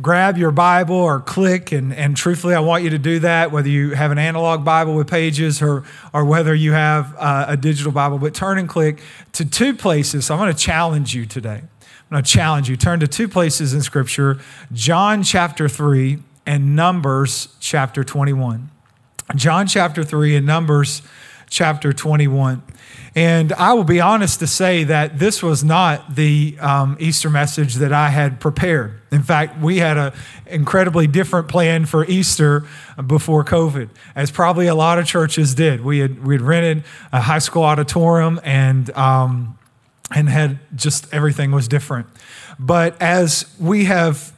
grab 0.00 0.38
your 0.38 0.50
Bible 0.50 0.96
or 0.96 1.20
click, 1.20 1.72
and, 1.72 1.92
and 1.92 2.16
truthfully, 2.16 2.54
I 2.54 2.60
want 2.60 2.84
you 2.84 2.90
to 2.90 2.98
do 2.98 3.18
that, 3.20 3.50
whether 3.50 3.68
you 3.68 3.94
have 3.94 4.10
an 4.10 4.18
analog 4.18 4.64
Bible 4.64 4.94
with 4.94 5.08
pages 5.08 5.60
or, 5.60 5.84
or 6.12 6.24
whether 6.24 6.54
you 6.54 6.72
have 6.72 7.14
uh, 7.18 7.46
a 7.48 7.56
digital 7.56 7.92
Bible, 7.92 8.18
but 8.18 8.34
turn 8.34 8.58
and 8.58 8.68
click 8.68 9.00
to 9.32 9.44
two 9.44 9.74
places. 9.74 10.30
I'm 10.30 10.38
going 10.38 10.52
to 10.52 10.58
challenge 10.58 11.14
you 11.14 11.26
today. 11.26 11.62
I'm 11.62 12.14
going 12.14 12.22
to 12.22 12.30
challenge 12.30 12.68
you. 12.68 12.76
Turn 12.76 13.00
to 13.00 13.08
two 13.08 13.28
places 13.28 13.74
in 13.74 13.82
Scripture 13.82 14.38
John 14.72 15.22
chapter 15.22 15.68
3 15.68 16.18
and 16.46 16.74
Numbers 16.74 17.48
chapter 17.60 18.04
21. 18.04 18.70
John 19.36 19.66
chapter 19.66 20.02
3 20.02 20.36
and 20.36 20.46
Numbers 20.46 21.02
chapter 21.50 21.92
21. 21.92 22.62
And 23.18 23.52
I 23.54 23.72
will 23.72 23.82
be 23.82 24.00
honest 24.00 24.38
to 24.38 24.46
say 24.46 24.84
that 24.84 25.18
this 25.18 25.42
was 25.42 25.64
not 25.64 26.14
the 26.14 26.56
um, 26.60 26.96
Easter 27.00 27.28
message 27.28 27.74
that 27.74 27.92
I 27.92 28.10
had 28.10 28.38
prepared. 28.38 29.00
In 29.10 29.24
fact, 29.24 29.60
we 29.60 29.78
had 29.78 29.96
an 29.96 30.12
incredibly 30.46 31.08
different 31.08 31.48
plan 31.48 31.84
for 31.84 32.04
Easter 32.04 32.64
before 33.04 33.44
COVID, 33.44 33.88
as 34.14 34.30
probably 34.30 34.68
a 34.68 34.74
lot 34.76 35.00
of 35.00 35.06
churches 35.06 35.56
did. 35.56 35.80
We 35.80 35.98
had, 35.98 36.24
we 36.24 36.36
had 36.36 36.42
rented 36.42 36.84
a 37.10 37.20
high 37.20 37.40
school 37.40 37.64
auditorium 37.64 38.40
and, 38.44 38.88
um, 38.90 39.58
and 40.14 40.28
had 40.28 40.60
just 40.76 41.12
everything 41.12 41.50
was 41.50 41.66
different. 41.66 42.06
But 42.56 43.02
as 43.02 43.52
we 43.58 43.86
have 43.86 44.32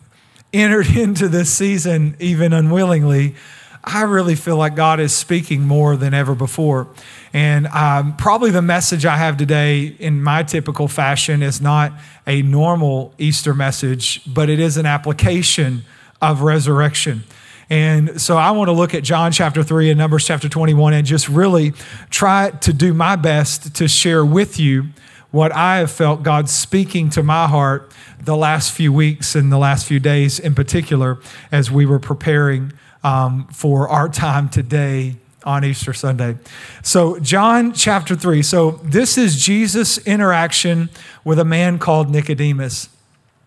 entered 0.55 0.87
into 0.97 1.28
this 1.28 1.53
season, 1.53 2.17
even 2.19 2.55
unwillingly, 2.55 3.34
I 3.83 4.02
really 4.02 4.34
feel 4.34 4.57
like 4.57 4.75
God 4.75 5.01
is 5.01 5.16
speaking 5.16 5.62
more 5.62 5.97
than 5.97 6.12
ever 6.12 6.34
before. 6.34 6.89
And 7.33 7.66
um, 7.69 8.16
probably 8.16 8.51
the 8.51 8.62
message 8.62 9.06
I 9.06 9.16
have 9.16 9.37
today, 9.37 9.97
in 9.98 10.23
my 10.23 10.43
typical 10.43 10.87
fashion, 10.87 11.43
is 11.43 11.61
not 11.61 11.93
a 12.27 12.43
normal 12.43 13.15
Easter 13.19 13.55
message, 13.55 14.23
but 14.33 14.51
it 14.51 14.61
is 14.61 14.77
an 14.77 14.84
application 14.84 15.84
of 16.20 16.43
resurrection. 16.43 17.25
And 17.70 18.20
so 18.20 18.37
I 18.37 18.51
want 18.51 18.69
to 18.69 18.73
look 18.73 18.95
at 18.95 19.05
John 19.05 19.33
chapter 19.33 19.62
3 19.62 19.91
and 19.91 19.98
Numbers 19.98 20.27
chapter 20.27 20.48
21 20.48 20.92
and 20.92 21.06
just 21.06 21.28
really 21.28 21.73
try 22.11 22.51
to 22.51 22.73
do 22.73 22.92
my 22.92 23.17
best 23.17 23.77
to 23.77 23.86
share 23.86 24.25
with 24.25 24.58
you 24.58 24.89
what 25.31 25.53
I 25.53 25.78
have 25.78 25.92
felt 25.92 26.25
God 26.25 26.48
speaking 26.48 27.11
to 27.11 27.23
my 27.23 27.47
heart 27.47 27.92
the 28.19 28.36
last 28.36 28.73
few 28.73 28.92
weeks 28.92 29.36
and 29.36 29.53
the 29.53 29.58
last 29.58 29.86
few 29.86 30.01
days 30.01 30.41
in 30.41 30.56
particular 30.56 31.19
as 31.53 31.70
we 31.70 31.86
were 31.86 32.01
preparing 32.01 32.73
um, 33.03 33.47
for 33.53 33.89
our 33.89 34.09
time 34.09 34.48
today 34.48 35.17
on 35.45 35.65
Easter 35.65 35.93
Sunday. 35.93 36.37
So, 36.83 37.19
John 37.19 37.73
chapter 37.73 38.15
3. 38.15 38.42
So, 38.42 38.73
this 38.83 39.17
is 39.17 39.42
Jesus' 39.42 39.98
interaction 40.07 40.91
with 41.25 41.39
a 41.39 41.45
man 41.45 41.79
called 41.79 42.11
Nicodemus. 42.11 42.89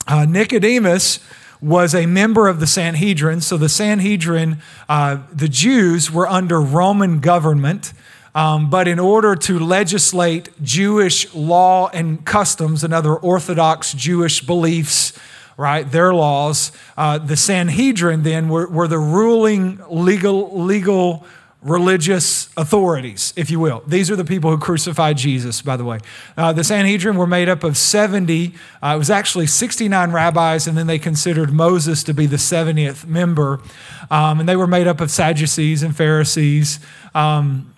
Uh, 0.07 0.25
Nicodemus 0.25 1.19
was 1.61 1.95
a 1.95 2.05
member 2.05 2.47
of 2.47 2.59
the 2.59 2.67
Sanhedrin. 2.67 3.41
So, 3.41 3.57
the 3.57 3.69
Sanhedrin, 3.69 4.57
uh, 4.89 5.19
the 5.31 5.47
Jews 5.47 6.11
were 6.11 6.27
under 6.27 6.59
Roman 6.59 7.19
government. 7.19 7.93
Um, 8.35 8.71
but 8.71 8.87
in 8.87 8.97
order 8.97 9.35
to 9.35 9.59
legislate 9.59 10.49
Jewish 10.63 11.31
law 11.35 11.89
and 11.89 12.25
customs 12.25 12.83
and 12.83 12.91
other 12.91 13.15
Orthodox 13.15 13.93
Jewish 13.93 14.41
beliefs, 14.41 15.13
right? 15.57 15.89
Their 15.89 16.13
laws. 16.13 16.71
Uh, 16.97 17.17
the 17.17 17.37
Sanhedrin 17.37 18.23
then 18.23 18.49
were, 18.49 18.67
were 18.67 18.87
the 18.87 18.99
ruling 18.99 19.79
legal, 19.89 20.63
legal 20.63 21.25
religious 21.63 22.49
authorities, 22.57 23.33
if 23.35 23.49
you 23.49 23.59
will. 23.59 23.83
These 23.87 24.11
are 24.11 24.15
the 24.15 24.25
people 24.25 24.51
who 24.51 24.57
crucified 24.57 25.17
Jesus, 25.17 25.61
by 25.61 25.77
the 25.77 25.85
way. 25.85 25.99
Uh, 26.35 26.51
the 26.51 26.63
Sanhedrin 26.63 27.15
were 27.15 27.27
made 27.27 27.47
up 27.47 27.63
of 27.63 27.77
70, 27.77 28.53
uh, 28.81 28.93
it 28.95 28.97
was 28.97 29.09
actually 29.09 29.47
69 29.47 30.11
rabbis, 30.11 30.67
and 30.67 30.77
then 30.77 30.87
they 30.87 30.99
considered 30.99 31.53
Moses 31.53 32.03
to 32.03 32.13
be 32.13 32.25
the 32.25 32.35
70th 32.37 33.05
member. 33.05 33.61
Um, 34.11 34.41
and 34.41 34.49
they 34.49 34.57
were 34.57 34.67
made 34.67 34.87
up 34.87 34.99
of 34.99 35.09
Sadducees 35.09 35.83
and 35.83 35.95
Pharisees. 35.95 36.79
Um, 37.15 37.73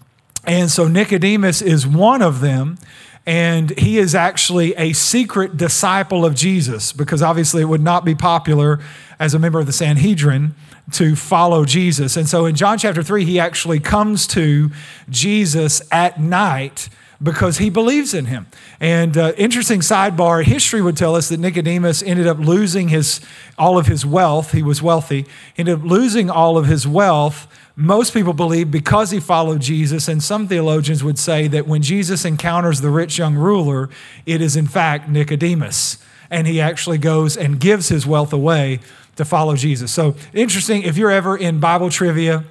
and 0.46 0.70
so 0.70 0.88
Nicodemus 0.88 1.62
is 1.62 1.86
one 1.86 2.22
of 2.22 2.42
them. 2.42 2.78
And 3.26 3.78
he 3.78 3.98
is 3.98 4.14
actually 4.14 4.76
a 4.76 4.94
secret 4.94 5.58
disciple 5.58 6.26
of 6.26 6.36
Jesus 6.36 6.94
because 6.94 7.24
obviously 7.24 7.64
it 7.64 7.66
would 7.66 7.82
not 7.82 8.06
be 8.06 8.14
popular 8.14 8.80
as 9.20 9.34
a 9.34 9.40
member 9.40 9.60
of 9.60 9.66
the 9.66 9.74
Sanhedrin 9.74 10.54
to 10.92 11.16
follow 11.16 11.66
Jesus. 11.66 12.16
And 12.16 12.30
so 12.30 12.46
in 12.46 12.56
John 12.56 12.78
chapter 12.78 13.02
3, 13.02 13.26
he 13.26 13.40
actually 13.40 13.80
comes 13.80 14.28
to 14.28 14.70
Jesus 15.10 15.82
at 15.92 16.20
night 16.20 16.90
because 17.24 17.58
he 17.58 17.70
believes 17.70 18.14
in 18.14 18.26
him. 18.26 18.46
And 18.80 19.18
uh, 19.18 19.34
interesting 19.38 19.80
sidebar, 19.80 20.44
history 20.44 20.82
would 20.82 20.98
tell 20.98 21.16
us 21.16 21.30
that 21.30 21.40
Nicodemus 21.40 22.04
ended 22.04 22.28
up 22.28 22.38
losing 22.38 22.90
his 22.90 23.22
all 23.58 23.78
of 23.78 23.88
his 23.88 24.06
wealth. 24.06 24.52
He 24.52 24.62
was 24.62 24.82
wealthy. 24.82 25.22
He 25.54 25.60
ended 25.60 25.80
up 25.80 25.86
losing 25.86 26.30
all 26.30 26.58
of 26.58 26.68
his 26.68 26.88
wealth 26.88 27.48
most 27.76 28.14
people 28.14 28.34
believe 28.34 28.72
because 28.72 29.12
he 29.12 29.20
followed 29.20 29.62
Jesus, 29.62 30.08
and 30.08 30.24
some 30.24 30.48
theologians 30.48 31.04
would 31.04 31.20
say 31.20 31.48
that 31.50 31.68
when 31.68 31.82
Jesus 31.82 32.24
encounters 32.24 32.82
the 32.82 32.90
rich 32.90 33.18
young 33.18 33.36
ruler, 33.36 33.90
it 34.26 34.42
is 34.42 34.56
in 34.56 34.68
fact 34.68 35.10
Nicodemus. 35.10 35.98
And 36.30 36.48
he 36.48 36.62
actually 36.62 36.98
goes 36.98 37.38
and 37.38 37.60
gives 37.60 37.90
his 37.90 38.08
wealth 38.08 38.34
away 38.34 38.80
to 39.16 39.26
follow 39.26 39.56
Jesus. 39.56 39.92
So 39.92 40.16
interesting. 40.34 40.84
If 40.84 40.98
you're 40.98 41.12
ever 41.12 41.38
in 41.38 41.60
Bible 41.60 41.90
trivia, 41.90 42.46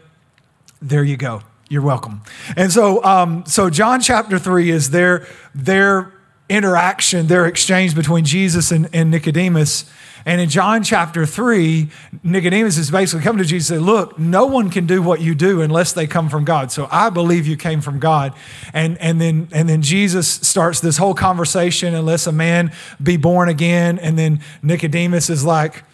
there 0.80 1.02
you 1.02 1.16
go. 1.16 1.42
You're 1.68 1.82
welcome. 1.82 2.22
And 2.56 2.70
so, 2.70 3.02
um, 3.02 3.44
so 3.46 3.70
John 3.70 4.00
chapter 4.00 4.38
three 4.38 4.70
is 4.70 4.90
their 4.90 5.26
their 5.54 6.12
interaction, 6.48 7.26
their 7.26 7.46
exchange 7.46 7.94
between 7.94 8.24
Jesus 8.24 8.70
and, 8.70 8.88
and 8.92 9.10
Nicodemus. 9.10 9.90
And 10.26 10.40
in 10.40 10.48
John 10.48 10.82
chapter 10.82 11.26
3, 11.26 11.88
Nicodemus 12.22 12.78
is 12.78 12.90
basically 12.90 13.22
coming 13.22 13.42
to 13.42 13.48
Jesus 13.48 13.70
and 13.70 13.80
say, 13.80 13.84
Look, 13.84 14.18
no 14.18 14.46
one 14.46 14.70
can 14.70 14.86
do 14.86 15.02
what 15.02 15.20
you 15.20 15.34
do 15.34 15.60
unless 15.60 15.92
they 15.92 16.06
come 16.06 16.30
from 16.30 16.44
God. 16.44 16.72
So 16.72 16.88
I 16.90 17.10
believe 17.10 17.46
you 17.46 17.56
came 17.56 17.80
from 17.82 17.98
God. 17.98 18.32
And, 18.72 18.98
and, 18.98 19.20
then, 19.20 19.48
and 19.52 19.68
then 19.68 19.82
Jesus 19.82 20.28
starts 20.28 20.80
this 20.80 20.96
whole 20.96 21.14
conversation, 21.14 21.94
unless 21.94 22.26
a 22.26 22.32
man 22.32 22.72
be 23.02 23.16
born 23.18 23.48
again. 23.48 23.98
And 23.98 24.18
then 24.18 24.40
Nicodemus 24.62 25.28
is 25.28 25.44
like, 25.44 25.84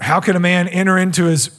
How 0.00 0.18
can 0.18 0.34
a 0.34 0.40
man 0.40 0.66
enter 0.66 0.98
into 0.98 1.24
his 1.24 1.50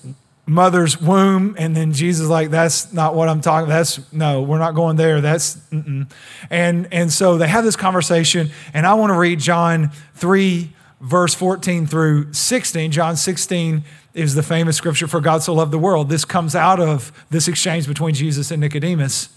mother's 0.46 1.00
womb 1.00 1.56
and 1.58 1.74
then 1.74 1.94
jesus 1.94 2.28
like 2.28 2.50
that's 2.50 2.92
not 2.92 3.16
what 3.16 3.30
i'm 3.30 3.40
talking 3.40 3.70
that's 3.70 4.12
no 4.12 4.42
we're 4.42 4.60
not 4.60 4.76
going 4.76 4.98
there 4.98 5.22
that's 5.22 5.56
mm-mm. 5.72 6.06
and 6.50 6.86
and 6.92 7.14
so 7.14 7.38
they 7.38 7.48
have 7.48 7.64
this 7.64 7.78
conversation 7.78 8.50
and 8.74 8.86
i 8.86 8.94
want 8.94 9.10
to 9.10 9.18
read 9.18 9.40
john 9.40 9.90
3 10.16 10.70
verse 11.04 11.36
14 11.36 11.86
through 11.86 12.32
16. 12.34 12.92
John 12.92 13.18
16 13.18 13.84
is 14.14 14.36
the 14.36 14.44
famous 14.44 14.78
scripture 14.78 15.06
for 15.06 15.20
God 15.20 15.44
so 15.44 15.54
loved 15.54 15.72
the 15.72 15.78
world. 15.78 16.10
This 16.10 16.24
comes 16.24 16.56
out 16.56 16.80
of 16.80 17.12
this 17.30 17.48
exchange 17.48 17.88
between 17.88 18.16
Jesus 18.16 18.52
and 18.52 18.62
Nicodemus. 18.62 19.30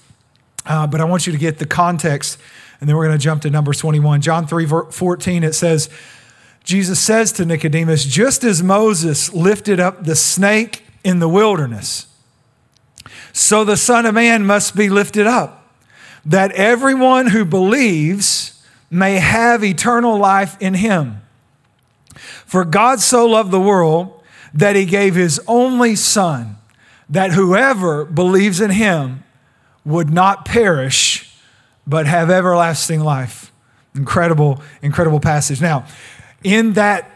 Uh, 0.64 0.86
but 0.86 1.00
I 1.00 1.04
want 1.04 1.26
you 1.26 1.32
to 1.32 1.38
get 1.38 1.58
the 1.58 1.66
context, 1.66 2.38
and 2.80 2.88
then 2.88 2.96
we're 2.96 3.06
going 3.06 3.18
to 3.18 3.22
jump 3.22 3.42
to 3.42 3.50
Numbers 3.50 3.78
21. 3.78 4.20
John 4.20 4.46
3 4.46 4.66
14, 4.66 5.44
it 5.44 5.54
says, 5.54 5.90
Jesus 6.64 6.98
says 6.98 7.30
to 7.32 7.44
Nicodemus, 7.44 8.04
just 8.04 8.42
as 8.42 8.62
Moses 8.62 9.32
lifted 9.32 9.78
up 9.78 10.04
the 10.04 10.16
snake 10.16 10.84
in 11.04 11.20
the 11.20 11.28
wilderness, 11.28 12.06
so 13.32 13.64
the 13.64 13.76
Son 13.76 14.06
of 14.06 14.14
Man 14.14 14.44
must 14.44 14.74
be 14.74 14.88
lifted 14.88 15.26
up, 15.26 15.72
that 16.24 16.50
everyone 16.52 17.28
who 17.28 17.44
believes 17.44 18.64
may 18.90 19.14
have 19.14 19.62
eternal 19.62 20.18
life 20.18 20.56
in 20.60 20.74
him. 20.74 21.22
For 22.46 22.64
God 22.64 23.00
so 23.00 23.26
loved 23.26 23.50
the 23.50 23.60
world 23.60 24.22
that 24.54 24.76
he 24.76 24.86
gave 24.86 25.14
his 25.14 25.40
only 25.46 25.94
Son, 25.96 26.56
that 27.10 27.32
whoever 27.32 28.04
believes 28.04 28.60
in 28.60 28.70
him 28.70 29.24
would 29.84 30.10
not 30.10 30.44
perish, 30.44 31.36
but 31.86 32.06
have 32.06 32.30
everlasting 32.30 33.00
life. 33.00 33.52
Incredible, 33.94 34.62
incredible 34.80 35.20
passage. 35.20 35.60
Now, 35.60 35.86
in 36.42 36.72
that 36.74 37.15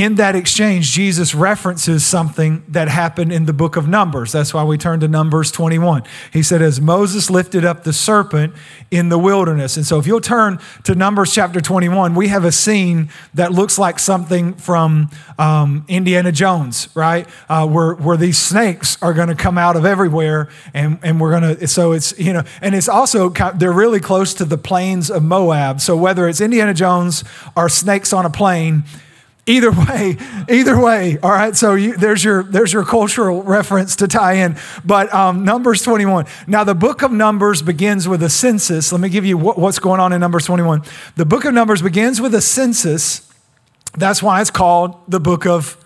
in 0.00 0.14
that 0.14 0.34
exchange, 0.34 0.92
Jesus 0.92 1.34
references 1.34 2.06
something 2.06 2.64
that 2.68 2.88
happened 2.88 3.34
in 3.34 3.44
the 3.44 3.52
book 3.52 3.76
of 3.76 3.86
Numbers. 3.86 4.32
That's 4.32 4.54
why 4.54 4.64
we 4.64 4.78
turn 4.78 4.98
to 5.00 5.08
Numbers 5.08 5.52
21. 5.52 6.04
He 6.32 6.42
said, 6.42 6.62
As 6.62 6.80
Moses 6.80 7.28
lifted 7.28 7.66
up 7.66 7.84
the 7.84 7.92
serpent 7.92 8.54
in 8.90 9.10
the 9.10 9.18
wilderness. 9.18 9.76
And 9.76 9.84
so, 9.84 9.98
if 9.98 10.06
you'll 10.06 10.22
turn 10.22 10.58
to 10.84 10.94
Numbers 10.94 11.34
chapter 11.34 11.60
21, 11.60 12.14
we 12.14 12.28
have 12.28 12.46
a 12.46 12.52
scene 12.52 13.10
that 13.34 13.52
looks 13.52 13.78
like 13.78 13.98
something 13.98 14.54
from 14.54 15.10
um, 15.38 15.84
Indiana 15.86 16.32
Jones, 16.32 16.88
right? 16.94 17.28
Uh, 17.50 17.66
where, 17.66 17.92
where 17.92 18.16
these 18.16 18.38
snakes 18.38 18.96
are 19.02 19.12
going 19.12 19.28
to 19.28 19.34
come 19.34 19.58
out 19.58 19.76
of 19.76 19.84
everywhere. 19.84 20.48
And, 20.72 20.98
and 21.02 21.20
we're 21.20 21.38
going 21.38 21.56
to, 21.56 21.68
so 21.68 21.92
it's, 21.92 22.18
you 22.18 22.32
know, 22.32 22.44
and 22.62 22.74
it's 22.74 22.88
also, 22.88 23.28
they're 23.28 23.70
really 23.70 24.00
close 24.00 24.32
to 24.34 24.46
the 24.46 24.56
plains 24.56 25.10
of 25.10 25.22
Moab. 25.22 25.82
So, 25.82 25.94
whether 25.94 26.26
it's 26.26 26.40
Indiana 26.40 26.72
Jones 26.72 27.22
or 27.54 27.68
snakes 27.68 28.14
on 28.14 28.24
a 28.24 28.30
plane, 28.30 28.84
Either 29.50 29.72
way, 29.72 30.16
either 30.48 30.80
way. 30.80 31.18
All 31.18 31.30
right. 31.32 31.56
So 31.56 31.74
you, 31.74 31.96
there's 31.96 32.22
your 32.22 32.44
there's 32.44 32.72
your 32.72 32.84
cultural 32.84 33.42
reference 33.42 33.96
to 33.96 34.06
tie 34.06 34.34
in. 34.34 34.56
But 34.84 35.12
um, 35.12 35.44
Numbers 35.44 35.82
21. 35.82 36.26
Now 36.46 36.62
the 36.62 36.76
book 36.76 37.02
of 37.02 37.10
Numbers 37.10 37.60
begins 37.60 38.06
with 38.06 38.22
a 38.22 38.30
census. 38.30 38.92
Let 38.92 39.00
me 39.00 39.08
give 39.08 39.26
you 39.26 39.36
what, 39.36 39.58
what's 39.58 39.80
going 39.80 39.98
on 39.98 40.12
in 40.12 40.20
Numbers 40.20 40.46
21. 40.46 40.84
The 41.16 41.26
book 41.26 41.44
of 41.44 41.52
Numbers 41.52 41.82
begins 41.82 42.20
with 42.20 42.32
a 42.34 42.40
census. 42.40 43.28
That's 43.98 44.22
why 44.22 44.40
it's 44.40 44.52
called 44.52 44.94
the 45.08 45.18
book 45.18 45.46
of 45.46 45.76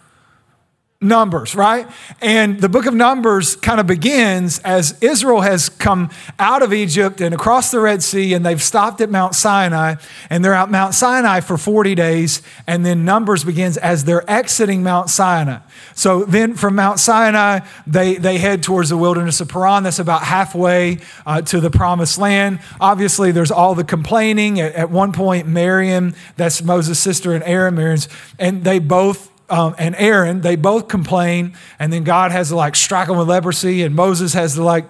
Numbers, 1.04 1.54
right? 1.54 1.86
And 2.20 2.60
the 2.60 2.68
book 2.68 2.86
of 2.86 2.94
Numbers 2.94 3.56
kind 3.56 3.78
of 3.78 3.86
begins 3.86 4.58
as 4.60 4.96
Israel 5.02 5.42
has 5.42 5.68
come 5.68 6.10
out 6.38 6.62
of 6.62 6.72
Egypt 6.72 7.20
and 7.20 7.34
across 7.34 7.70
the 7.70 7.78
Red 7.78 8.02
Sea, 8.02 8.32
and 8.32 8.44
they've 8.44 8.62
stopped 8.62 9.00
at 9.00 9.10
Mount 9.10 9.34
Sinai, 9.34 9.96
and 10.30 10.44
they're 10.44 10.54
at 10.54 10.70
Mount 10.70 10.94
Sinai 10.94 11.40
for 11.40 11.58
40 11.58 11.94
days. 11.94 12.42
And 12.66 12.86
then 12.86 13.04
Numbers 13.04 13.44
begins 13.44 13.76
as 13.76 14.04
they're 14.04 14.28
exiting 14.30 14.82
Mount 14.82 15.10
Sinai. 15.10 15.58
So 15.94 16.24
then 16.24 16.54
from 16.54 16.74
Mount 16.74 16.98
Sinai, 16.98 17.60
they, 17.86 18.16
they 18.16 18.38
head 18.38 18.62
towards 18.62 18.88
the 18.88 18.96
wilderness 18.96 19.40
of 19.40 19.48
Paran. 19.48 19.82
That's 19.82 19.98
about 19.98 20.22
halfway 20.22 21.00
uh, 21.26 21.42
to 21.42 21.60
the 21.60 21.70
promised 21.70 22.18
land. 22.18 22.60
Obviously, 22.80 23.30
there's 23.30 23.50
all 23.50 23.74
the 23.74 23.84
complaining. 23.84 24.58
At, 24.58 24.74
at 24.74 24.90
one 24.90 25.12
point, 25.12 25.46
Miriam, 25.46 26.14
that's 26.36 26.62
Moses' 26.62 26.98
sister, 26.98 27.34
and 27.34 27.44
Aaron, 27.44 27.74
Miriam's, 27.74 28.08
and 28.38 28.64
they 28.64 28.78
both 28.78 29.30
um, 29.50 29.74
and 29.78 29.94
Aaron, 29.96 30.40
they 30.40 30.56
both 30.56 30.88
complain, 30.88 31.54
and 31.78 31.92
then 31.92 32.04
God 32.04 32.32
has 32.32 32.48
to 32.48 32.56
like 32.56 32.76
strike 32.76 33.08
them 33.08 33.18
with 33.18 33.28
leprosy, 33.28 33.82
and 33.82 33.94
Moses 33.94 34.32
has 34.32 34.54
to 34.54 34.64
like 34.64 34.86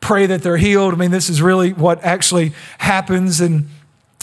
pray 0.00 0.26
that 0.26 0.42
they're 0.42 0.56
healed. 0.56 0.94
I 0.94 0.96
mean, 0.96 1.10
this 1.10 1.28
is 1.28 1.42
really 1.42 1.72
what 1.72 2.02
actually 2.04 2.52
happens. 2.78 3.40
And 3.40 3.68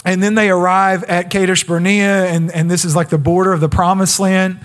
and 0.04 0.22
then 0.22 0.34
they 0.34 0.50
arrive 0.50 1.02
at 1.04 1.30
Kadesh 1.30 1.64
Barnea, 1.64 2.26
and, 2.26 2.52
and 2.52 2.70
this 2.70 2.84
is 2.84 2.94
like 2.94 3.08
the 3.08 3.18
border 3.18 3.52
of 3.52 3.60
the 3.60 3.70
promised 3.70 4.20
land. 4.20 4.60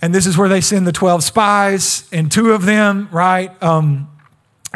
And 0.00 0.14
this 0.14 0.26
is 0.26 0.38
where 0.38 0.48
they 0.48 0.60
send 0.60 0.86
the 0.86 0.92
12 0.92 1.24
spies, 1.24 2.08
and 2.12 2.30
two 2.30 2.52
of 2.52 2.64
them, 2.64 3.08
right, 3.10 3.60
um, 3.62 4.08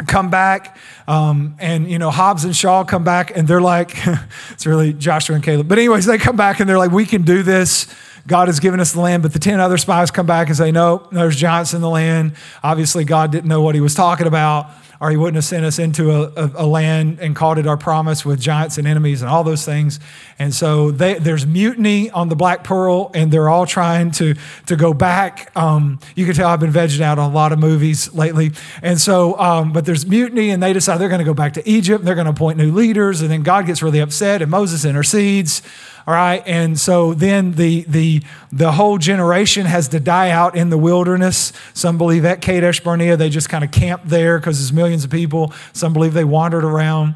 come 0.07 0.29
back. 0.29 0.77
Um, 1.07 1.55
and, 1.59 1.89
you 1.89 1.99
know, 1.99 2.09
Hobbs 2.09 2.43
and 2.43 2.55
Shaw 2.55 2.83
come 2.83 3.03
back, 3.05 3.35
and 3.35 3.47
they're 3.47 3.61
like, 3.61 3.95
it's 4.49 4.65
really 4.65 4.91
Joshua 4.93 5.35
and 5.35 5.43
Caleb. 5.43 5.69
But, 5.69 5.77
anyways, 5.77 6.05
they 6.05 6.17
come 6.17 6.35
back 6.35 6.59
and 6.59 6.69
they're 6.69 6.77
like, 6.77 6.91
we 6.91 7.05
can 7.05 7.21
do 7.21 7.43
this. 7.43 7.87
God 8.27 8.47
has 8.47 8.59
given 8.59 8.79
us 8.79 8.91
the 8.91 9.01
land, 9.01 9.23
but 9.23 9.33
the 9.33 9.39
10 9.39 9.59
other 9.59 9.77
spies 9.77 10.11
come 10.11 10.25
back 10.25 10.47
and 10.47 10.57
say, 10.57 10.71
No, 10.71 11.07
there's 11.11 11.35
giants 11.35 11.73
in 11.73 11.81
the 11.81 11.89
land. 11.89 12.33
Obviously, 12.63 13.03
God 13.03 13.31
didn't 13.31 13.49
know 13.49 13.61
what 13.61 13.75
he 13.75 13.81
was 13.81 13.95
talking 13.95 14.27
about, 14.27 14.69
or 15.01 15.09
he 15.09 15.17
wouldn't 15.17 15.35
have 15.35 15.43
sent 15.43 15.65
us 15.65 15.79
into 15.79 16.11
a, 16.11 16.31
a, 16.35 16.51
a 16.57 16.65
land 16.65 17.19
and 17.19 17.35
called 17.35 17.57
it 17.57 17.65
our 17.65 17.75
promise 17.77 18.23
with 18.23 18.39
giants 18.39 18.77
and 18.77 18.87
enemies 18.87 19.23
and 19.23 19.31
all 19.31 19.43
those 19.43 19.65
things. 19.65 19.99
And 20.37 20.53
so 20.53 20.91
they, 20.91 21.15
there's 21.15 21.47
mutiny 21.47 22.11
on 22.11 22.29
the 22.29 22.35
Black 22.35 22.63
Pearl, 22.63 23.09
and 23.15 23.31
they're 23.31 23.49
all 23.49 23.65
trying 23.65 24.11
to, 24.11 24.35
to 24.67 24.75
go 24.75 24.93
back. 24.93 25.51
Um, 25.57 25.99
you 26.15 26.25
can 26.25 26.35
tell 26.35 26.47
I've 26.47 26.59
been 26.59 26.71
vegging 26.71 27.01
out 27.01 27.17
on 27.17 27.31
a 27.31 27.33
lot 27.33 27.51
of 27.51 27.57
movies 27.57 28.13
lately. 28.13 28.51
And 28.83 29.01
so, 29.01 29.39
um, 29.39 29.73
but 29.73 29.85
there's 29.85 30.05
mutiny, 30.05 30.51
and 30.51 30.61
they 30.61 30.73
decide 30.73 30.99
they're 30.99 31.09
going 31.09 31.19
to 31.19 31.25
go 31.25 31.33
back 31.33 31.53
to 31.53 31.67
Egypt. 31.67 32.05
They're 32.05 32.15
going 32.15 32.25
to 32.25 32.31
appoint 32.31 32.59
new 32.59 32.71
leaders, 32.71 33.21
and 33.21 33.31
then 33.31 33.41
God 33.41 33.65
gets 33.65 33.81
really 33.81 33.99
upset, 33.99 34.43
and 34.43 34.51
Moses 34.51 34.85
intercedes. 34.85 35.63
All 36.11 36.17
right. 36.17 36.43
And 36.45 36.77
so 36.77 37.13
then 37.13 37.53
the, 37.53 37.85
the, 37.87 38.21
the 38.51 38.73
whole 38.73 38.97
generation 38.97 39.65
has 39.65 39.87
to 39.87 39.99
die 40.01 40.29
out 40.29 40.57
in 40.57 40.69
the 40.69 40.77
wilderness. 40.77 41.53
Some 41.73 41.97
believe 41.97 42.25
at 42.25 42.41
Kadesh 42.41 42.81
Barnea, 42.81 43.15
they 43.15 43.29
just 43.29 43.47
kind 43.47 43.63
of 43.63 43.71
camped 43.71 44.09
there 44.09 44.37
because 44.37 44.59
there's 44.59 44.73
millions 44.73 45.05
of 45.05 45.09
people. 45.09 45.53
Some 45.71 45.93
believe 45.93 46.13
they 46.13 46.25
wandered 46.25 46.65
around. 46.65 47.15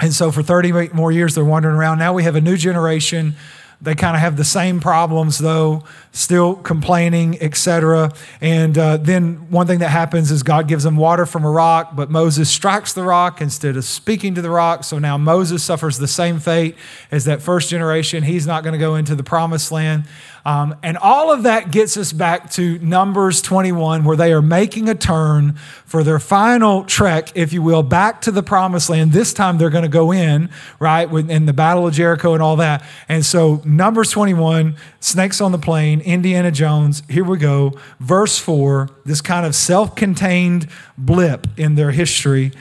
And 0.00 0.12
so 0.12 0.32
for 0.32 0.42
30 0.42 0.88
more 0.88 1.12
years, 1.12 1.36
they're 1.36 1.44
wandering 1.44 1.76
around. 1.76 2.00
Now 2.00 2.12
we 2.12 2.24
have 2.24 2.34
a 2.34 2.40
new 2.40 2.56
generation 2.56 3.36
they 3.80 3.94
kind 3.94 4.16
of 4.16 4.20
have 4.20 4.36
the 4.36 4.44
same 4.44 4.80
problems, 4.80 5.38
though, 5.38 5.84
still 6.12 6.54
complaining, 6.54 7.40
etc. 7.40 8.12
And 8.40 8.78
uh, 8.78 8.96
then 8.96 9.50
one 9.50 9.66
thing 9.66 9.80
that 9.80 9.88
happens 9.88 10.30
is 10.30 10.42
God 10.42 10.68
gives 10.68 10.84
them 10.84 10.96
water 10.96 11.26
from 11.26 11.44
a 11.44 11.50
rock, 11.50 11.94
but 11.94 12.10
Moses 12.10 12.48
strikes 12.48 12.92
the 12.92 13.02
rock 13.02 13.40
instead 13.40 13.76
of 13.76 13.84
speaking 13.84 14.34
to 14.36 14.42
the 14.42 14.50
rock. 14.50 14.84
So 14.84 14.98
now 14.98 15.18
Moses 15.18 15.62
suffers 15.62 15.98
the 15.98 16.08
same 16.08 16.38
fate 16.38 16.76
as 17.10 17.24
that 17.24 17.42
first 17.42 17.68
generation. 17.68 18.22
He's 18.22 18.46
not 18.46 18.62
going 18.62 18.72
to 18.72 18.78
go 18.78 18.94
into 18.94 19.14
the 19.14 19.24
promised 19.24 19.70
land. 19.70 20.04
Um, 20.46 20.76
and 20.82 20.98
all 20.98 21.32
of 21.32 21.44
that 21.44 21.70
gets 21.70 21.96
us 21.96 22.12
back 22.12 22.50
to 22.52 22.78
Numbers 22.80 23.40
21, 23.40 24.04
where 24.04 24.16
they 24.16 24.30
are 24.30 24.42
making 24.42 24.90
a 24.90 24.94
turn 24.94 25.54
for 25.86 26.04
their 26.04 26.18
final 26.18 26.84
trek, 26.84 27.32
if 27.34 27.54
you 27.54 27.62
will, 27.62 27.82
back 27.82 28.20
to 28.22 28.30
the 28.30 28.42
promised 28.42 28.90
land. 28.90 29.12
This 29.12 29.32
time 29.32 29.56
they're 29.56 29.70
going 29.70 29.84
to 29.84 29.88
go 29.88 30.12
in, 30.12 30.50
right, 30.78 31.10
in 31.10 31.46
the 31.46 31.54
Battle 31.54 31.86
of 31.86 31.94
Jericho 31.94 32.34
and 32.34 32.42
all 32.42 32.56
that. 32.56 32.84
And 33.08 33.24
so, 33.24 33.62
Numbers 33.64 34.10
21, 34.10 34.76
snakes 35.00 35.40
on 35.40 35.50
the 35.50 35.58
plain, 35.58 36.02
Indiana 36.02 36.50
Jones, 36.50 37.02
here 37.08 37.24
we 37.24 37.38
go. 37.38 37.72
Verse 37.98 38.38
4, 38.38 38.90
this 39.06 39.22
kind 39.22 39.46
of 39.46 39.54
self 39.54 39.94
contained 39.96 40.68
blip 40.98 41.46
in 41.56 41.74
their 41.76 41.92
history. 41.92 42.52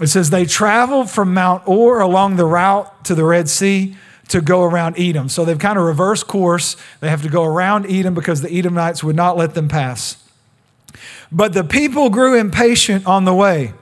It 0.00 0.06
says, 0.06 0.30
They 0.30 0.44
traveled 0.44 1.10
from 1.10 1.34
Mount 1.34 1.64
Hor 1.64 2.00
along 2.00 2.36
the 2.36 2.46
route 2.46 3.04
to 3.06 3.16
the 3.16 3.24
Red 3.24 3.48
Sea 3.48 3.96
to 4.28 4.40
go 4.40 4.62
around 4.62 4.98
Edom. 4.98 5.28
So 5.28 5.44
they've 5.44 5.58
kind 5.58 5.78
of 5.78 5.84
reversed 5.84 6.26
course. 6.26 6.76
They 7.00 7.08
have 7.08 7.22
to 7.22 7.28
go 7.28 7.44
around 7.44 7.86
Edom 7.90 8.14
because 8.14 8.40
the 8.42 8.52
Edomites 8.52 9.02
would 9.02 9.16
not 9.16 9.36
let 9.36 9.54
them 9.54 9.68
pass. 9.68 10.16
But 11.30 11.52
the 11.52 11.64
people 11.64 12.10
grew 12.10 12.38
impatient 12.38 13.06
on 13.06 13.24
the 13.24 13.34
way 13.34 13.72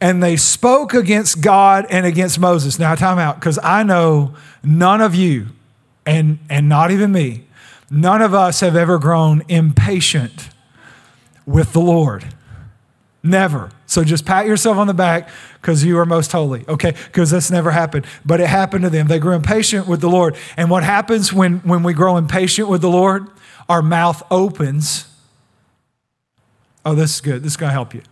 and 0.00 0.22
they 0.22 0.36
spoke 0.36 0.94
against 0.94 1.42
God 1.42 1.86
and 1.90 2.06
against 2.06 2.38
Moses. 2.38 2.78
Now, 2.78 2.94
time 2.94 3.18
out, 3.18 3.36
because 3.36 3.58
I 3.62 3.82
know 3.82 4.34
none 4.62 5.00
of 5.00 5.14
you, 5.14 5.48
and, 6.06 6.38
and 6.48 6.68
not 6.68 6.90
even 6.90 7.12
me, 7.12 7.44
none 7.90 8.22
of 8.22 8.32
us 8.32 8.60
have 8.60 8.74
ever 8.74 8.98
grown 8.98 9.42
impatient 9.48 10.48
with 11.44 11.72
the 11.72 11.80
Lord. 11.80 12.34
Never. 13.22 13.70
So 13.90 14.04
just 14.04 14.24
pat 14.24 14.46
yourself 14.46 14.76
on 14.76 14.86
the 14.86 14.94
back 14.94 15.28
because 15.54 15.84
you 15.84 15.98
are 15.98 16.06
most 16.06 16.30
holy, 16.30 16.64
okay? 16.68 16.92
Because 17.06 17.32
that's 17.32 17.50
never 17.50 17.72
happened. 17.72 18.06
But 18.24 18.40
it 18.40 18.46
happened 18.46 18.84
to 18.84 18.90
them. 18.90 19.08
They 19.08 19.18
grew 19.18 19.34
impatient 19.34 19.88
with 19.88 20.00
the 20.00 20.08
Lord. 20.08 20.36
And 20.56 20.70
what 20.70 20.84
happens 20.84 21.32
when, 21.32 21.58
when 21.58 21.82
we 21.82 21.92
grow 21.92 22.16
impatient 22.16 22.68
with 22.68 22.82
the 22.82 22.88
Lord? 22.88 23.26
Our 23.68 23.82
mouth 23.82 24.22
opens. 24.30 25.12
Oh, 26.86 26.94
this 26.94 27.16
is 27.16 27.20
good. 27.20 27.42
This 27.42 27.54
is 27.54 27.56
going 27.56 27.70
to 27.70 27.72
help 27.72 27.92
you. 27.92 28.02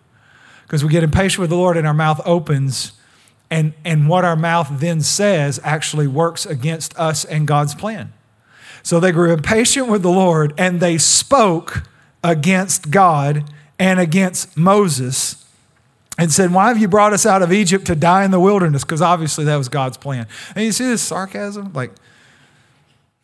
Because 0.64 0.82
we 0.82 0.90
get 0.90 1.04
impatient 1.04 1.38
with 1.38 1.50
the 1.50 1.56
Lord 1.56 1.76
and 1.76 1.86
our 1.86 1.94
mouth 1.94 2.20
opens. 2.24 2.90
And, 3.48 3.72
and 3.84 4.08
what 4.08 4.24
our 4.24 4.34
mouth 4.34 4.80
then 4.80 5.00
says 5.00 5.60
actually 5.62 6.08
works 6.08 6.44
against 6.44 6.98
us 6.98 7.24
and 7.24 7.46
God's 7.46 7.76
plan. 7.76 8.12
So 8.82 8.98
they 8.98 9.12
grew 9.12 9.32
impatient 9.32 9.86
with 9.86 10.02
the 10.02 10.10
Lord 10.10 10.54
and 10.58 10.80
they 10.80 10.98
spoke 10.98 11.88
against 12.24 12.90
God 12.90 13.44
and 13.78 14.00
against 14.00 14.56
Moses 14.56 15.37
and 16.18 16.32
said, 16.32 16.52
Why 16.52 16.68
have 16.68 16.78
you 16.78 16.88
brought 16.88 17.12
us 17.12 17.24
out 17.24 17.42
of 17.42 17.52
Egypt 17.52 17.86
to 17.86 17.94
die 17.94 18.24
in 18.24 18.32
the 18.32 18.40
wilderness? 18.40 18.84
Because 18.84 19.00
obviously 19.00 19.44
that 19.44 19.56
was 19.56 19.68
God's 19.68 19.96
plan. 19.96 20.26
And 20.54 20.64
you 20.64 20.72
see 20.72 20.84
this 20.84 21.00
sarcasm? 21.00 21.72
Like, 21.72 21.92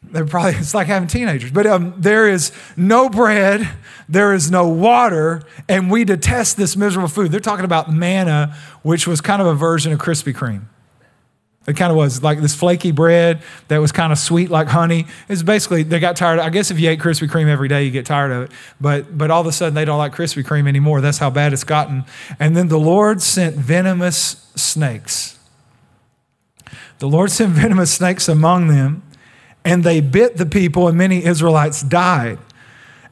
they're 0.02 0.24
probably, 0.24 0.52
it's 0.52 0.74
like 0.74 0.86
having 0.86 1.08
teenagers. 1.08 1.50
But 1.50 1.66
um, 1.66 1.94
there 1.98 2.28
is 2.28 2.52
no 2.76 3.08
bread, 3.08 3.68
there 4.08 4.32
is 4.32 4.50
no 4.50 4.68
water, 4.68 5.42
and 5.68 5.90
we 5.90 6.04
detest 6.04 6.56
this 6.56 6.76
miserable 6.76 7.08
food. 7.08 7.32
They're 7.32 7.40
talking 7.40 7.64
about 7.64 7.92
manna, 7.92 8.56
which 8.82 9.06
was 9.06 9.20
kind 9.20 9.42
of 9.42 9.48
a 9.48 9.54
version 9.54 9.92
of 9.92 9.98
Krispy 9.98 10.32
Kreme. 10.32 10.66
It 11.66 11.76
kind 11.76 11.90
of 11.90 11.96
was 11.96 12.22
like 12.22 12.40
this 12.40 12.54
flaky 12.54 12.90
bread 12.90 13.40
that 13.68 13.78
was 13.78 13.90
kind 13.90 14.12
of 14.12 14.18
sweet 14.18 14.50
like 14.50 14.68
honey. 14.68 15.06
It's 15.28 15.42
basically 15.42 15.82
they 15.82 15.98
got 15.98 16.14
tired. 16.14 16.38
I 16.38 16.50
guess 16.50 16.70
if 16.70 16.78
you 16.78 16.90
ate 16.90 17.00
Krispy 17.00 17.28
Kreme 17.28 17.48
every 17.48 17.68
day, 17.68 17.84
you 17.84 17.90
get 17.90 18.04
tired 18.04 18.32
of 18.32 18.42
it. 18.42 18.50
But 18.80 19.16
but 19.16 19.30
all 19.30 19.40
of 19.40 19.46
a 19.46 19.52
sudden 19.52 19.74
they 19.74 19.86
don't 19.86 19.96
like 19.96 20.14
Krispy 20.14 20.44
Kreme 20.44 20.68
anymore. 20.68 21.00
That's 21.00 21.18
how 21.18 21.30
bad 21.30 21.54
it's 21.54 21.64
gotten. 21.64 22.04
And 22.38 22.54
then 22.54 22.68
the 22.68 22.78
Lord 22.78 23.22
sent 23.22 23.56
venomous 23.56 24.50
snakes. 24.54 25.38
The 26.98 27.08
Lord 27.08 27.30
sent 27.30 27.52
venomous 27.54 27.92
snakes 27.92 28.28
among 28.28 28.68
them, 28.68 29.02
and 29.64 29.84
they 29.84 30.00
bit 30.02 30.36
the 30.36 30.46
people, 30.46 30.86
and 30.86 30.98
many 30.98 31.24
Israelites 31.24 31.82
died. 31.82 32.38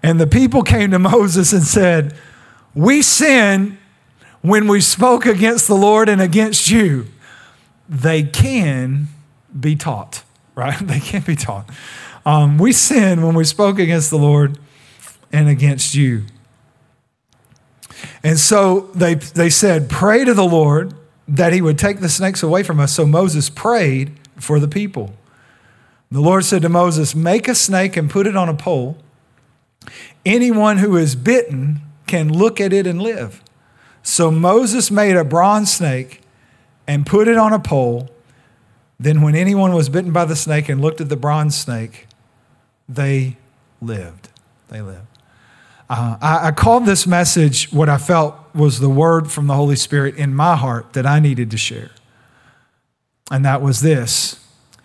And 0.03 0.21
the 0.21 0.27
people 0.27 0.63
came 0.63 0.91
to 0.91 0.99
Moses 0.99 1.55
and 1.55 1.63
said, 1.63 2.15
"We 2.75 3.01
sinned 3.01 3.79
when 4.43 4.69
we 4.69 4.83
spoke 4.83 5.25
against 5.25 5.69
the 5.69 5.75
Lord 5.75 6.11
and 6.11 6.21
against 6.21 6.71
you." 6.71 7.07
They 7.89 8.23
can 8.23 9.09
be 9.59 9.77
taught, 9.77 10.23
right? 10.55 10.79
They 10.87 11.01
can 11.01 11.23
be 11.23 11.37
taught. 11.37 11.69
Um, 12.25 12.59
we 12.59 12.73
sinned 12.73 13.25
when 13.25 13.35
we 13.35 13.45
spoke 13.45 13.79
against 13.79 14.11
the 14.11 14.19
Lord 14.19 14.59
and 15.33 15.49
against 15.49 15.95
you. 15.95 16.25
And 18.23 18.39
so 18.39 18.91
they, 18.95 19.15
they 19.15 19.51
said, 19.51 19.89
Pray 19.91 20.25
to 20.25 20.35
the 20.35 20.45
Lord 20.45 20.95
that 21.27 21.53
he 21.53 21.61
would 21.61 21.79
take 21.79 22.01
the 22.01 22.09
snakes 22.09 22.43
away 22.43 22.63
from 22.63 22.79
us. 22.81 22.93
So 22.93 23.07
Moses 23.07 23.49
prayed 23.49 24.13
for 24.37 24.61
the 24.61 24.69
people. 24.69 25.15
The 26.11 26.21
Lord 26.21 26.45
said 26.45 26.63
to 26.63 26.69
Moses, 26.69 27.15
Make 27.15 27.49
a 27.49 27.55
snake 27.55 27.97
and 27.97 28.11
put 28.11 28.27
it 28.27 28.37
on 28.37 28.49
a 28.49 28.55
pole. 28.55 28.99
Anyone 30.25 30.79
who 30.79 30.97
is 30.97 31.17
bitten 31.17 31.81
can 32.07 32.33
look 32.33 32.61
at 32.61 32.73
it 32.73 32.87
and 32.87 33.03
live. 33.03 33.43
So 34.03 34.31
Moses 34.31 34.91
made 34.91 35.17
a 35.17 35.25
bronze 35.25 35.73
snake 35.73 36.22
and 36.87 37.07
put 37.07 37.29
it 37.29 37.37
on 37.37 37.53
a 37.53 37.59
pole. 37.59 38.11
Then, 38.99 39.23
when 39.23 39.35
anyone 39.35 39.75
was 39.75 39.89
bitten 39.89 40.13
by 40.13 40.25
the 40.25 40.37
snake 40.37 40.69
and 40.69 40.81
looked 40.81 41.01
at 41.01 41.09
the 41.09 41.17
bronze 41.17 41.57
snake, 41.57 42.07
they 42.89 43.37
lived. 43.81 44.29
They 44.69 44.81
lived. 44.81 45.07
Uh, 45.91 46.17
I, 46.23 46.49
I 46.49 46.51
called 46.53 46.87
this 46.87 47.07
message 47.07 47.73
what 47.73 47.89
I 47.89 47.99
felt 47.99 48.37
was 48.55 48.81
the 48.81 48.89
word 48.89 49.31
from 49.31 49.47
the 49.47 49.55
Holy 49.55 49.77
Spirit 49.77 50.17
in 50.17 50.35
my 50.35 50.57
heart 50.57 50.93
that 50.95 51.05
I 51.05 51.21
needed 51.21 51.51
to 51.51 51.57
share. 51.57 51.91
And 53.31 53.45
that 53.45 53.61
was 53.61 53.81
this 53.81 54.39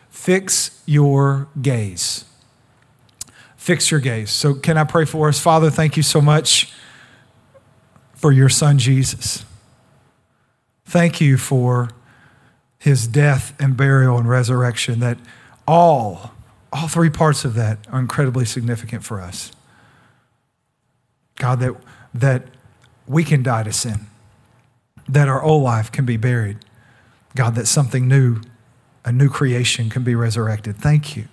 fix 0.10 0.82
your 0.86 1.48
gaze. 1.62 2.26
fix 3.56 3.92
your 3.92 4.00
gaze. 4.00 4.32
So, 4.32 4.54
can 4.54 4.78
I 4.78 4.84
pray 4.84 5.06
for 5.06 5.30
us? 5.30 5.40
Father, 5.40 5.70
thank 5.70 5.96
you 5.96 6.04
so 6.04 6.22
much 6.22 6.74
for 8.16 8.32
your 8.32 8.50
son, 8.50 8.78
Jesus. 8.80 9.46
Thank 10.88 11.20
you 11.20 11.38
for 11.38 11.90
his 12.80 13.08
death 13.08 13.54
and 13.60 13.76
burial 13.76 14.18
and 14.18 14.28
resurrection, 14.28 15.02
that 15.02 15.18
all, 15.68 16.32
all 16.72 16.88
three 16.88 17.10
parts 17.10 17.44
of 17.44 17.56
that 17.56 17.80
are 17.92 18.00
incredibly 18.00 18.46
significant 18.46 19.04
for 19.04 19.20
us. 19.20 19.52
God, 21.36 21.60
that, 21.60 21.76
that 22.14 22.44
we 23.06 23.26
can 23.26 23.44
die 23.44 23.64
to 23.64 23.74
sin, 23.74 24.08
that 25.10 25.28
our 25.28 25.44
old 25.44 25.62
life 25.62 25.92
can 25.92 26.06
be 26.06 26.16
buried. 26.16 26.60
God, 27.36 27.56
that 27.56 27.68
something 27.68 28.08
new, 28.08 28.40
a 29.04 29.12
new 29.12 29.28
creation 29.28 29.90
can 29.90 30.04
be 30.04 30.16
resurrected. 30.16 30.78
Thank 30.78 31.18
you. 31.18 31.28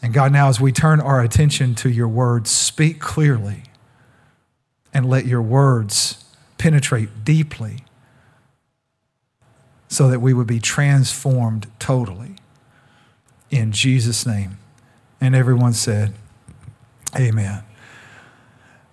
And 0.00 0.14
God, 0.14 0.32
now 0.32 0.48
as 0.48 0.60
we 0.60 0.70
turn 0.70 1.00
our 1.00 1.20
attention 1.20 1.74
to 1.76 1.90
your 1.90 2.08
words, 2.08 2.50
speak 2.50 3.00
clearly 3.00 3.64
and 4.92 5.10
let 5.10 5.26
your 5.26 5.42
words 5.42 6.24
penetrate 6.56 7.24
deeply 7.24 7.83
so 9.94 10.08
that 10.08 10.18
we 10.18 10.34
would 10.34 10.48
be 10.48 10.58
transformed 10.58 11.68
totally. 11.78 12.34
In 13.52 13.70
Jesus' 13.70 14.26
name. 14.26 14.58
And 15.20 15.36
everyone 15.36 15.72
said, 15.72 16.14
Amen. 17.16 17.62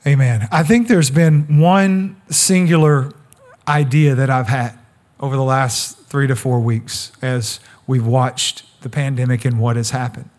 Amen. 0.05 0.47
I 0.51 0.61
think 0.61 0.87
there's 0.87 1.09
been 1.09 1.59
one 1.59 2.21
singular 2.29 3.11
idea 3.67 4.13
that 4.13 4.29
I've 4.29 4.47
had 4.47 4.77
over 5.19 5.35
the 5.35 5.43
last 5.43 5.97
three 6.05 6.27
to 6.27 6.35
four 6.35 6.59
weeks 6.59 7.11
as 7.19 7.59
we've 7.87 8.05
watched 8.05 8.63
the 8.81 8.89
pandemic 8.89 9.43
and 9.43 9.59
what 9.59 9.77
has 9.77 9.89
happened. 9.89 10.29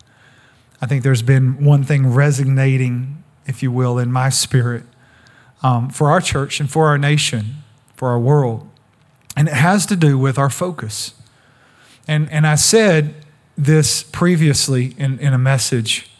I 0.80 0.86
think 0.86 1.02
there's 1.02 1.22
been 1.22 1.64
one 1.64 1.82
thing 1.82 2.14
resonating, 2.14 3.24
if 3.46 3.64
you 3.64 3.72
will, 3.72 3.98
in 3.98 4.12
my 4.12 4.28
spirit 4.28 4.84
um, 5.64 5.90
for 5.90 6.08
our 6.08 6.20
church 6.20 6.60
and 6.60 6.70
for 6.70 6.86
our 6.86 6.98
nation, 6.98 7.64
for 7.96 8.10
our 8.10 8.20
world. 8.20 8.68
And 9.36 9.48
it 9.48 9.54
has 9.54 9.86
to 9.86 9.96
do 9.96 10.18
with 10.18 10.38
our 10.38 10.50
focus. 10.50 11.14
And, 12.06 12.30
and 12.30 12.46
I 12.46 12.56
said 12.56 13.14
this 13.56 14.02
previously 14.02 14.94
in, 14.98 15.18
in 15.18 15.32
a 15.32 15.38
message, 15.38 16.10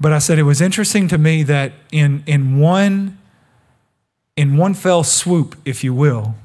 but 0.00 0.12
I 0.12 0.18
said 0.18 0.38
it 0.38 0.44
was 0.44 0.60
interesting 0.60 1.08
to 1.08 1.18
me 1.18 1.42
that 1.44 1.72
in, 1.90 2.22
in, 2.26 2.58
one, 2.60 3.18
in 4.36 4.56
one 4.56 4.74
fell 4.74 5.02
swoop, 5.02 5.56
if 5.64 5.82
you 5.82 5.92
will, 5.92 6.36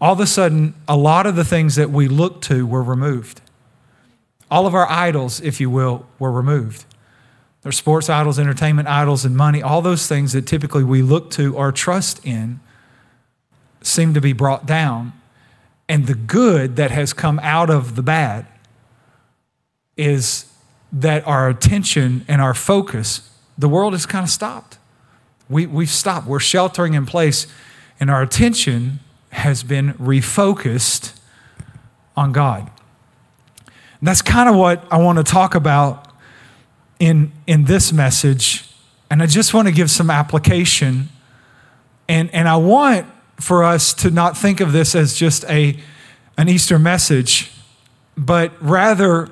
all 0.00 0.12
of 0.12 0.20
a 0.20 0.26
sudden, 0.26 0.74
a 0.88 0.96
lot 0.96 1.26
of 1.26 1.36
the 1.36 1.44
things 1.44 1.76
that 1.76 1.90
we 1.90 2.08
looked 2.08 2.44
to 2.44 2.66
were 2.66 2.82
removed. 2.82 3.40
All 4.50 4.66
of 4.66 4.74
our 4.74 4.90
idols, 4.90 5.40
if 5.40 5.60
you 5.60 5.70
will, 5.70 6.06
were 6.18 6.32
removed. 6.32 6.84
There's 7.62 7.78
sports 7.78 8.10
idols, 8.10 8.38
entertainment 8.38 8.88
idols, 8.88 9.24
and 9.24 9.36
money. 9.36 9.62
All 9.62 9.80
those 9.80 10.06
things 10.06 10.32
that 10.32 10.46
typically 10.46 10.84
we 10.84 11.00
look 11.00 11.30
to 11.32 11.56
or 11.56 11.72
trust 11.72 12.24
in 12.24 12.60
seem 13.84 14.14
to 14.14 14.20
be 14.20 14.32
brought 14.32 14.66
down. 14.66 15.12
And 15.88 16.06
the 16.06 16.14
good 16.14 16.76
that 16.76 16.90
has 16.90 17.12
come 17.12 17.38
out 17.42 17.70
of 17.70 17.94
the 17.94 18.02
bad 18.02 18.46
is 19.96 20.52
that 20.92 21.26
our 21.26 21.48
attention 21.48 22.24
and 22.26 22.40
our 22.40 22.54
focus, 22.54 23.30
the 23.58 23.68
world 23.68 23.92
has 23.92 24.06
kind 24.06 24.24
of 24.24 24.30
stopped. 24.30 24.78
We, 25.48 25.66
we've 25.66 25.90
stopped. 25.90 26.26
We're 26.26 26.40
sheltering 26.40 26.94
in 26.94 27.04
place, 27.04 27.46
and 28.00 28.10
our 28.10 28.22
attention 28.22 29.00
has 29.30 29.62
been 29.62 29.92
refocused 29.94 31.18
on 32.16 32.32
God. 32.32 32.70
And 33.98 34.08
that's 34.08 34.22
kind 34.22 34.48
of 34.48 34.56
what 34.56 34.84
I 34.90 34.98
want 34.98 35.18
to 35.18 35.24
talk 35.24 35.54
about 35.54 36.08
in, 36.98 37.32
in 37.46 37.64
this 37.64 37.92
message. 37.92 38.70
And 39.10 39.22
I 39.22 39.26
just 39.26 39.52
want 39.52 39.68
to 39.68 39.74
give 39.74 39.90
some 39.90 40.10
application. 40.10 41.08
And, 42.08 42.32
and 42.34 42.48
I 42.48 42.56
want 42.56 43.06
for 43.44 43.62
us 43.62 43.92
to 43.92 44.10
not 44.10 44.38
think 44.38 44.60
of 44.60 44.72
this 44.72 44.94
as 44.94 45.14
just 45.14 45.44
a, 45.44 45.78
an 46.38 46.48
Easter 46.48 46.78
message, 46.78 47.52
but 48.16 48.52
rather 48.58 49.30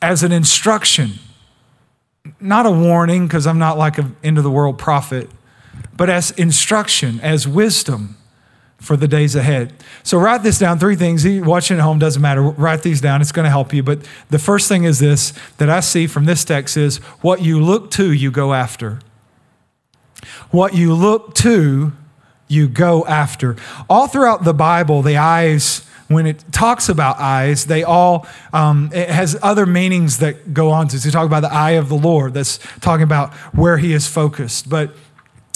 as 0.00 0.22
an 0.22 0.30
instruction. 0.30 1.14
Not 2.40 2.66
a 2.66 2.70
warning, 2.70 3.26
because 3.26 3.48
I'm 3.48 3.58
not 3.58 3.78
like 3.78 3.98
an 3.98 4.14
end 4.22 4.38
of 4.38 4.44
the 4.44 4.50
world 4.50 4.78
prophet, 4.78 5.28
but 5.96 6.08
as 6.08 6.30
instruction, 6.32 7.18
as 7.20 7.48
wisdom 7.48 8.16
for 8.78 8.96
the 8.96 9.08
days 9.08 9.34
ahead. 9.34 9.72
So 10.04 10.16
write 10.16 10.44
this 10.44 10.60
down. 10.60 10.78
Three 10.78 10.94
things. 10.94 11.26
Watching 11.26 11.78
at 11.78 11.82
home 11.82 11.98
doesn't 11.98 12.22
matter. 12.22 12.42
Write 12.42 12.82
these 12.82 13.00
down. 13.00 13.20
It's 13.20 13.32
going 13.32 13.44
to 13.44 13.50
help 13.50 13.74
you. 13.74 13.82
But 13.82 14.06
the 14.30 14.38
first 14.38 14.68
thing 14.68 14.84
is 14.84 15.00
this 15.00 15.32
that 15.56 15.68
I 15.68 15.80
see 15.80 16.06
from 16.06 16.26
this 16.26 16.44
text 16.44 16.76
is 16.76 16.98
what 17.22 17.42
you 17.42 17.60
look 17.60 17.90
to, 17.92 18.12
you 18.12 18.30
go 18.30 18.54
after. 18.54 19.00
What 20.52 20.74
you 20.74 20.94
look 20.94 21.34
to, 21.36 21.92
you 22.48 22.66
go 22.68 23.06
after. 23.06 23.56
All 23.88 24.08
throughout 24.08 24.44
the 24.44 24.54
Bible, 24.54 25.02
the 25.02 25.16
eyes, 25.16 25.86
when 26.08 26.26
it 26.26 26.42
talks 26.52 26.88
about 26.88 27.18
eyes, 27.18 27.66
they 27.66 27.84
all, 27.84 28.26
um, 28.52 28.90
it 28.92 29.10
has 29.10 29.38
other 29.42 29.66
meanings 29.66 30.18
that 30.18 30.54
go 30.54 30.70
on 30.70 30.88
to. 30.88 30.98
So 30.98 31.10
talk 31.10 31.26
about 31.26 31.40
the 31.40 31.52
eye 31.52 31.72
of 31.72 31.88
the 31.88 31.96
Lord, 31.96 32.34
that's 32.34 32.58
talking 32.80 33.04
about 33.04 33.34
where 33.54 33.76
he 33.76 33.92
is 33.92 34.06
focused. 34.08 34.68
But 34.68 34.94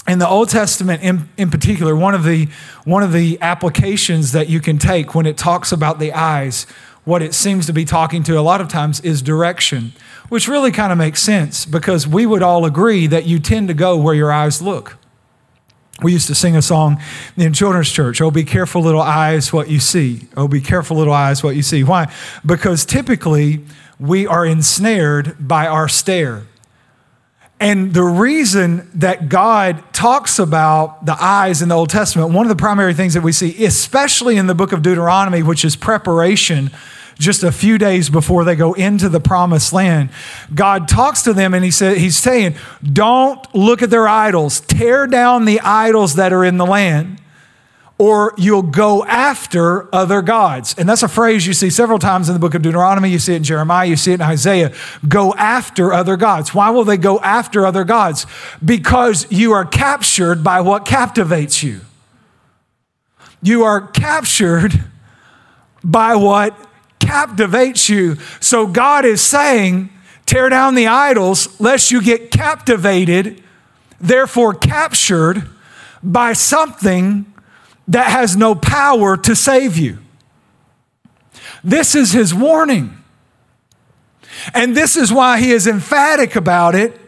in 0.06 0.18
the 0.18 0.28
Old 0.28 0.50
Testament 0.50 1.02
in, 1.02 1.28
in 1.36 1.50
particular, 1.50 1.96
one 1.96 2.14
of, 2.14 2.24
the, 2.24 2.48
one 2.84 3.02
of 3.02 3.12
the 3.12 3.38
applications 3.40 4.32
that 4.32 4.48
you 4.48 4.60
can 4.60 4.78
take 4.78 5.14
when 5.14 5.26
it 5.26 5.38
talks 5.38 5.72
about 5.72 5.98
the 5.98 6.12
eyes, 6.12 6.66
what 7.04 7.22
it 7.22 7.34
seems 7.34 7.66
to 7.66 7.72
be 7.72 7.84
talking 7.84 8.22
to 8.24 8.38
a 8.38 8.42
lot 8.42 8.60
of 8.60 8.68
times 8.68 9.00
is 9.00 9.22
direction, 9.22 9.92
which 10.28 10.48
really 10.48 10.70
kind 10.70 10.92
of 10.92 10.98
makes 10.98 11.22
sense 11.22 11.64
because 11.64 12.06
we 12.06 12.26
would 12.26 12.42
all 12.42 12.64
agree 12.64 13.06
that 13.06 13.26
you 13.26 13.38
tend 13.38 13.68
to 13.68 13.74
go 13.74 13.96
where 13.96 14.14
your 14.14 14.30
eyes 14.30 14.60
look. 14.60 14.98
We 16.02 16.12
used 16.12 16.26
to 16.28 16.34
sing 16.34 16.56
a 16.56 16.62
song 16.62 17.00
in 17.36 17.52
children's 17.52 17.90
church, 17.90 18.20
Oh, 18.20 18.30
be 18.30 18.44
careful, 18.44 18.82
little 18.82 19.00
eyes, 19.00 19.52
what 19.52 19.68
you 19.68 19.80
see. 19.80 20.28
Oh, 20.36 20.48
be 20.48 20.60
careful, 20.60 20.96
little 20.96 21.12
eyes, 21.12 21.42
what 21.42 21.56
you 21.56 21.62
see. 21.62 21.84
Why? 21.84 22.12
Because 22.44 22.84
typically 22.84 23.64
we 23.98 24.26
are 24.26 24.44
ensnared 24.44 25.36
by 25.38 25.66
our 25.66 25.88
stare. 25.88 26.44
And 27.60 27.94
the 27.94 28.02
reason 28.02 28.90
that 28.94 29.28
God 29.28 29.84
talks 29.92 30.40
about 30.40 31.06
the 31.06 31.16
eyes 31.22 31.62
in 31.62 31.68
the 31.68 31.76
Old 31.76 31.90
Testament, 31.90 32.32
one 32.32 32.44
of 32.44 32.48
the 32.48 32.60
primary 32.60 32.92
things 32.92 33.14
that 33.14 33.22
we 33.22 33.30
see, 33.30 33.64
especially 33.64 34.36
in 34.36 34.48
the 34.48 34.54
book 34.54 34.72
of 34.72 34.82
Deuteronomy, 34.82 35.44
which 35.44 35.64
is 35.64 35.76
preparation 35.76 36.72
just 37.22 37.42
a 37.42 37.52
few 37.52 37.78
days 37.78 38.10
before 38.10 38.44
they 38.44 38.56
go 38.56 38.72
into 38.74 39.08
the 39.08 39.20
promised 39.20 39.72
land, 39.72 40.10
God 40.54 40.88
talks 40.88 41.22
to 41.22 41.32
them 41.32 41.54
and 41.54 41.64
he 41.64 41.70
said, 41.70 41.96
He's 41.96 42.16
saying, 42.16 42.56
Don't 42.82 43.42
look 43.54 43.82
at 43.82 43.90
their 43.90 44.08
idols, 44.08 44.60
tear 44.60 45.06
down 45.06 45.44
the 45.44 45.60
idols 45.60 46.14
that 46.14 46.32
are 46.32 46.44
in 46.44 46.58
the 46.58 46.66
land 46.66 47.18
or 48.02 48.34
you'll 48.36 48.62
go 48.62 49.04
after 49.04 49.94
other 49.94 50.22
gods. 50.22 50.74
And 50.76 50.88
that's 50.88 51.04
a 51.04 51.08
phrase 51.08 51.46
you 51.46 51.52
see 51.52 51.70
several 51.70 52.00
times 52.00 52.28
in 52.28 52.32
the 52.32 52.40
book 52.40 52.54
of 52.54 52.62
Deuteronomy. 52.62 53.08
You 53.10 53.20
see 53.20 53.34
it 53.34 53.36
in 53.36 53.44
Jeremiah, 53.44 53.86
you 53.86 53.94
see 53.94 54.10
it 54.10 54.14
in 54.14 54.22
Isaiah. 54.22 54.74
Go 55.06 55.32
after 55.34 55.92
other 55.92 56.16
gods. 56.16 56.52
Why 56.52 56.70
will 56.70 56.82
they 56.82 56.96
go 56.96 57.20
after 57.20 57.64
other 57.64 57.84
gods? 57.84 58.26
Because 58.64 59.30
you 59.30 59.52
are 59.52 59.64
captured 59.64 60.42
by 60.42 60.60
what 60.62 60.84
captivates 60.84 61.62
you. 61.62 61.82
You 63.40 63.62
are 63.62 63.80
captured 63.80 64.84
by 65.84 66.16
what 66.16 66.56
captivates 67.12 67.90
you. 67.90 68.16
So 68.40 68.66
God 68.66 69.04
is 69.04 69.20
saying, 69.20 69.90
tear 70.24 70.48
down 70.48 70.74
the 70.74 70.86
idols 70.86 71.60
lest 71.60 71.90
you 71.90 72.00
get 72.00 72.30
captivated, 72.30 73.42
therefore 74.00 74.54
captured 74.54 75.46
by 76.02 76.32
something 76.32 77.26
that 77.86 78.10
has 78.10 78.34
no 78.34 78.54
power 78.54 79.18
to 79.18 79.36
save 79.36 79.76
you. 79.76 79.98
This 81.62 81.94
is 81.94 82.12
his 82.12 82.34
warning. 82.34 82.96
And 84.54 84.74
this 84.74 84.96
is 84.96 85.12
why 85.12 85.38
he 85.38 85.50
is 85.50 85.66
emphatic 85.66 86.34
about 86.34 86.74
it 86.74 86.98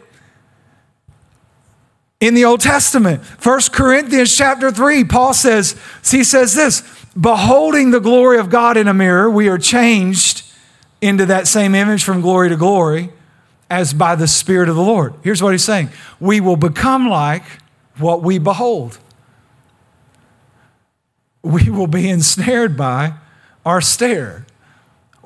in 2.19 2.35
the 2.35 2.45
Old 2.45 2.61
Testament. 2.61 3.23
1 3.23 3.59
Corinthians 3.71 4.37
chapter 4.37 4.71
3, 4.71 5.03
Paul 5.05 5.33
says, 5.33 5.75
he 6.09 6.23
says 6.23 6.53
this, 6.53 6.83
beholding 7.19 7.91
the 7.91 7.99
glory 7.99 8.37
of 8.37 8.49
God 8.49 8.77
in 8.77 8.87
a 8.87 8.93
mirror, 8.93 9.29
we 9.29 9.47
are 9.47 9.57
changed 9.57 10.43
into 11.01 11.25
that 11.25 11.47
same 11.47 11.75
image 11.75 12.03
from 12.03 12.21
glory 12.21 12.49
to 12.49 12.55
glory 12.55 13.11
as 13.69 13.93
by 13.93 14.15
the 14.15 14.27
Spirit 14.27 14.69
of 14.69 14.75
the 14.75 14.81
Lord. 14.81 15.13
Here's 15.23 15.41
what 15.41 15.53
he's 15.53 15.63
saying 15.63 15.89
we 16.19 16.39
will 16.41 16.57
become 16.57 17.09
like 17.09 17.43
what 17.97 18.21
we 18.21 18.37
behold 18.37 18.99
we 21.45 21.69
will 21.69 21.87
be 21.87 22.09
ensnared 22.09 22.75
by 22.75 23.13
our 23.63 23.79
stare. 23.79 24.47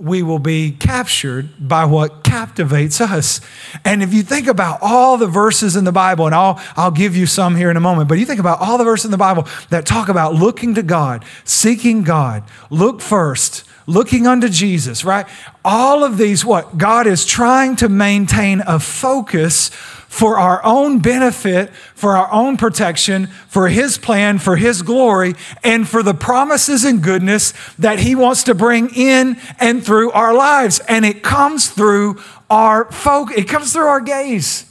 We 0.02 0.24
will 0.24 0.40
be 0.40 0.72
captured 0.72 1.50
by 1.60 1.86
what 1.86 2.24
captivates 2.24 3.02
us. 3.02 3.42
And 3.84 4.02
if 4.02 4.14
you 4.14 4.24
think 4.24 4.48
about 4.48 4.80
all 4.82 5.18
the 5.18 5.28
verses 5.28 5.76
in 5.76 5.84
the 5.84 5.92
Bible, 5.92 6.26
and 6.26 6.36
I'll, 6.36 6.62
I'll 6.76 6.92
give 6.92 7.16
you 7.16 7.26
some 7.26 7.56
here 7.56 7.70
in 7.70 7.78
a 7.78 7.82
moment, 7.82 8.10
but 8.10 8.18
you 8.20 8.26
think 8.26 8.40
about 8.40 8.62
all 8.62 8.78
the 8.78 8.84
verses 8.84 9.06
in 9.06 9.12
the 9.12 9.18
Bible 9.18 9.48
that 9.70 9.86
talk 9.86 10.10
about 10.10 10.36
looking 10.36 10.76
to 10.76 10.84
God, 10.84 11.26
seeking 11.44 12.04
God, 12.04 12.44
look 12.70 13.02
first, 13.02 13.64
looking 13.88 14.28
unto 14.28 14.50
Jesus, 14.50 15.04
right? 15.04 15.26
All 15.66 16.04
of 16.04 16.18
these, 16.18 16.46
what? 16.46 16.78
God 16.78 17.08
is 17.08 17.26
trying 17.26 17.76
to 17.78 17.90
maintain 17.90 18.62
a 18.66 18.80
focus 18.80 19.72
for 20.10 20.40
our 20.40 20.60
own 20.66 20.98
benefit, 21.00 21.70
for 21.94 22.18
our 22.18 22.30
own 22.34 22.58
protection, 22.58 23.28
for 23.48 23.70
His 23.70 24.00
plan, 24.00 24.40
for 24.40 24.58
His 24.58 24.82
glory, 24.82 25.36
and 25.64 25.88
for 25.88 26.02
the 26.02 26.16
promises 26.16 26.84
and 26.84 27.02
goodness 27.04 27.54
that 27.78 28.00
He 28.00 28.16
wants 28.16 28.44
to 28.44 28.56
bring 28.56 28.90
in 28.96 29.40
and 29.60 29.86
through 29.86 30.12
our 30.12 30.34
lives. 30.34 30.80
And 30.88 31.06
it 31.06 31.22
comes 31.22 31.70
through 31.70 32.20
our 32.50 32.92
folk, 32.92 33.32
it 33.38 33.48
comes 33.48 33.72
through 33.72 33.86
our 33.86 34.02
gaze. 34.02 34.66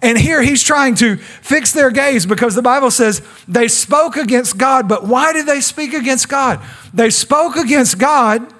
And 0.00 0.16
here 0.16 0.40
he's 0.40 0.62
trying 0.62 0.94
to 0.96 1.16
fix 1.16 1.72
their 1.72 1.90
gaze 1.90 2.24
because 2.24 2.54
the 2.54 2.62
Bible 2.62 2.90
says 2.90 3.20
they 3.46 3.68
spoke 3.68 4.16
against 4.16 4.56
God. 4.56 4.88
But 4.88 5.04
why 5.04 5.32
did 5.32 5.46
they 5.46 5.60
speak 5.60 5.92
against 5.92 6.28
God? 6.28 6.60
They 6.94 7.10
spoke 7.10 7.56
against 7.56 7.98
God 7.98 8.54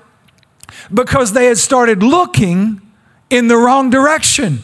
because 0.93 1.33
they 1.33 1.47
had 1.47 1.57
started 1.57 2.03
looking 2.03 2.81
in 3.31 3.47
the 3.47 3.57
wrong 3.57 3.91
direction. 3.91 4.63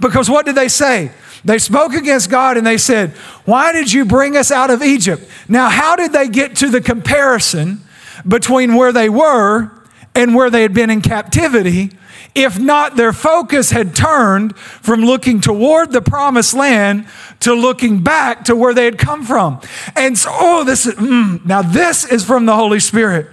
Because 0.00 0.30
what 0.30 0.46
did 0.46 0.54
they 0.54 0.68
say? 0.68 1.10
They 1.44 1.58
spoke 1.58 1.92
against 1.92 2.30
God 2.30 2.56
and 2.56 2.66
they 2.66 2.78
said, 2.78 3.10
Why 3.44 3.72
did 3.72 3.92
you 3.92 4.04
bring 4.04 4.36
us 4.36 4.50
out 4.50 4.70
of 4.70 4.82
Egypt? 4.82 5.28
Now, 5.48 5.68
how 5.68 5.96
did 5.96 6.12
they 6.12 6.28
get 6.28 6.56
to 6.56 6.68
the 6.68 6.80
comparison 6.80 7.82
between 8.26 8.74
where 8.74 8.92
they 8.92 9.08
were 9.08 9.70
and 10.14 10.34
where 10.34 10.50
they 10.50 10.62
had 10.62 10.74
been 10.74 10.90
in 10.90 11.00
captivity? 11.00 11.92
If 12.34 12.58
not, 12.58 12.96
their 12.96 13.12
focus 13.12 13.70
had 13.70 13.96
turned 13.96 14.56
from 14.56 15.00
looking 15.00 15.40
toward 15.40 15.92
the 15.92 16.02
promised 16.02 16.54
land 16.54 17.06
to 17.40 17.54
looking 17.54 18.02
back 18.02 18.44
to 18.44 18.54
where 18.54 18.74
they 18.74 18.84
had 18.84 18.98
come 18.98 19.24
from. 19.24 19.60
And 19.96 20.16
so, 20.16 20.30
oh, 20.32 20.64
this 20.64 20.86
is, 20.86 20.94
mm, 20.94 21.44
now 21.44 21.62
this 21.62 22.04
is 22.04 22.24
from 22.24 22.46
the 22.46 22.54
Holy 22.54 22.80
Spirit. 22.80 23.28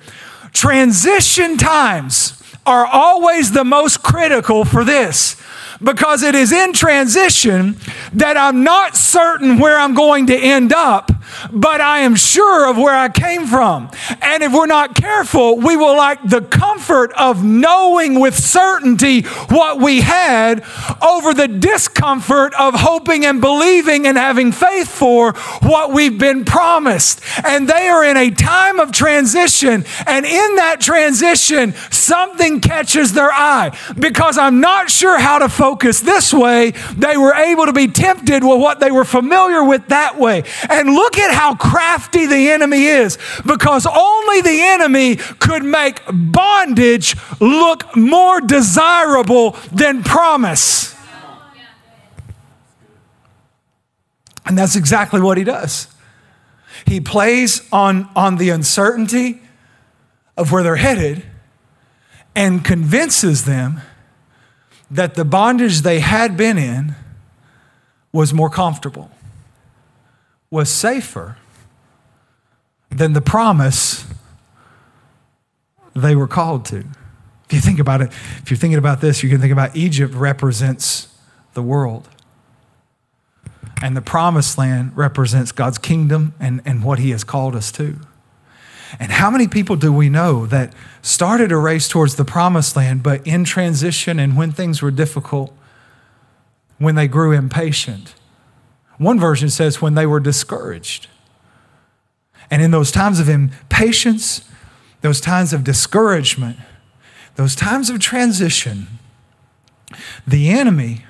Transition 0.54 1.58
times 1.58 2.42
are 2.66 2.86
always 2.86 3.52
the 3.52 3.64
most 3.64 4.02
critical 4.02 4.66
for 4.66 4.84
this 4.84 5.40
because 5.84 6.24
it 6.24 6.36
is 6.36 6.52
in 6.52 6.74
transition 6.74 7.78
that 8.14 8.38
I'm 8.38 8.64
not 8.64 8.96
certain 8.96 9.60
where 9.60 9.78
I'm 9.78 9.94
going 9.94 10.28
to 10.28 10.36
end 10.36 10.74
up, 10.74 11.12
but 11.52 11.82
I 11.82 12.00
am 12.00 12.16
sure 12.16 12.70
of 12.70 12.78
where 12.78 12.96
I 12.96 13.10
came 13.10 13.46
from. 13.46 13.90
And 14.22 14.44
if 14.44 14.54
we're 14.54 14.66
not 14.66 14.96
careful, 14.96 15.58
we 15.58 15.76
will 15.76 15.96
like 15.96 16.24
the 16.24 16.42
comfort 16.42 17.12
of 17.14 17.44
knowing 17.44 18.20
with 18.20 18.36
certainty 18.36 19.22
what 19.50 19.80
we 19.80 20.02
had 20.02 20.64
over 21.02 21.34
the 21.34 21.48
discomfort 21.48 22.54
of 22.60 22.76
hoping 22.76 23.26
and 23.26 23.42
believing 23.42 24.08
and 24.08 24.18
having 24.18 24.52
faith 24.52 24.88
for 24.88 25.34
what 25.62 25.92
we've 25.92 26.18
been 26.18 26.46
promised. 26.46 27.22
And 27.44 27.68
they 27.68 27.88
are 27.90 28.04
in 28.04 28.18
a 28.18 28.32
time 28.32 28.80
of 28.80 28.92
transition. 28.92 29.86
And 30.08 30.26
in 30.26 30.56
that 30.56 30.78
transition, 30.80 31.74
something 31.92 32.62
catches 32.62 33.14
their 33.14 33.32
eye 33.32 33.78
because 34.00 34.38
I'm 34.38 34.60
not 34.60 34.90
sure 34.90 35.20
how 35.20 35.40
to 35.40 35.50
focus 35.50 35.65
this 35.74 36.34
way. 36.34 36.72
They 36.96 37.18
were 37.18 37.34
able 37.34 37.66
to 37.66 37.74
be 37.74 37.88
tempted 37.88 38.44
with 38.44 38.60
what 38.60 38.80
they 38.80 38.92
were 38.92 39.06
familiar 39.06 39.64
with 39.64 39.88
that 39.88 40.20
way. 40.20 40.44
And 40.70 40.94
look 40.94 41.18
at 41.18 41.34
how 41.34 41.56
crafty 41.56 42.26
the 42.26 42.52
enemy 42.52 42.86
is 42.86 43.18
because 43.46 43.86
only 43.86 44.42
the 44.42 44.62
enemy 44.62 45.16
could 45.16 45.64
make 45.64 46.02
bondage 46.12 47.16
look 47.40 47.96
more 47.96 48.42
desirable 48.42 49.52
than 49.72 50.04
promise. 50.04 50.94
And 54.46 54.58
that's 54.58 54.76
exactly 54.76 55.22
what 55.22 55.38
he 55.38 55.44
does. 55.44 55.88
He 56.86 57.02
plays 57.02 57.68
on, 57.72 58.10
on 58.16 58.36
the 58.36 58.50
uncertainty 58.50 59.42
of 60.38 60.52
where 60.52 60.62
they're 60.62 60.76
headed 60.76 61.24
and 62.36 62.64
convinces 62.64 63.46
them 63.46 63.82
that 64.90 65.16
the 65.16 65.26
bondage 65.26 65.82
they 65.82 66.00
had 66.00 66.38
been 66.38 66.58
in 66.58 66.96
was 68.12 68.34
more 68.34 68.50
comfortable, 68.50 69.12
was 70.50 70.70
safer 70.70 71.38
than 72.90 73.14
the 73.14 73.22
promise 73.22 74.06
they 75.94 76.16
were 76.16 76.28
called 76.28 76.66
to. 76.66 76.86
If 77.46 77.54
you 77.54 77.60
think 77.60 77.80
about 77.80 78.02
it, 78.02 78.12
if 78.42 78.50
you're 78.50 78.58
thinking 78.58 78.78
about 78.78 79.02
this, 79.02 79.22
you 79.22 79.30
can 79.30 79.40
think 79.40 79.52
about 79.52 79.76
Egypt 79.76 80.14
represents 80.14 81.10
the 81.54 81.62
world. 81.62 82.08
And 83.82 83.96
the 83.96 84.02
promised 84.02 84.58
land 84.58 84.96
represents 84.96 85.52
God's 85.52 85.78
kingdom 85.78 86.34
and, 86.40 86.62
and 86.66 86.84
what 86.84 87.00
He 87.00 87.12
has 87.12 87.24
called 87.24 87.56
us 87.56 87.72
to. 87.74 88.00
And 89.00 89.12
how 89.12 89.30
many 89.30 89.48
people 89.48 89.76
do 89.76 89.92
we 89.92 90.10
know 90.10 90.46
that 90.46 90.74
started 91.02 91.52
a 91.52 91.58
race 91.58 91.88
towards 91.88 92.16
the 92.16 92.26
promised 92.26 92.76
land, 92.76 93.04
but 93.04 93.26
in 93.26 93.44
transition 93.44 94.20
and 94.20 94.38
when 94.38 94.52
things 94.52 94.82
were 94.82 94.92
difficult, 94.92 95.56
when 96.78 96.96
they 96.96 97.08
grew 97.08 97.32
impatient? 97.32 98.16
One 98.98 99.20
version 99.20 99.50
says 99.50 99.82
when 99.82 99.96
they 99.96 100.06
were 100.06 100.20
discouraged. 100.20 101.08
And 102.50 102.62
in 102.62 102.72
those 102.72 102.92
times 102.92 103.20
of 103.20 103.28
impatience, 103.28 104.48
those 105.02 105.20
times 105.20 105.52
of 105.52 105.64
discouragement, 105.64 106.58
those 107.36 107.56
times 107.56 107.90
of 107.90 108.00
transition, 108.00 108.88
the 110.26 110.50
enemy 110.50 111.06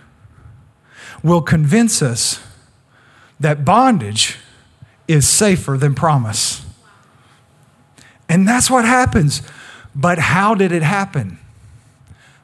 will 1.24 1.42
convince 1.42 2.02
us 2.02 2.40
that 3.40 3.66
bondage 3.66 4.38
is 5.08 5.28
safer 5.28 5.78
than 5.78 5.94
promise. 5.94 6.65
And 8.28 8.48
that's 8.48 8.70
what 8.70 8.86
happens. 8.86 9.42
But 9.96 10.20
how 10.20 10.56
did 10.56 10.72
it 10.72 10.84
happen? 10.84 11.40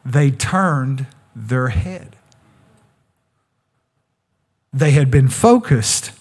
They 0.06 0.32
turned 0.32 1.08
their 1.36 1.70
head. 1.70 2.16
They 4.74 4.92
had 4.92 5.12
been 5.12 5.28
focused 5.28 6.12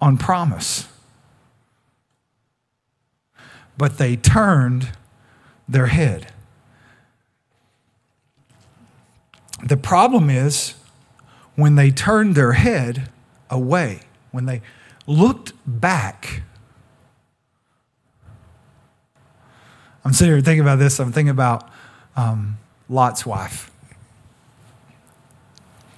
on 0.00 0.18
promise, 0.18 0.86
but 3.78 3.96
they 3.96 4.16
turned 4.16 4.90
their 5.68 5.86
head. 5.86 6.32
The 9.64 9.76
problem 9.76 10.28
is 10.30 10.74
when 11.54 11.74
they 11.76 11.90
turned 11.90 12.34
their 12.34 12.52
head 12.52 13.10
away, 13.50 14.00
when 14.30 14.46
they 14.46 14.62
looked 15.06 15.52
back, 15.66 16.42
I'm 20.04 20.12
sitting 20.12 20.32
here 20.32 20.40
thinking 20.40 20.62
about 20.62 20.78
this. 20.78 20.98
I'm 20.98 21.12
thinking 21.12 21.30
about 21.30 21.68
um, 22.16 22.58
Lot's 22.88 23.26
wife. 23.26 23.70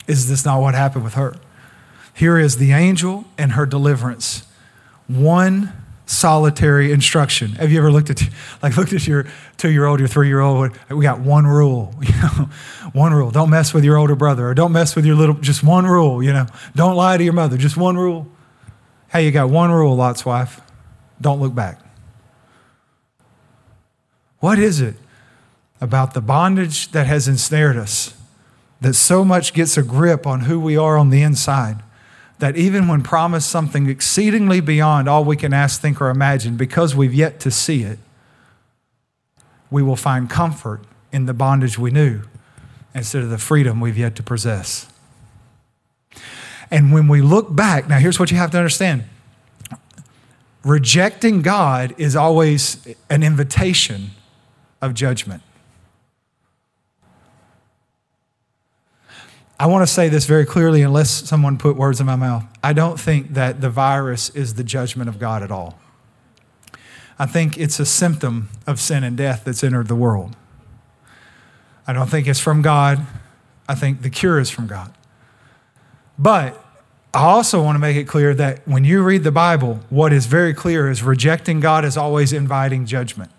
Is 0.07 0.29
this 0.29 0.45
not 0.45 0.61
what 0.61 0.75
happened 0.75 1.05
with 1.05 1.15
her? 1.15 1.37
Here 2.15 2.38
is 2.38 2.59
the 2.59 2.73
angel 2.73 3.25
and 3.38 3.53
her 3.53 3.65
deliverance. 3.65 4.47
One 5.07 5.73
solitary 6.07 6.93
instruction. 6.93 7.53
Have 7.53 7.73
you 7.73 7.79
ever 7.79 7.91
looked 7.91 8.11
at 8.11 8.23
like 8.62 8.77
looked 8.77 8.93
at 8.93 9.07
your 9.07 9.27
two-year-old, 9.57 9.99
your 9.99 10.09
three-year-old? 10.09 10.79
We 10.91 11.03
got 11.03 11.21
one 11.21 11.47
rule, 11.47 11.95
you 12.03 12.15
know, 12.15 12.49
one 12.93 13.15
rule. 13.15 13.31
Don't 13.31 13.51
mess 13.51 13.73
with 13.73 13.85
your 13.85 13.97
older 13.97 14.15
brother, 14.15 14.49
or 14.49 14.55
don't 14.55 14.73
mess 14.73 14.95
with 14.95 15.07
your 15.07 15.17
little. 15.17 15.35
Just 15.37 15.62
one 15.62 15.87
rule, 15.87 16.23
you 16.23 16.33
know. 16.33 16.47
Don't 16.75 16.97
lie 16.97 17.17
to 17.17 17.25
your 17.25 17.33
mother. 17.33 17.57
Just 17.57 17.77
one 17.77 17.97
rule. 17.97 18.29
Hey, 19.09 19.25
you 19.25 19.31
got 19.31 19.51
one 19.51 19.71
rule, 19.71 19.95
Lot's 19.95 20.25
wife. 20.25 20.61
Don't 21.21 21.41
look 21.41 21.55
back. 21.55 21.82
What 24.42 24.59
is 24.59 24.81
it 24.81 24.96
about 25.81 26.14
the 26.14 26.20
bondage 26.20 26.90
that 26.90 27.07
has 27.07 27.28
ensnared 27.28 27.76
us 27.76 28.12
that 28.81 28.94
so 28.94 29.24
much 29.24 29.55
gets 29.55 29.78
a 29.78 29.85
grip 29.85 30.26
on 30.26 30.40
who 30.40 30.59
we 30.59 30.76
are 30.76 30.98
on 30.98 31.11
the 31.11 31.22
inside 31.22 31.81
that 32.40 32.57
even 32.57 32.88
when 32.88 33.05
promised 33.05 33.48
something 33.48 33.88
exceedingly 33.88 34.59
beyond 34.59 35.09
all 35.09 35.24
we 35.24 35.37
can 35.37 35.52
ask, 35.52 35.81
think, 35.81 36.00
or 36.00 36.11
imagine, 36.11 36.57
because 36.57 36.92
we've 36.92 37.14
yet 37.14 37.38
to 37.38 37.52
see 37.52 37.85
it, 37.85 38.00
we 39.70 39.81
will 39.81 39.94
find 39.94 40.28
comfort 40.28 40.81
in 41.12 41.26
the 41.26 41.35
bondage 41.35 41.78
we 41.78 41.92
knew 41.92 42.22
instead 42.96 43.22
of 43.22 43.31
the 43.31 43.38
freedom 43.38 43.81
we've 43.81 43.96
yet 43.96 44.16
to 44.16 44.24
possess. 44.24 44.92
And 46.68 46.92
when 46.92 47.07
we 47.07 47.22
look 47.22 47.55
back, 47.55 47.88
now 47.88 47.98
here's 47.98 48.18
what 48.18 48.33
you 48.33 48.38
have 48.38 48.50
to 48.50 48.59
understand 48.59 49.05
rejecting 50.64 51.42
God 51.42 51.94
is 51.96 52.16
always 52.16 52.85
an 53.09 53.22
invitation 53.22 54.11
of 54.83 54.92
judgment. 54.92 55.42
I 59.59 59.66
want 59.66 59.87
to 59.87 59.92
say 59.92 60.09
this 60.09 60.27
very 60.27 60.45
clearly, 60.45 60.83
unless 60.83 61.09
someone 61.09 61.57
put 61.57 61.77
words 61.77 62.01
in 62.01 62.07
my 62.07 62.16
mouth. 62.16 62.45
I 62.64 62.73
don't 62.73 62.99
think 62.99 63.35
that 63.35 63.61
the 63.61 63.71
virus 63.71 64.29
is 64.31 64.55
the 64.55 64.64
judgment 64.64 65.09
of 65.09 65.21
God 65.21 65.40
at 65.42 65.53
all. 65.53 65.79
I 67.16 67.27
think 67.27 67.57
it's 67.57 67.79
a 67.79 67.87
symptom 67.87 68.49
of 68.66 68.81
sin 68.81 69.05
and 69.05 69.16
death 69.16 69.45
that's 69.45 69.62
entered 69.62 69.87
the 69.87 69.95
world. 69.95 70.35
I 71.87 71.92
don't 71.92 72.11
think 72.11 72.27
it's 72.27 72.40
from 72.40 72.61
God. 72.61 73.07
I 73.68 73.77
think 73.77 74.03
the 74.03 74.11
cure 74.11 74.40
is 74.40 74.51
from 74.51 74.66
God. 74.66 74.92
But 76.18 76.59
I 77.14 77.23
also 77.23 77.62
want 77.62 77.77
to 77.77 77.81
make 77.81 77.97
it 77.97 78.09
clear 78.09 78.35
that 78.35 78.66
when 78.66 78.85
you 78.85 79.05
read 79.05 79.23
the 79.23 79.31
Bible, 79.31 79.81
what 79.90 80.12
is 80.12 80.27
very 80.27 80.55
clear 80.55 80.90
is 80.90 81.05
rejecting 81.05 81.61
God 81.61 81.85
is 81.85 81.97
always 81.97 82.33
inviting 82.33 82.85
judgment. 82.87 83.31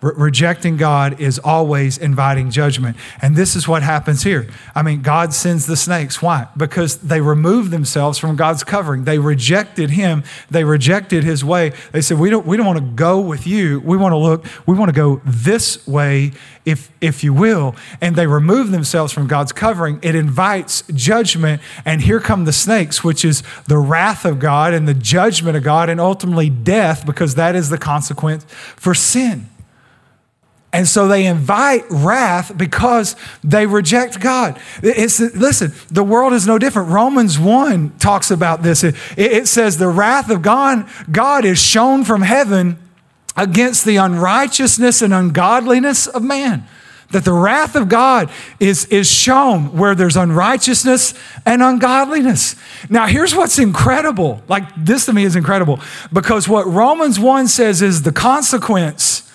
Re- 0.00 0.12
rejecting 0.16 0.76
God 0.76 1.20
is 1.20 1.38
always 1.38 1.98
inviting 1.98 2.50
judgment. 2.50 2.96
And 3.20 3.36
this 3.36 3.54
is 3.54 3.68
what 3.68 3.82
happens 3.82 4.22
here. 4.22 4.48
I 4.74 4.82
mean, 4.82 5.02
God 5.02 5.34
sends 5.34 5.66
the 5.66 5.76
snakes. 5.76 6.22
Why? 6.22 6.48
Because 6.56 6.96
they 6.98 7.20
removed 7.20 7.70
themselves 7.70 8.18
from 8.18 8.36
God's 8.36 8.64
covering. 8.64 9.04
They 9.04 9.18
rejected 9.18 9.90
him. 9.90 10.24
They 10.50 10.64
rejected 10.64 11.24
his 11.24 11.44
way. 11.44 11.72
They 11.92 12.00
said, 12.00 12.18
We 12.18 12.30
don't, 12.30 12.46
we 12.46 12.56
don't 12.56 12.66
want 12.66 12.78
to 12.78 12.84
go 12.84 13.20
with 13.20 13.46
you. 13.46 13.80
We 13.80 13.96
want 13.96 14.12
to 14.12 14.16
look, 14.16 14.46
we 14.66 14.74
want 14.74 14.88
to 14.88 14.94
go 14.94 15.20
this 15.24 15.86
way, 15.86 16.32
if, 16.64 16.90
if 17.00 17.22
you 17.22 17.34
will. 17.34 17.76
And 18.00 18.16
they 18.16 18.26
remove 18.26 18.70
themselves 18.70 19.12
from 19.12 19.26
God's 19.26 19.52
covering. 19.52 19.98
It 20.02 20.14
invites 20.14 20.82
judgment. 20.94 21.60
And 21.84 22.00
here 22.00 22.20
come 22.20 22.46
the 22.46 22.52
snakes, 22.54 23.04
which 23.04 23.22
is 23.22 23.42
the 23.66 23.78
wrath 23.78 24.24
of 24.24 24.38
God 24.38 24.72
and 24.72 24.88
the 24.88 24.94
judgment 24.94 25.58
of 25.58 25.62
God, 25.62 25.90
and 25.90 26.00
ultimately 26.00 26.48
death, 26.48 27.04
because 27.04 27.34
that 27.34 27.54
is 27.54 27.68
the 27.68 27.78
consequence 27.78 28.44
for 28.76 28.94
sin. 28.94 29.46
And 30.72 30.86
so 30.86 31.08
they 31.08 31.26
invite 31.26 31.84
wrath 31.90 32.56
because 32.56 33.16
they 33.42 33.66
reject 33.66 34.20
God. 34.20 34.60
It's, 34.82 35.18
listen, 35.18 35.72
the 35.90 36.04
world 36.04 36.32
is 36.32 36.46
no 36.46 36.58
different. 36.58 36.90
Romans 36.90 37.38
1 37.38 37.98
talks 37.98 38.30
about 38.30 38.62
this. 38.62 38.84
It, 38.84 38.94
it 39.16 39.48
says, 39.48 39.78
The 39.78 39.88
wrath 39.88 40.30
of 40.30 40.42
God, 40.42 40.88
God 41.10 41.44
is 41.44 41.58
shown 41.58 42.04
from 42.04 42.22
heaven 42.22 42.78
against 43.36 43.84
the 43.84 43.96
unrighteousness 43.96 45.02
and 45.02 45.12
ungodliness 45.12 46.06
of 46.06 46.22
man. 46.22 46.66
That 47.10 47.24
the 47.24 47.32
wrath 47.32 47.74
of 47.74 47.88
God 47.88 48.30
is, 48.60 48.84
is 48.86 49.10
shown 49.10 49.76
where 49.76 49.96
there's 49.96 50.16
unrighteousness 50.16 51.14
and 51.44 51.60
ungodliness. 51.60 52.54
Now, 52.88 53.06
here's 53.06 53.34
what's 53.34 53.58
incredible. 53.58 54.40
Like, 54.46 54.62
this 54.76 55.06
to 55.06 55.12
me 55.12 55.24
is 55.24 55.34
incredible 55.34 55.80
because 56.12 56.48
what 56.48 56.68
Romans 56.68 57.18
1 57.18 57.48
says 57.48 57.82
is 57.82 58.02
the 58.02 58.12
consequence 58.12 59.28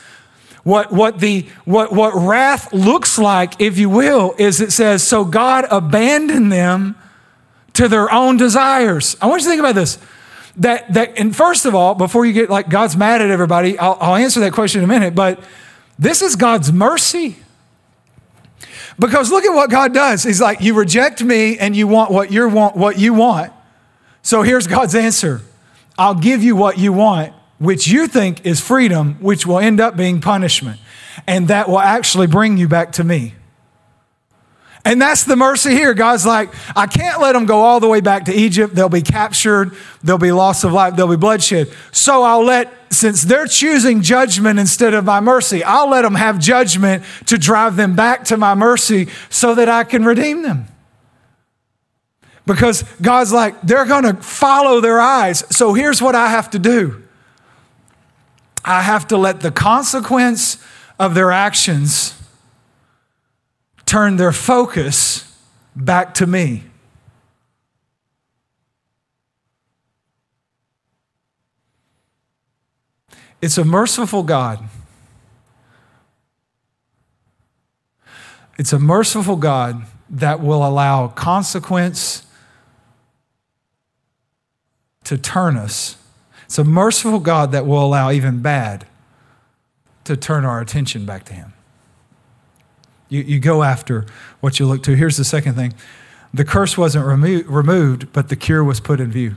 what, 0.65 0.91
what, 0.91 1.19
the, 1.19 1.45
what, 1.65 1.93
what 1.93 2.15
wrath 2.15 2.73
looks 2.73 3.19
like, 3.19 3.61
if 3.61 3.77
you 3.77 3.87
will, 3.87 4.33
is 4.39 4.59
it 4.59 4.71
says, 4.71 5.03
So 5.03 5.23
God 5.23 5.67
abandoned 5.69 6.51
them 6.51 6.95
to 7.73 7.87
their 7.87 8.11
own 8.11 8.35
desires. 8.35 9.15
I 9.21 9.27
want 9.27 9.43
you 9.43 9.45
to 9.45 9.49
think 9.51 9.59
about 9.59 9.75
this. 9.75 9.99
That, 10.57 10.91
that, 10.95 11.19
and 11.19 11.35
first 11.35 11.67
of 11.67 11.75
all, 11.75 11.93
before 11.93 12.25
you 12.25 12.33
get 12.33 12.49
like 12.49 12.67
God's 12.67 12.97
mad 12.97 13.21
at 13.21 13.29
everybody, 13.29 13.77
I'll, 13.77 13.95
I'll 14.01 14.15
answer 14.15 14.39
that 14.39 14.53
question 14.53 14.79
in 14.79 14.85
a 14.85 14.87
minute, 14.91 15.13
but 15.13 15.39
this 15.99 16.23
is 16.23 16.35
God's 16.35 16.73
mercy. 16.73 17.35
Because 18.97 19.29
look 19.29 19.45
at 19.45 19.53
what 19.53 19.69
God 19.69 19.93
does. 19.93 20.23
He's 20.23 20.41
like, 20.41 20.61
you 20.61 20.73
reject 20.73 21.23
me 21.23 21.59
and 21.59 21.75
you 21.75 21.85
want 21.85 22.09
what 22.09 22.31
you 22.31 22.49
want, 22.49 22.75
what 22.75 22.97
you 22.97 23.13
want. 23.13 23.53
So 24.23 24.41
here's 24.41 24.65
God's 24.65 24.95
answer. 24.95 25.41
I'll 25.95 26.15
give 26.15 26.41
you 26.41 26.55
what 26.55 26.79
you 26.79 26.91
want 26.91 27.34
which 27.57 27.87
you 27.87 28.07
think 28.07 28.45
is 28.45 28.59
freedom, 28.59 29.15
which 29.19 29.45
will 29.45 29.59
end 29.59 29.79
up 29.79 29.95
being 29.95 30.21
punishment. 30.21 30.79
And 31.27 31.47
that 31.47 31.69
will 31.69 31.79
actually 31.79 32.27
bring 32.27 32.57
you 32.57 32.67
back 32.67 32.93
to 32.93 33.03
me. 33.03 33.33
And 34.85 35.01
that's 35.01 35.23
the 35.23 35.35
mercy 35.35 35.71
here. 35.71 35.95
God's 35.95 36.27
like, 36.27 36.53
I 36.77 36.85
can't 36.85 37.19
let 37.19 37.33
them 37.33 37.47
go 37.47 37.61
all 37.61 37.79
the 37.79 37.87
way 37.87 38.01
back 38.01 38.25
to 38.25 38.33
Egypt. 38.33 38.75
They'll 38.75 38.87
be 38.87 39.01
captured, 39.01 39.71
there'll 40.03 40.19
be 40.19 40.31
loss 40.31 40.63
of 40.63 40.73
life, 40.73 40.95
there'll 40.95 41.09
be 41.09 41.17
bloodshed. 41.17 41.71
So 41.91 42.21
I'll 42.21 42.43
let, 42.43 42.71
since 42.91 43.23
they're 43.23 43.47
choosing 43.47 44.03
judgment 44.03 44.59
instead 44.59 44.93
of 44.93 45.03
my 45.03 45.19
mercy, 45.21 45.63
I'll 45.63 45.89
let 45.89 46.03
them 46.03 46.13
have 46.13 46.37
judgment 46.37 47.03
to 47.25 47.39
drive 47.39 47.77
them 47.77 47.95
back 47.95 48.25
to 48.25 48.37
my 48.37 48.53
mercy 48.53 49.07
so 49.31 49.55
that 49.55 49.69
I 49.69 49.85
can 49.85 50.05
redeem 50.05 50.43
them. 50.43 50.67
Because 52.45 52.83
God's 53.01 53.33
like, 53.33 53.59
they're 53.63 53.85
going 53.85 54.03
to 54.03 54.13
follow 54.21 54.81
their 54.81 54.99
eyes. 54.99 55.43
So 55.49 55.73
here's 55.73 55.99
what 55.99 56.13
I 56.13 56.29
have 56.29 56.51
to 56.51 56.59
do 56.59 57.04
I 58.65 58.81
have 58.81 59.07
to 59.09 59.17
let 59.17 59.41
the 59.41 59.51
consequence 59.51 60.57
of 60.97 61.13
their 61.13 61.31
actions 61.31 62.19
turn 63.85 64.17
their 64.17 64.31
focus 64.31 65.37
back 65.75 66.15
to 66.15 66.25
me. 66.25 66.63
It's 73.39 73.59
a 73.59 73.63
merciful 73.63 74.23
God. 74.23 74.67
It's 78.57 78.73
a 78.73 78.79
merciful 78.79 79.35
God 79.35 79.85
that 80.09 80.39
will 80.39 80.65
allow 80.65 81.09
consequence 81.09 82.25
to 85.03 85.19
turn 85.19 85.57
us 85.57 85.97
it's 86.55 86.59
a 86.59 86.63
merciful 86.63 87.19
God 87.19 87.51
that 87.51 87.65
will 87.65 87.83
allow 87.83 88.11
even 88.11 88.41
bad 88.41 88.87
to 90.05 90.15
turn 90.15 90.45
our 90.45 90.61
attention 90.61 91.05
back 91.05 91.25
to 91.25 91.33
Him. 91.33 91.51
You, 93.09 93.23
you 93.23 93.39
go 93.41 93.61
after 93.61 94.05
what 94.39 94.57
you 94.57 94.65
look 94.65 94.81
to. 94.83 94.95
Here's 94.95 95.17
the 95.17 95.25
second 95.25 95.55
thing 95.55 95.73
the 96.33 96.45
curse 96.45 96.77
wasn't 96.77 97.05
remo- 97.05 97.43
removed, 97.43 98.13
but 98.13 98.29
the 98.29 98.37
cure 98.37 98.63
was 98.63 98.79
put 98.79 99.01
in 99.01 99.11
view. 99.11 99.35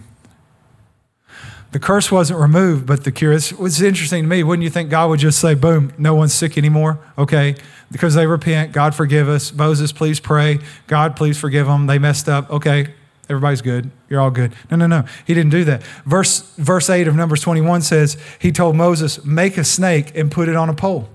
The 1.72 1.80
curse 1.80 2.12
wasn't 2.12 2.38
removed, 2.38 2.86
but 2.86 3.02
the 3.02 3.10
cure. 3.10 3.32
It's, 3.32 3.50
it's 3.50 3.80
interesting 3.80 4.22
to 4.22 4.28
me. 4.28 4.44
Wouldn't 4.44 4.62
you 4.62 4.70
think 4.70 4.88
God 4.88 5.10
would 5.10 5.18
just 5.18 5.40
say, 5.40 5.54
boom, 5.54 5.92
no 5.98 6.14
one's 6.14 6.32
sick 6.32 6.56
anymore? 6.56 7.00
Okay. 7.18 7.56
Because 7.90 8.14
they 8.14 8.28
repent, 8.28 8.70
God 8.70 8.94
forgive 8.94 9.28
us. 9.28 9.52
Moses, 9.52 9.90
please 9.90 10.20
pray. 10.20 10.60
God, 10.86 11.16
please 11.16 11.36
forgive 11.36 11.66
them. 11.66 11.88
They 11.88 11.98
messed 11.98 12.28
up. 12.28 12.48
Okay. 12.48 12.94
Everybody's 13.28 13.60
good. 13.60 13.90
You're 14.08 14.20
all 14.20 14.30
good. 14.30 14.54
No, 14.70 14.76
no, 14.76 14.86
no. 14.86 15.04
He 15.26 15.34
didn't 15.34 15.50
do 15.50 15.64
that. 15.64 15.82
Verse, 16.06 16.40
verse 16.56 16.88
8 16.88 17.08
of 17.08 17.14
Numbers 17.14 17.40
21 17.42 17.82
says, 17.82 18.16
He 18.38 18.52
told 18.52 18.74
Moses, 18.74 19.22
Make 19.24 19.58
a 19.58 19.64
snake 19.64 20.16
and 20.16 20.30
put 20.30 20.48
it 20.48 20.56
on 20.56 20.68
a 20.68 20.74
pole. 20.74 21.08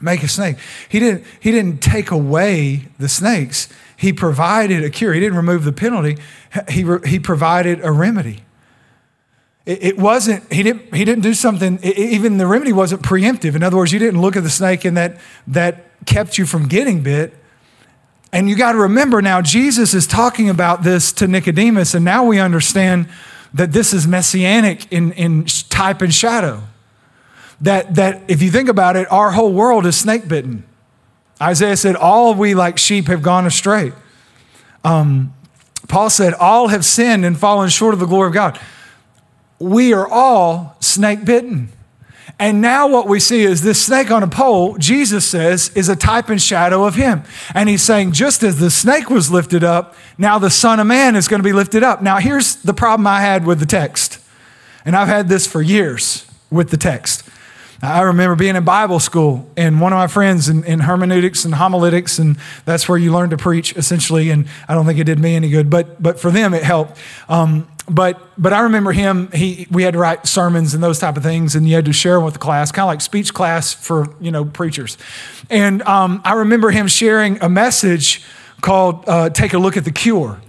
Make 0.00 0.22
a 0.22 0.28
snake. 0.28 0.56
He 0.88 0.98
didn't, 0.98 1.24
he 1.40 1.50
didn't 1.50 1.82
take 1.82 2.10
away 2.10 2.88
the 2.98 3.08
snakes, 3.08 3.68
He 3.96 4.14
provided 4.14 4.82
a 4.82 4.88
cure. 4.88 5.12
He 5.12 5.20
didn't 5.20 5.36
remove 5.36 5.64
the 5.64 5.72
penalty, 5.72 6.16
He, 6.70 6.86
he 7.06 7.18
provided 7.18 7.80
a 7.82 7.92
remedy. 7.92 8.44
It, 9.66 9.98
wasn't, 9.98 10.50
he 10.50 10.62
didn't, 10.62 10.92
he 10.94 11.04
didn't 11.04 11.22
do 11.22 11.34
something, 11.34 11.78
even 11.84 12.38
the 12.38 12.46
remedy 12.46 12.72
wasn't 12.72 13.02
preemptive. 13.02 13.54
In 13.54 13.62
other 13.62 13.76
words, 13.76 13.92
you 13.92 13.98
didn't 13.98 14.20
look 14.20 14.34
at 14.34 14.42
the 14.42 14.50
snake 14.50 14.84
and 14.84 14.96
that, 14.96 15.20
that 15.46 15.84
kept 16.06 16.38
you 16.38 16.46
from 16.46 16.66
getting 16.66 17.02
bit 17.02 17.34
and 18.32 18.48
you 18.48 18.56
got 18.56 18.72
to 18.72 18.78
remember 18.78 19.20
now, 19.20 19.42
Jesus 19.42 19.92
is 19.92 20.06
talking 20.06 20.48
about 20.48 20.82
this 20.82 21.12
to 21.12 21.26
Nicodemus, 21.26 21.94
and 21.94 22.04
now 22.04 22.24
we 22.24 22.38
understand 22.38 23.08
that 23.52 23.72
this 23.72 23.92
is 23.92 24.06
messianic 24.06 24.90
in, 24.92 25.12
in 25.12 25.44
type 25.44 26.00
and 26.00 26.14
shadow. 26.14 26.62
That, 27.60 27.96
that 27.96 28.22
if 28.28 28.40
you 28.40 28.50
think 28.50 28.68
about 28.68 28.96
it, 28.96 29.10
our 29.10 29.32
whole 29.32 29.52
world 29.52 29.84
is 29.84 29.96
snake 29.96 30.28
bitten. 30.28 30.64
Isaiah 31.42 31.76
said, 31.76 31.96
All 31.96 32.34
we 32.34 32.54
like 32.54 32.78
sheep 32.78 33.08
have 33.08 33.22
gone 33.22 33.46
astray. 33.46 33.92
Um, 34.84 35.34
Paul 35.88 36.08
said, 36.08 36.32
All 36.34 36.68
have 36.68 36.84
sinned 36.84 37.24
and 37.24 37.36
fallen 37.36 37.68
short 37.68 37.94
of 37.94 38.00
the 38.00 38.06
glory 38.06 38.28
of 38.28 38.34
God. 38.34 38.60
We 39.58 39.92
are 39.92 40.08
all 40.08 40.76
snake 40.80 41.24
bitten. 41.24 41.70
And 42.38 42.60
now 42.60 42.88
what 42.88 43.08
we 43.08 43.20
see 43.20 43.42
is 43.42 43.62
this 43.62 43.84
snake 43.84 44.10
on 44.10 44.22
a 44.22 44.28
pole, 44.28 44.76
Jesus 44.78 45.28
says, 45.28 45.70
is 45.74 45.88
a 45.88 45.96
type 45.96 46.28
and 46.28 46.40
shadow 46.40 46.84
of 46.84 46.94
him. 46.94 47.22
And 47.54 47.68
he's 47.68 47.82
saying, 47.82 48.12
just 48.12 48.42
as 48.42 48.58
the 48.58 48.70
snake 48.70 49.10
was 49.10 49.30
lifted 49.30 49.64
up, 49.64 49.94
now 50.16 50.38
the 50.38 50.50
Son 50.50 50.80
of 50.80 50.86
Man 50.86 51.16
is 51.16 51.28
going 51.28 51.40
to 51.40 51.44
be 51.48 51.52
lifted 51.52 51.82
up. 51.82 52.02
Now, 52.02 52.18
here's 52.18 52.56
the 52.56 52.74
problem 52.74 53.06
I 53.06 53.20
had 53.20 53.44
with 53.44 53.60
the 53.60 53.66
text. 53.66 54.18
And 54.84 54.96
I've 54.96 55.08
had 55.08 55.28
this 55.28 55.46
for 55.46 55.60
years 55.60 56.26
with 56.50 56.70
the 56.70 56.76
text. 56.76 57.28
I 57.82 58.02
remember 58.02 58.36
being 58.36 58.56
in 58.56 58.64
Bible 58.64 59.00
school, 59.00 59.48
and 59.56 59.80
one 59.80 59.94
of 59.94 59.96
my 59.96 60.06
friends 60.06 60.50
in, 60.50 60.64
in, 60.64 60.80
hermeneutics 60.80 61.46
and 61.46 61.54
homiletics, 61.54 62.18
and 62.18 62.36
that's 62.66 62.86
where 62.86 62.98
you 62.98 63.10
learn 63.10 63.30
to 63.30 63.38
preach 63.38 63.74
essentially. 63.74 64.28
And 64.28 64.48
I 64.68 64.74
don't 64.74 64.84
think 64.84 64.98
it 64.98 65.04
did 65.04 65.18
me 65.18 65.34
any 65.34 65.48
good, 65.48 65.70
but 65.70 66.02
but 66.02 66.20
for 66.20 66.30
them 66.30 66.52
it 66.52 66.62
helped. 66.62 66.98
Um, 67.26 67.68
but 67.90 68.22
but 68.38 68.52
I 68.52 68.60
remember 68.60 68.92
him. 68.92 69.30
He 69.32 69.66
we 69.70 69.82
had 69.82 69.94
to 69.94 69.98
write 69.98 70.26
sermons 70.26 70.74
and 70.74 70.82
those 70.82 70.98
type 70.98 71.16
of 71.16 71.22
things, 71.22 71.54
and 71.54 71.68
you 71.68 71.74
had 71.74 71.84
to 71.84 71.92
share 71.92 72.14
them 72.14 72.24
with 72.24 72.34
the 72.34 72.40
class, 72.40 72.72
kind 72.72 72.84
of 72.84 72.88
like 72.88 73.00
speech 73.00 73.34
class 73.34 73.74
for 73.74 74.14
you 74.20 74.30
know 74.30 74.44
preachers. 74.44 74.96
And 75.50 75.82
um, 75.82 76.22
I 76.24 76.34
remember 76.34 76.70
him 76.70 76.86
sharing 76.86 77.42
a 77.42 77.48
message 77.48 78.22
called 78.60 79.04
uh, 79.06 79.30
"Take 79.30 79.52
a 79.52 79.58
Look 79.58 79.76
at 79.76 79.84
the 79.84 79.92
Cure." 79.92 80.40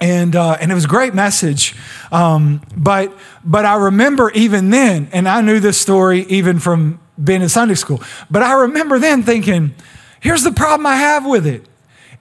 and 0.00 0.34
uh, 0.34 0.56
and 0.60 0.70
it 0.70 0.74
was 0.74 0.84
a 0.84 0.88
great 0.88 1.14
message. 1.14 1.74
Um, 2.10 2.62
but 2.76 3.16
but 3.44 3.64
I 3.64 3.76
remember 3.76 4.30
even 4.32 4.70
then, 4.70 5.08
and 5.12 5.28
I 5.28 5.40
knew 5.40 5.60
this 5.60 5.80
story 5.80 6.22
even 6.28 6.58
from 6.58 7.00
being 7.22 7.42
in 7.42 7.48
Sunday 7.48 7.74
school. 7.74 8.02
But 8.30 8.42
I 8.42 8.52
remember 8.54 8.98
then 8.98 9.22
thinking, 9.22 9.74
here's 10.20 10.42
the 10.42 10.52
problem 10.52 10.86
I 10.86 10.96
have 10.96 11.24
with 11.24 11.46
it: 11.46 11.64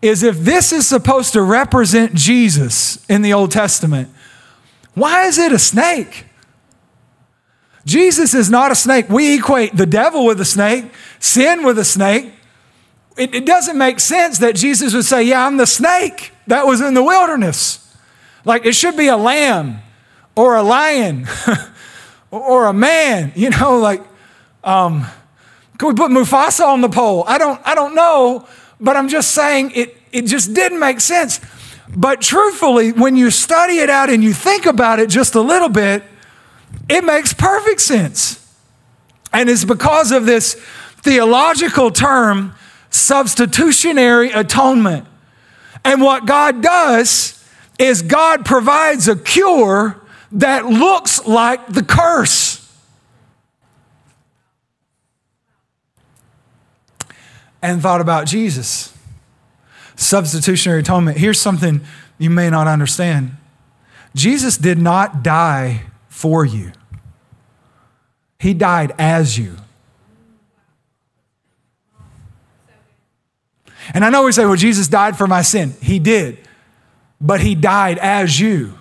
is 0.02 0.24
if 0.24 0.38
this 0.38 0.72
is 0.72 0.88
supposed 0.88 1.34
to 1.34 1.42
represent 1.42 2.14
Jesus 2.14 3.04
in 3.10 3.22
the 3.22 3.34
Old 3.34 3.52
Testament, 3.52 4.10
why 4.94 5.26
is 5.26 5.38
it 5.38 5.52
a 5.52 5.60
snake? 5.60 6.26
Jesus 7.86 8.34
is 8.34 8.50
not 8.50 8.72
a 8.72 8.76
snake. 8.76 9.10
We 9.10 9.36
equate 9.36 9.76
the 9.76 9.86
devil 9.86 10.26
with 10.26 10.40
a 10.40 10.46
snake, 10.46 10.86
sin 11.20 11.66
with 11.66 11.78
a 11.78 11.86
snake. 11.86 12.32
It, 13.18 13.36
it, 13.36 13.46
doesn't 13.46 13.78
make 13.78 14.00
sense 14.00 14.40
that 14.40 14.56
Jesus 14.56 14.94
would 14.94 15.06
say, 15.06 15.24
Yeah, 15.24 15.46
I'm 15.46 15.58
the 15.58 15.68
snake 15.68 16.32
that 16.48 16.66
was 16.66 16.82
in 16.82 16.94
the 16.94 17.04
wilderness. 17.04 17.80
Like 18.46 18.66
it 18.66 18.74
should 18.74 18.98
be 18.98 19.08
a 19.08 19.18
lamb 19.18 19.80
or 20.36 20.56
a 20.56 20.64
lion 20.64 21.28
or 22.32 22.66
a 22.66 22.74
man, 22.74 23.32
you 23.36 23.50
know, 23.52 23.78
like, 23.78 24.02
um, 24.64 25.06
Can 25.78 25.90
we 25.90 25.94
put 25.94 26.10
Mufasa 26.10 26.66
on 26.66 26.82
the 26.82 26.90
pole? 26.90 27.24
I 27.28 27.38
don't, 27.38 27.62
I 27.66 27.76
don't 27.76 27.94
know, 27.94 28.48
but 28.80 28.98
I'm 28.98 29.10
just 29.10 29.32
saying 29.32 29.72
it, 29.76 29.96
it 30.12 30.24
just 30.24 30.54
didn't 30.54 30.80
make 30.80 31.00
sense. 31.00 31.40
But 31.90 32.22
truthfully, 32.22 32.92
when 32.92 33.16
you 33.16 33.30
study 33.30 33.80
it 33.80 33.90
out 33.90 34.10
and 34.10 34.24
you 34.24 34.34
think 34.34 34.66
about 34.66 35.00
it 35.00 35.10
just 35.10 35.36
a 35.36 35.42
little 35.42 35.70
bit, 35.70 36.04
it 36.90 37.04
makes 37.04 37.34
perfect 37.34 37.82
sense. 37.82 38.40
And 39.32 39.50
it's 39.50 39.66
because 39.66 40.12
of 40.12 40.26
this 40.26 40.54
theological 41.02 41.92
term, 41.92 42.54
substitutionary 42.90 44.32
atonement. 44.32 45.08
And 45.84 46.02
what 46.02 46.26
God 46.26 46.62
does 46.62 47.44
is 47.80 48.02
God 48.02 48.46
provides 48.46 49.08
a 49.08 49.16
cure 49.16 50.02
that 50.32 50.66
looks 50.66 51.26
like 51.26 51.68
the 51.68 51.84
curse. 51.84 52.60
And 57.62 57.82
thought 57.82 58.02
about 58.02 58.28
Jesus. 58.28 58.93
Substitutionary 60.06 60.82
atonement. 60.82 61.18
Here's 61.18 61.40
something 61.40 61.82
you 62.18 62.30
may 62.30 62.50
not 62.50 62.68
understand 62.68 63.38
Jesus 64.16 64.58
did 64.58 64.78
not 64.78 65.24
die 65.24 65.84
for 66.08 66.46
you, 66.46 66.72
He 68.40 68.54
died 68.54 68.94
as 68.98 69.38
you. 69.38 69.58
And 73.94 74.06
I 74.06 74.10
know 74.10 74.24
we 74.24 74.32
say, 74.32 74.46
well, 74.46 74.56
Jesus 74.56 74.88
died 74.88 75.18
for 75.18 75.28
my 75.28 75.42
sin. 75.42 75.74
He 75.82 76.00
did, 76.00 76.38
but 77.20 77.42
He 77.42 77.54
died 77.54 77.98
as 77.98 78.40
you. 78.40 78.76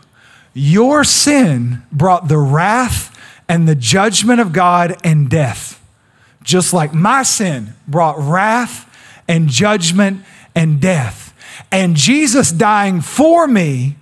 Your 0.54 1.02
sin 1.02 1.82
brought 1.90 2.28
the 2.28 2.38
wrath 2.38 3.08
and 3.48 3.66
the 3.66 3.74
judgment 3.74 4.40
of 4.40 4.52
God 4.52 4.96
and 5.02 5.28
death, 5.28 5.82
just 6.42 6.72
like 6.72 6.94
my 6.94 7.22
sin 7.22 7.74
brought 7.88 8.16
wrath 8.18 8.88
and 9.26 9.48
judgment 9.48 10.24
and 10.54 10.80
death. 10.80 11.34
And 11.70 11.96
Jesus 11.96 12.52
dying 12.52 13.00
for 13.00 13.46
me 13.46 13.96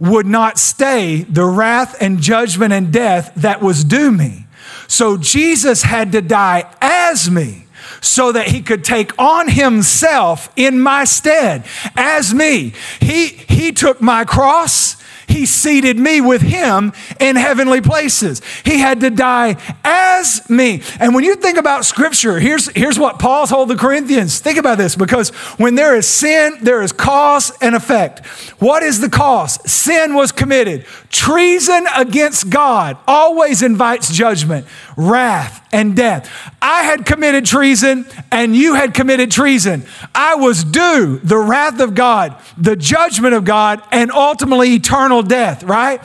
would 0.00 0.26
not 0.26 0.58
stay 0.58 1.22
the 1.22 1.44
wrath 1.44 1.96
and 2.00 2.20
judgment 2.20 2.72
and 2.72 2.92
death 2.92 3.32
that 3.36 3.62
was 3.62 3.84
due 3.84 4.10
me. 4.10 4.46
So 4.86 5.16
Jesus 5.16 5.82
had 5.82 6.12
to 6.12 6.20
die 6.20 6.70
as 6.80 7.30
me 7.30 7.66
so 8.00 8.32
that 8.32 8.48
he 8.48 8.60
could 8.60 8.84
take 8.84 9.18
on 9.18 9.48
himself 9.48 10.52
in 10.56 10.80
my 10.80 11.04
stead 11.04 11.64
as 11.96 12.34
me. 12.34 12.74
He, 13.00 13.28
he 13.28 13.72
took 13.72 14.00
my 14.00 14.24
cross 14.24 14.96
he 15.28 15.46
seated 15.46 15.98
me 15.98 16.20
with 16.20 16.42
him 16.42 16.92
in 17.20 17.36
heavenly 17.36 17.80
places. 17.80 18.42
He 18.64 18.78
had 18.78 19.00
to 19.00 19.10
die 19.10 19.56
as 19.84 20.48
me. 20.48 20.82
And 21.00 21.14
when 21.14 21.24
you 21.24 21.36
think 21.36 21.58
about 21.58 21.84
scripture, 21.84 22.38
here's, 22.38 22.68
here's 22.70 22.98
what 22.98 23.18
Paul 23.18 23.46
told 23.46 23.68
the 23.68 23.76
Corinthians. 23.76 24.38
Think 24.38 24.58
about 24.58 24.78
this 24.78 24.96
because 24.96 25.30
when 25.58 25.74
there 25.74 25.96
is 25.96 26.06
sin, 26.06 26.58
there 26.62 26.82
is 26.82 26.92
cause 26.92 27.52
and 27.60 27.74
effect. 27.74 28.26
What 28.58 28.82
is 28.82 29.00
the 29.00 29.10
cause? 29.10 29.58
Sin 29.70 30.14
was 30.14 30.32
committed. 30.32 30.86
Treason 31.10 31.86
against 31.96 32.50
God 32.50 32.96
always 33.06 33.62
invites 33.62 34.12
judgment, 34.12 34.66
wrath, 34.96 35.66
and 35.72 35.96
death. 35.96 36.30
I 36.62 36.82
had 36.82 37.04
committed 37.04 37.46
treason 37.46 38.06
and 38.30 38.54
you 38.54 38.74
had 38.74 38.94
committed 38.94 39.30
treason. 39.30 39.84
I 40.14 40.36
was 40.36 40.64
due 40.64 41.18
the 41.18 41.38
wrath 41.38 41.80
of 41.80 41.94
God, 41.94 42.36
the 42.56 42.76
judgment 42.76 43.34
of 43.34 43.44
God, 43.44 43.82
and 43.90 44.10
ultimately 44.10 44.74
eternal 44.74 45.22
death, 45.22 45.62
right? 45.64 46.00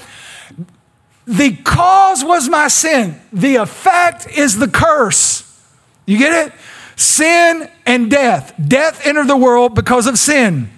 The 1.28 1.56
cause 1.58 2.23
was 2.23 2.49
my 2.49 2.67
sin, 2.67 3.19
the 3.32 3.58
effect 3.58 4.28
is 4.28 4.58
the 4.58 4.67
curse. 4.67 5.45
You 6.06 6.17
get 6.17 6.47
it? 6.47 6.54
Sin 6.95 7.69
and 7.86 8.10
death. 8.10 8.54
Death 8.67 9.06
entered 9.06 9.28
the 9.28 9.38
world 9.38 9.75
because 9.75 10.08
of 10.08 10.17
sin. 10.17 10.69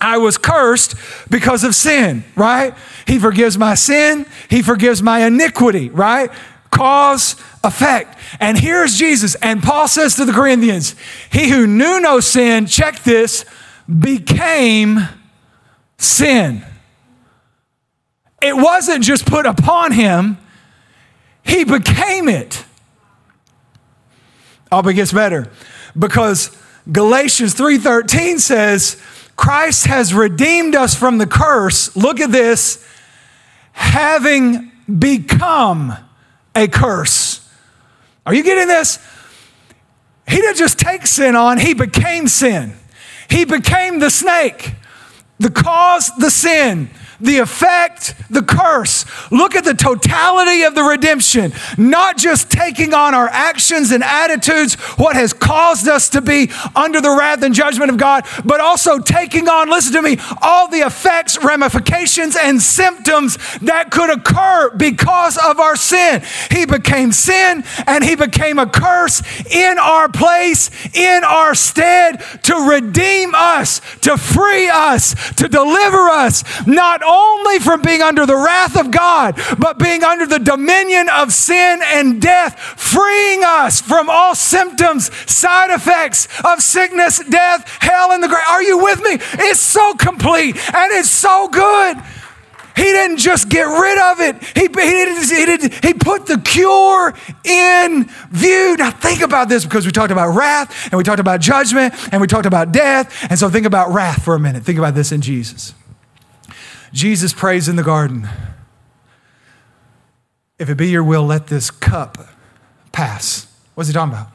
I 0.00 0.18
was 0.18 0.36
cursed 0.36 0.96
because 1.30 1.62
of 1.62 1.76
sin, 1.76 2.24
right? 2.34 2.74
He 3.06 3.20
forgives 3.20 3.56
my 3.56 3.76
sin, 3.76 4.26
He 4.50 4.60
forgives 4.60 5.00
my 5.00 5.24
iniquity, 5.24 5.88
right? 5.90 6.30
Cause, 6.72 7.36
effect. 7.62 8.18
And 8.40 8.58
here's 8.58 8.96
Jesus. 8.98 9.34
And 9.36 9.62
Paul 9.62 9.86
says 9.86 10.16
to 10.16 10.24
the 10.24 10.32
Corinthians, 10.32 10.96
He 11.30 11.50
who 11.50 11.66
knew 11.66 12.00
no 12.00 12.18
sin, 12.18 12.66
check 12.66 13.02
this, 13.02 13.44
became 13.86 15.00
sin. 15.98 16.64
It 18.40 18.56
wasn't 18.56 19.04
just 19.04 19.26
put 19.26 19.46
upon 19.46 19.92
him, 19.92 20.38
he 21.44 21.62
became 21.62 22.28
it. 22.28 22.64
Oh, 24.72 24.80
but 24.80 24.94
gets 24.94 25.12
better 25.12 25.50
because 25.96 26.56
Galatians 26.90 27.54
3:13 27.54 28.40
says, 28.40 28.96
Christ 29.36 29.86
has 29.86 30.14
redeemed 30.14 30.74
us 30.74 30.94
from 30.94 31.18
the 31.18 31.26
curse. 31.26 31.94
Look 31.94 32.20
at 32.20 32.32
this, 32.32 32.84
having 33.72 34.72
become 34.98 35.96
a 36.54 36.68
curse. 36.68 37.48
Are 38.26 38.34
you 38.34 38.42
getting 38.42 38.68
this? 38.68 38.98
He 40.28 40.36
didn't 40.36 40.56
just 40.56 40.78
take 40.78 41.06
sin 41.06 41.36
on, 41.36 41.58
he 41.58 41.74
became 41.74 42.28
sin. 42.28 42.74
He 43.28 43.44
became 43.44 43.98
the 43.98 44.10
snake, 44.10 44.74
the 45.38 45.50
cause, 45.50 46.10
the 46.18 46.30
sin 46.30 46.90
the 47.22 47.38
effect, 47.38 48.14
the 48.28 48.42
curse. 48.42 49.04
Look 49.30 49.54
at 49.54 49.64
the 49.64 49.74
totality 49.74 50.62
of 50.64 50.74
the 50.74 50.82
redemption, 50.82 51.52
not 51.78 52.18
just 52.18 52.50
taking 52.50 52.92
on 52.92 53.14
our 53.14 53.28
actions 53.28 53.92
and 53.92 54.02
attitudes, 54.02 54.74
what 54.98 55.14
has 55.14 55.32
caused 55.32 55.88
us 55.88 56.08
to 56.10 56.20
be 56.20 56.50
under 56.74 57.00
the 57.00 57.16
wrath 57.16 57.42
and 57.42 57.54
judgment 57.54 57.90
of 57.90 57.96
God, 57.96 58.26
but 58.44 58.60
also 58.60 58.98
taking 58.98 59.48
on, 59.48 59.70
listen 59.70 59.92
to 59.94 60.02
me, 60.02 60.16
all 60.42 60.68
the 60.68 60.78
effects, 60.78 61.42
ramifications, 61.42 62.36
and 62.36 62.60
symptoms 62.60 63.38
that 63.60 63.90
could 63.90 64.10
occur 64.10 64.70
because 64.76 65.38
of 65.38 65.60
our 65.60 65.76
sin. 65.76 66.22
He 66.50 66.66
became 66.66 67.12
sin 67.12 67.62
and 67.86 68.02
he 68.02 68.16
became 68.16 68.58
a 68.58 68.66
curse 68.66 69.22
in 69.46 69.78
our 69.78 70.08
place, 70.08 70.70
in 70.94 71.22
our 71.22 71.54
stead, 71.54 72.20
to 72.42 72.68
redeem 72.68 73.32
us, 73.34 73.80
to 74.00 74.16
free 74.16 74.68
us, 74.68 75.14
to 75.34 75.48
deliver 75.48 76.08
us, 76.08 76.42
not 76.66 77.02
only 77.12 77.58
from 77.58 77.82
being 77.82 78.00
under 78.00 78.24
the 78.24 78.36
wrath 78.36 78.78
of 78.78 78.90
God, 78.90 79.38
but 79.58 79.78
being 79.78 80.02
under 80.02 80.26
the 80.26 80.38
dominion 80.38 81.08
of 81.10 81.32
sin 81.32 81.80
and 81.84 82.20
death, 82.20 82.58
freeing 82.58 83.42
us 83.44 83.80
from 83.80 84.08
all 84.08 84.34
symptoms, 84.34 85.14
side 85.30 85.70
effects 85.70 86.28
of 86.44 86.60
sickness, 86.60 87.22
death, 87.28 87.68
hell, 87.80 88.12
and 88.12 88.22
the 88.22 88.28
grave. 88.28 88.42
Are 88.48 88.62
you 88.62 88.78
with 88.78 89.00
me? 89.02 89.18
It's 89.44 89.60
so 89.60 89.94
complete 89.94 90.56
and 90.74 90.92
it's 90.92 91.10
so 91.10 91.48
good. 91.48 91.98
He 92.74 92.84
didn't 92.84 93.18
just 93.18 93.50
get 93.50 93.64
rid 93.64 93.98
of 93.98 94.20
it. 94.20 94.42
He, 94.56 94.62
he, 94.62 94.68
didn't, 94.68 95.28
he, 95.28 95.46
didn't, 95.46 95.84
he 95.84 95.92
put 95.92 96.24
the 96.24 96.38
cure 96.38 97.12
in 97.44 98.08
view. 98.30 98.76
Now, 98.78 98.90
think 98.90 99.20
about 99.20 99.50
this 99.50 99.64
because 99.64 99.84
we 99.84 99.92
talked 99.92 100.10
about 100.10 100.34
wrath 100.34 100.90
and 100.90 100.96
we 100.96 101.04
talked 101.04 101.20
about 101.20 101.40
judgment 101.40 101.92
and 102.12 102.20
we 102.22 102.26
talked 102.26 102.46
about 102.46 102.72
death. 102.72 103.26
And 103.28 103.38
so, 103.38 103.50
think 103.50 103.66
about 103.66 103.92
wrath 103.92 104.24
for 104.24 104.34
a 104.34 104.40
minute. 104.40 104.64
Think 104.64 104.78
about 104.78 104.94
this 104.94 105.12
in 105.12 105.20
Jesus. 105.20 105.74
Jesus 106.92 107.32
prays 107.32 107.68
in 107.68 107.76
the 107.76 107.82
garden 107.82 108.28
If 110.58 110.68
it 110.68 110.76
be 110.76 110.88
your 110.88 111.02
will, 111.02 111.24
let 111.24 111.48
this 111.48 111.70
cup 111.70 112.28
pass. 112.92 113.46
What's 113.74 113.88
he 113.88 113.94
talking 113.94 114.12
about? 114.12 114.28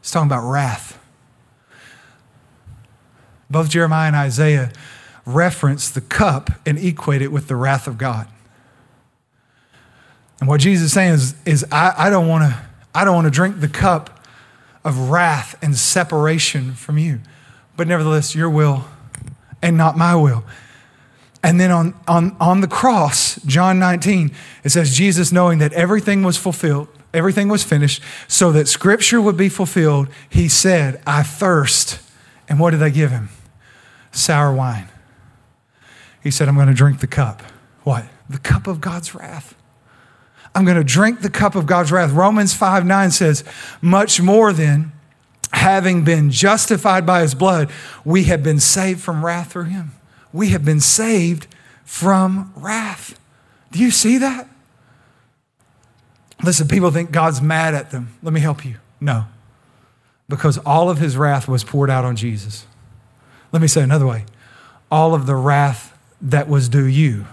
He's 0.00 0.10
talking 0.10 0.28
about 0.28 0.48
wrath. 0.48 0.98
Both 3.50 3.68
Jeremiah 3.68 4.06
and 4.06 4.16
Isaiah 4.16 4.72
reference 5.26 5.90
the 5.90 6.00
cup 6.00 6.50
and 6.66 6.78
equate 6.78 7.22
it 7.22 7.32
with 7.32 7.48
the 7.48 7.56
wrath 7.56 7.86
of 7.86 7.98
God. 7.98 8.28
And 10.40 10.48
what 10.48 10.60
Jesus 10.60 10.86
is 10.86 10.92
saying 10.92 11.14
is, 11.14 11.34
is 11.44 11.64
I, 11.70 11.94
I 11.96 12.10
don't 12.10 12.28
want 12.28 12.44
to 12.44 12.58
I 12.94 13.04
don't 13.04 13.14
want 13.14 13.26
to 13.26 13.30
drink 13.30 13.60
the 13.60 13.68
cup 13.68 14.26
of 14.84 15.10
wrath 15.10 15.58
and 15.62 15.76
separation 15.76 16.74
from 16.74 16.96
you. 16.96 17.20
But 17.76 17.88
nevertheless, 17.88 18.34
your 18.34 18.48
will 18.48 18.84
and 19.60 19.76
not 19.76 19.96
my 19.96 20.14
will. 20.14 20.44
And 21.44 21.60
then 21.60 21.70
on, 21.70 21.94
on, 22.08 22.34
on 22.40 22.62
the 22.62 22.66
cross, 22.66 23.36
John 23.44 23.78
19, 23.78 24.30
it 24.64 24.70
says, 24.70 24.96
Jesus, 24.96 25.30
knowing 25.30 25.58
that 25.58 25.74
everything 25.74 26.22
was 26.22 26.38
fulfilled, 26.38 26.88
everything 27.12 27.48
was 27.48 27.62
finished, 27.62 28.02
so 28.26 28.50
that 28.52 28.66
scripture 28.66 29.20
would 29.20 29.36
be 29.36 29.50
fulfilled, 29.50 30.08
he 30.30 30.48
said, 30.48 31.02
I 31.06 31.22
thirst. 31.22 32.00
And 32.48 32.58
what 32.58 32.70
did 32.70 32.80
they 32.80 32.90
give 32.90 33.10
him? 33.10 33.28
Sour 34.10 34.54
wine. 34.54 34.88
He 36.22 36.30
said, 36.30 36.48
I'm 36.48 36.54
going 36.54 36.68
to 36.68 36.74
drink 36.74 37.00
the 37.00 37.06
cup. 37.06 37.42
What? 37.82 38.06
The 38.30 38.38
cup 38.38 38.66
of 38.66 38.80
God's 38.80 39.14
wrath. 39.14 39.54
I'm 40.54 40.64
going 40.64 40.78
to 40.78 40.84
drink 40.84 41.20
the 41.20 41.28
cup 41.28 41.56
of 41.56 41.66
God's 41.66 41.92
wrath. 41.92 42.10
Romans 42.12 42.54
5 42.54 42.86
9 42.86 43.10
says, 43.10 43.44
Much 43.82 44.18
more 44.18 44.54
than 44.54 44.92
having 45.52 46.04
been 46.04 46.30
justified 46.30 47.04
by 47.04 47.20
his 47.20 47.34
blood, 47.34 47.70
we 48.02 48.24
have 48.24 48.42
been 48.42 48.60
saved 48.60 49.02
from 49.02 49.22
wrath 49.22 49.52
through 49.52 49.64
him 49.64 49.92
we 50.34 50.48
have 50.50 50.64
been 50.64 50.80
saved 50.80 51.46
from 51.84 52.52
wrath. 52.56 53.18
Do 53.70 53.78
you 53.78 53.92
see 53.92 54.18
that? 54.18 54.48
Listen, 56.42 56.66
people 56.66 56.90
think 56.90 57.12
God's 57.12 57.40
mad 57.40 57.72
at 57.72 57.92
them. 57.92 58.08
Let 58.20 58.34
me 58.34 58.40
help 58.40 58.64
you. 58.64 58.76
No, 59.00 59.26
because 60.28 60.58
all 60.58 60.90
of 60.90 60.98
his 60.98 61.16
wrath 61.16 61.46
was 61.46 61.62
poured 61.62 61.88
out 61.88 62.04
on 62.04 62.16
Jesus. 62.16 62.66
Let 63.52 63.62
me 63.62 63.68
say 63.68 63.82
another 63.82 64.06
way 64.06 64.26
all 64.90 65.14
of 65.14 65.26
the 65.26 65.36
wrath 65.36 65.96
that 66.20 66.48
was 66.48 66.68
due 66.68 66.84
you 66.84 67.26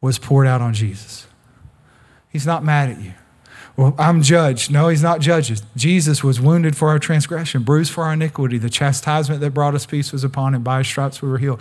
was 0.00 0.18
poured 0.18 0.46
out 0.46 0.60
on 0.60 0.74
Jesus. 0.74 1.26
He's 2.28 2.46
not 2.46 2.62
mad 2.62 2.90
at 2.90 3.00
you. 3.00 3.14
Well, 3.76 3.94
I'm 3.98 4.22
judged. 4.22 4.70
No, 4.70 4.88
he's 4.88 5.02
not 5.02 5.20
judged. 5.20 5.64
Jesus 5.74 6.22
was 6.22 6.40
wounded 6.40 6.76
for 6.76 6.88
our 6.90 7.00
transgression, 7.00 7.64
bruised 7.64 7.92
for 7.92 8.04
our 8.04 8.12
iniquity. 8.12 8.56
The 8.56 8.70
chastisement 8.70 9.40
that 9.40 9.50
brought 9.50 9.74
us 9.74 9.84
peace 9.84 10.12
was 10.12 10.22
upon 10.22 10.54
him. 10.54 10.62
By 10.62 10.78
his 10.78 10.86
stripes 10.86 11.20
we 11.20 11.28
were 11.28 11.38
healed. 11.38 11.60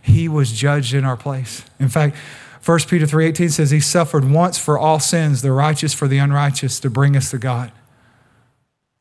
He 0.00 0.28
was 0.28 0.52
judged 0.52 0.92
in 0.92 1.04
our 1.04 1.16
place. 1.16 1.64
In 1.80 1.88
fact, 1.88 2.16
1 2.62 2.88
Peter 2.88 3.06
3:18 3.06 3.50
says 3.50 3.70
he 3.70 3.80
suffered 3.80 4.30
once 4.30 4.58
for 4.58 4.78
all 4.78 5.00
sins, 5.00 5.40
the 5.40 5.52
righteous 5.52 5.94
for 5.94 6.06
the 6.06 6.18
unrighteous, 6.18 6.78
to 6.80 6.90
bring 6.90 7.16
us 7.16 7.30
to 7.30 7.38
God. 7.38 7.72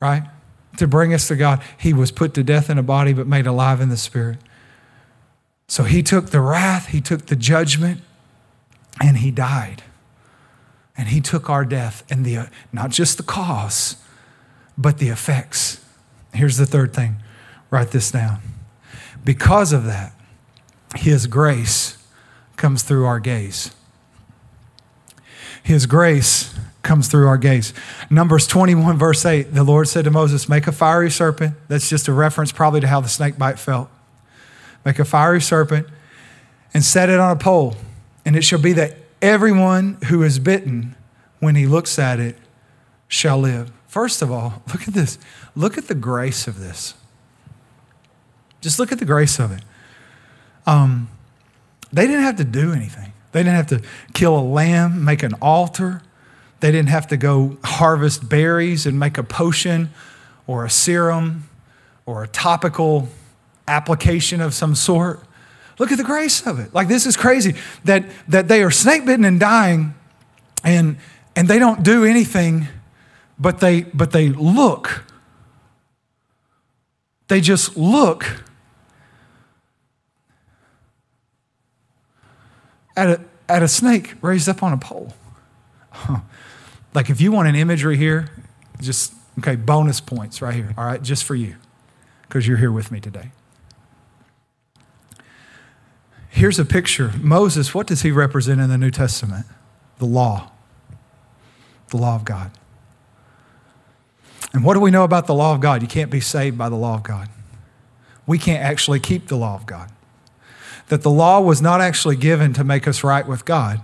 Right? 0.02 0.23
To 0.78 0.88
bring 0.88 1.13
us 1.13 1.28
to 1.28 1.36
God. 1.36 1.62
He 1.78 1.93
was 1.93 2.12
put 2.12 2.34
to 2.36 2.43
death 2.43 2.69
in 2.69 2.78
a 2.78 2.84
body, 2.84 3.12
but 3.12 3.28
made 3.28 3.45
alive 3.45 3.82
in 3.82 3.89
the 3.89 3.97
spirit. 3.97 4.38
So 5.67 5.84
he 5.84 6.02
took 6.02 6.30
the 6.30 6.41
wrath, 6.41 6.88
he 6.88 7.02
took 7.02 7.26
the 7.26 7.36
judgment, 7.36 8.02
and 9.02 9.17
he 9.17 9.32
died. 9.32 9.84
And 10.95 11.10
he 11.10 11.21
took 11.21 11.49
our 11.49 11.65
death 11.65 12.03
and 12.10 12.25
the 12.25 12.49
not 12.71 12.91
just 12.91 13.17
the 13.17 13.23
cause, 13.23 13.97
but 14.77 14.99
the 14.99 15.10
effects. 15.10 15.84
Here's 16.34 16.58
the 16.58 16.65
third 16.65 16.93
thing. 16.93 17.17
Write 17.69 17.91
this 17.91 18.12
down. 18.12 18.39
Because 19.23 19.73
of 19.73 19.86
that, 19.86 20.13
his 20.95 21.27
grace 21.27 21.97
comes 22.58 22.84
through 22.84 23.06
our 23.06 23.19
gaze. 23.19 23.71
His 25.63 25.86
grace 25.86 26.53
comes 26.84 27.08
through 27.08 27.27
our 27.27 27.38
gaze. 27.38 27.73
Numbers 28.10 28.45
21, 28.45 28.97
verse 28.97 29.25
8, 29.25 29.53
the 29.53 29.63
Lord 29.63 29.88
said 29.88 30.06
to 30.06 30.12
Moses, 30.12 30.49
Make 30.49 30.67
a 30.67 30.71
fiery 30.71 31.10
serpent. 31.10 31.56
That's 31.69 31.89
just 31.89 32.08
a 32.08 32.13
reference 32.13 32.51
probably 32.51 32.82
to 32.82 32.88
how 32.88 32.99
the 32.99 33.08
snake 33.08 33.38
bite 33.38 33.58
felt. 33.58 33.89
Make 34.86 34.99
a 34.99 35.06
fiery 35.06 35.41
serpent 35.41 35.88
and 36.73 36.84
set 36.84 37.10
it 37.10 37.19
on 37.19 37.32
a 37.32 37.39
pole. 37.39 37.75
And 38.25 38.36
it 38.36 38.43
shall 38.43 38.60
be 38.62 38.73
that 38.73 38.97
everyone 39.23 39.97
who 40.09 40.21
is 40.21 40.38
bitten, 40.38 40.95
when 41.39 41.55
he 41.55 41.65
looks 41.65 41.97
at 41.97 42.19
it, 42.19 42.38
shall 43.07 43.39
live. 43.39 43.71
First 43.88 44.21
of 44.21 44.31
all, 44.31 44.62
look 44.73 44.88
at 44.88 44.93
this. 44.93 45.17
Look 45.55 45.77
at 45.77 45.88
the 45.88 45.95
grace 45.95 46.47
of 46.47 46.59
this. 46.59 46.93
Just 48.62 48.77
look 48.77 48.91
at 48.91 48.99
the 48.99 49.05
grace 49.05 49.39
of 49.39 49.51
it. 49.51 49.63
Um, 50.65 51.09
they 51.91 52.05
didn't 52.05 52.23
have 52.23 52.38
to 52.38 52.43
do 52.43 52.73
anything. 52.73 53.13
They 53.31 53.41
didn't 53.41 53.55
have 53.55 53.67
to 53.67 53.81
kill 54.13 54.38
a 54.38 54.41
lamb, 54.41 55.03
make 55.03 55.23
an 55.23 55.33
altar. 55.41 56.01
They 56.59 56.71
didn't 56.71 56.89
have 56.89 57.07
to 57.07 57.17
go 57.17 57.57
harvest 57.63 58.29
berries 58.29 58.86
and 58.86 58.99
make 58.99 59.17
a 59.17 59.23
potion 59.23 59.89
or 60.47 60.65
a 60.65 60.69
serum 60.69 61.49
or 62.05 62.23
a 62.23 62.27
topical 62.27 63.09
application 63.67 64.39
of 64.39 64.53
some 64.53 64.75
sort. 64.75 65.21
Look 65.79 65.91
at 65.91 65.97
the 65.97 66.03
grace 66.03 66.45
of 66.45 66.59
it. 66.59 66.73
Like 66.73 66.88
this 66.88 67.05
is 67.05 67.17
crazy 67.17 67.55
that, 67.86 68.05
that 68.27 68.47
they 68.47 68.63
are 68.63 68.71
snake 68.71 69.05
bitten 69.05 69.25
and 69.25 69.39
dying 69.39 69.95
and, 70.63 70.97
and 71.36 71.47
they 71.47 71.59
don't 71.59 71.83
do 71.83 72.05
anything, 72.05 72.67
but 73.39 73.59
they, 73.59 73.81
but 73.81 74.12
they 74.12 74.29
look. 74.29 75.03
They 77.27 77.41
just 77.41 77.75
look 77.75 78.43
at 82.95 83.09
a, 83.09 83.21
at 83.49 83.63
a 83.63 83.67
snake 83.67 84.15
raised 84.21 84.47
up 84.47 84.62
on 84.62 84.73
a 84.73 84.77
pole. 84.77 85.13
Like 86.93 87.09
if 87.09 87.19
you 87.19 87.31
want 87.31 87.47
an 87.47 87.55
imagery 87.55 87.97
here, 87.97 88.29
just, 88.79 89.13
okay, 89.39 89.55
bonus 89.55 89.99
points 89.99 90.41
right 90.41 90.53
here, 90.53 90.73
all 90.77 90.86
right, 90.86 91.01
just 91.01 91.23
for 91.23 91.33
you, 91.33 91.55
because 92.23 92.47
you're 92.47 92.57
here 92.57 92.71
with 92.71 92.91
me 92.91 92.99
today. 92.99 93.31
Here's 96.34 96.58
a 96.58 96.65
picture. 96.65 97.12
Moses, 97.22 97.76
what 97.76 97.86
does 97.86 98.02
he 98.02 98.10
represent 98.10 98.60
in 98.60 98.67
the 98.67 98.78
New 98.78 98.89
Testament? 98.89 99.46
The 100.00 100.08
law, 100.08 100.50
the 101.89 101.98
law 101.98 102.15
of 102.15 102.26
God. 102.26 102.50
And 104.52 104.63
what 104.63 104.74
do 104.74 104.80
we 104.80 104.89
know 104.89 105.04
about 105.04 105.28
the 105.28 105.36
law 105.36 105.54
of 105.54 105.62
God? 105.62 105.84
You 105.84 105.88
can't 105.88 106.10
be 106.10 106.19
saved 106.19 106.58
by 106.58 106.69
the 106.69 106.76
law 106.76 106.96
of 106.96 107.04
God. 107.04 107.30
We 108.26 108.39
can't 108.39 108.63
actually 108.63 109.00
keep 109.00 109.28
the 109.28 109.36
law 109.36 109.54
of 109.54 109.67
God. 109.67 109.91
That 110.88 111.04
the 111.04 111.12
law 111.12 111.39
was 111.39 111.62
not 111.62 111.82
actually 111.82 112.15
given 112.15 112.52
to 112.54 112.63
make 112.63 112.88
us 112.88 113.04
right 113.04 113.28
with 113.28 113.46
God. 113.46 113.82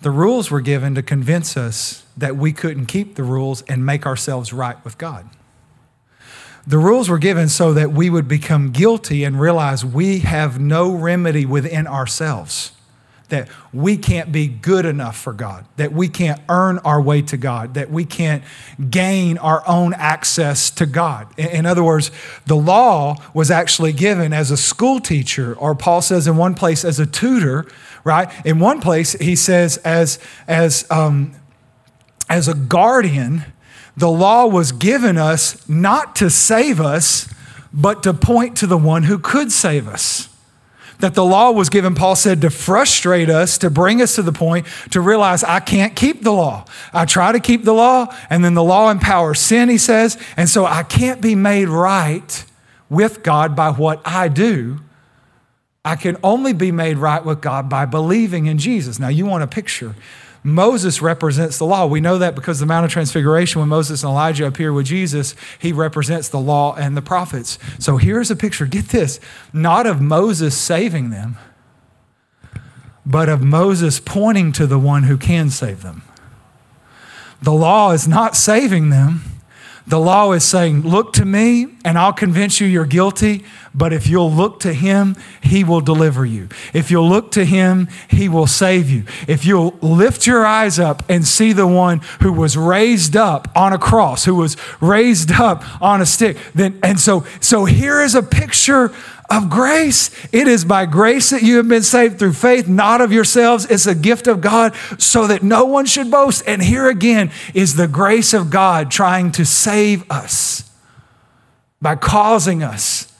The 0.00 0.12
rules 0.12 0.48
were 0.48 0.60
given 0.60 0.94
to 0.94 1.02
convince 1.02 1.56
us 1.56 2.04
that 2.16 2.36
we 2.36 2.52
couldn't 2.52 2.86
keep 2.86 3.16
the 3.16 3.24
rules 3.24 3.62
and 3.62 3.84
make 3.84 4.06
ourselves 4.06 4.52
right 4.52 4.82
with 4.84 4.96
God. 4.96 5.28
The 6.66 6.78
rules 6.78 7.08
were 7.08 7.18
given 7.18 7.48
so 7.48 7.72
that 7.74 7.92
we 7.92 8.08
would 8.08 8.28
become 8.28 8.70
guilty 8.70 9.24
and 9.24 9.40
realize 9.40 9.84
we 9.84 10.20
have 10.20 10.60
no 10.60 10.92
remedy 10.94 11.44
within 11.44 11.88
ourselves, 11.88 12.70
that 13.30 13.48
we 13.72 13.96
can't 13.96 14.30
be 14.30 14.46
good 14.46 14.86
enough 14.86 15.16
for 15.16 15.32
God, 15.32 15.64
that 15.76 15.92
we 15.92 16.08
can't 16.08 16.40
earn 16.48 16.78
our 16.80 17.02
way 17.02 17.20
to 17.22 17.36
God, 17.36 17.74
that 17.74 17.90
we 17.90 18.04
can't 18.04 18.44
gain 18.90 19.38
our 19.38 19.66
own 19.66 19.92
access 19.94 20.70
to 20.70 20.86
God. 20.86 21.26
In 21.36 21.66
other 21.66 21.82
words, 21.82 22.12
the 22.46 22.54
law 22.54 23.16
was 23.34 23.50
actually 23.50 23.92
given 23.92 24.32
as 24.32 24.52
a 24.52 24.56
school 24.56 25.00
teacher, 25.00 25.54
or 25.54 25.74
Paul 25.74 26.00
says 26.00 26.28
in 26.28 26.36
one 26.36 26.54
place 26.54 26.84
as 26.84 27.00
a 27.00 27.06
tutor, 27.06 27.66
right? 28.04 28.30
In 28.46 28.60
one 28.60 28.80
place, 28.80 29.14
he 29.14 29.34
says 29.34 29.78
as, 29.78 30.20
as, 30.46 30.88
um, 30.90 31.32
as 32.28 32.46
a 32.46 32.54
guardian 32.54 33.46
the 33.96 34.10
law 34.10 34.46
was 34.46 34.72
given 34.72 35.18
us 35.18 35.68
not 35.68 36.16
to 36.16 36.30
save 36.30 36.80
us, 36.80 37.32
but 37.72 38.02
to 38.02 38.14
point 38.14 38.56
to 38.58 38.66
the 38.66 38.78
one 38.78 39.04
who 39.04 39.18
could 39.18 39.52
save 39.52 39.86
us. 39.88 40.28
That 41.00 41.14
the 41.14 41.24
law 41.24 41.50
was 41.50 41.68
given, 41.68 41.94
Paul 41.94 42.14
said, 42.14 42.40
to 42.42 42.50
frustrate 42.50 43.28
us, 43.28 43.58
to 43.58 43.70
bring 43.70 44.00
us 44.00 44.14
to 44.14 44.22
the 44.22 44.32
point 44.32 44.66
to 44.92 45.00
realize 45.00 45.42
I 45.42 45.58
can't 45.58 45.96
keep 45.96 46.22
the 46.22 46.32
law. 46.32 46.64
I 46.92 47.06
try 47.06 47.32
to 47.32 47.40
keep 47.40 47.64
the 47.64 47.74
law, 47.74 48.14
and 48.30 48.44
then 48.44 48.54
the 48.54 48.62
law 48.62 48.90
empowers 48.90 49.40
sin, 49.40 49.68
he 49.68 49.78
says, 49.78 50.16
and 50.36 50.48
so 50.48 50.64
I 50.64 50.84
can't 50.84 51.20
be 51.20 51.34
made 51.34 51.68
right 51.68 52.44
with 52.88 53.22
God 53.22 53.56
by 53.56 53.70
what 53.72 54.00
I 54.04 54.28
do. 54.28 54.78
I 55.84 55.96
can 55.96 56.16
only 56.22 56.52
be 56.52 56.70
made 56.70 56.98
right 56.98 57.24
with 57.24 57.40
God 57.40 57.68
by 57.68 57.86
believing 57.86 58.46
in 58.46 58.58
Jesus. 58.58 59.00
Now, 59.00 59.08
you 59.08 59.26
want 59.26 59.42
a 59.42 59.48
picture 59.48 59.96
Moses 60.44 61.00
represents 61.00 61.58
the 61.58 61.66
law. 61.66 61.86
We 61.86 62.00
know 62.00 62.18
that 62.18 62.34
because 62.34 62.58
the 62.58 62.66
Mount 62.66 62.84
of 62.84 62.90
Transfiguration, 62.90 63.60
when 63.60 63.68
Moses 63.68 64.02
and 64.02 64.10
Elijah 64.10 64.46
appear 64.46 64.72
with 64.72 64.86
Jesus, 64.86 65.36
he 65.58 65.72
represents 65.72 66.28
the 66.28 66.40
law 66.40 66.74
and 66.74 66.96
the 66.96 67.02
prophets. 67.02 67.58
So 67.78 67.96
here's 67.96 68.30
a 68.30 68.36
picture, 68.36 68.66
get 68.66 68.86
this, 68.86 69.20
not 69.52 69.86
of 69.86 70.00
Moses 70.00 70.56
saving 70.56 71.10
them, 71.10 71.36
but 73.06 73.28
of 73.28 73.42
Moses 73.42 74.00
pointing 74.00 74.52
to 74.52 74.66
the 74.66 74.78
one 74.78 75.04
who 75.04 75.16
can 75.16 75.48
save 75.50 75.82
them. 75.82 76.02
The 77.40 77.52
law 77.52 77.92
is 77.92 78.06
not 78.06 78.36
saving 78.36 78.90
them. 78.90 79.22
The 79.86 79.98
law 79.98 80.32
is 80.32 80.44
saying, 80.44 80.82
Look 80.82 81.12
to 81.14 81.24
me, 81.24 81.66
and 81.84 81.98
I'll 81.98 82.12
convince 82.12 82.60
you 82.60 82.66
you're 82.66 82.86
guilty. 82.86 83.44
But 83.74 83.92
if 83.92 84.06
you'll 84.06 84.30
look 84.30 84.60
to 84.60 84.72
him, 84.72 85.16
he 85.42 85.64
will 85.64 85.80
deliver 85.80 86.26
you. 86.26 86.48
If 86.72 86.90
you'll 86.90 87.08
look 87.08 87.30
to 87.32 87.44
him, 87.44 87.88
he 88.08 88.28
will 88.28 88.46
save 88.46 88.90
you. 88.90 89.04
If 89.26 89.44
you'll 89.44 89.74
lift 89.80 90.26
your 90.26 90.44
eyes 90.44 90.78
up 90.78 91.02
and 91.08 91.26
see 91.26 91.52
the 91.52 91.66
one 91.66 92.00
who 92.20 92.32
was 92.32 92.56
raised 92.56 93.16
up 93.16 93.48
on 93.56 93.72
a 93.72 93.78
cross, 93.78 94.24
who 94.24 94.34
was 94.34 94.56
raised 94.80 95.32
up 95.32 95.64
on 95.82 96.00
a 96.00 96.06
stick, 96.06 96.36
then 96.54 96.78
and 96.82 97.00
so 97.00 97.24
so 97.40 97.64
here 97.64 98.00
is 98.00 98.14
a 98.14 98.22
picture 98.22 98.92
of 99.32 99.48
grace. 99.48 100.10
It 100.30 100.46
is 100.46 100.64
by 100.64 100.84
grace 100.84 101.30
that 101.30 101.42
you 101.42 101.56
have 101.56 101.66
been 101.66 101.82
saved 101.82 102.18
through 102.18 102.34
faith, 102.34 102.68
not 102.68 103.00
of 103.00 103.12
yourselves. 103.12 103.64
It's 103.64 103.86
a 103.86 103.94
gift 103.94 104.26
of 104.26 104.42
God 104.42 104.74
so 104.98 105.26
that 105.26 105.42
no 105.42 105.64
one 105.64 105.86
should 105.86 106.10
boast. 106.10 106.44
And 106.46 106.62
here 106.62 106.86
again 106.86 107.30
is 107.54 107.76
the 107.76 107.88
grace 107.88 108.34
of 108.34 108.50
God 108.50 108.90
trying 108.90 109.32
to 109.32 109.46
save 109.46 110.08
us 110.10 110.70
by 111.80 111.96
causing 111.96 112.62
us 112.62 113.10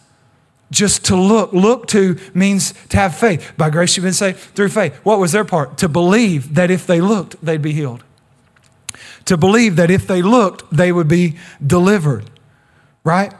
just 0.70 1.06
to 1.06 1.16
look. 1.16 1.54
Look 1.54 1.86
to 1.88 2.18
means 2.34 2.74
to 2.90 2.98
have 2.98 3.16
faith. 3.16 3.52
By 3.56 3.70
grace 3.70 3.96
you've 3.96 4.04
been 4.04 4.12
saved 4.12 4.38
through 4.38 4.68
faith. 4.68 4.94
What 5.04 5.18
was 5.18 5.32
their 5.32 5.46
part? 5.46 5.78
To 5.78 5.88
believe 5.88 6.54
that 6.56 6.70
if 6.70 6.86
they 6.86 7.00
looked, 7.00 7.42
they'd 7.42 7.62
be 7.62 7.72
healed. 7.72 8.04
To 9.24 9.38
believe 9.38 9.76
that 9.76 9.90
if 9.90 10.06
they 10.06 10.20
looked, 10.20 10.70
they 10.70 10.92
would 10.92 11.08
be 11.08 11.38
delivered. 11.66 12.28
Right? 13.02 13.32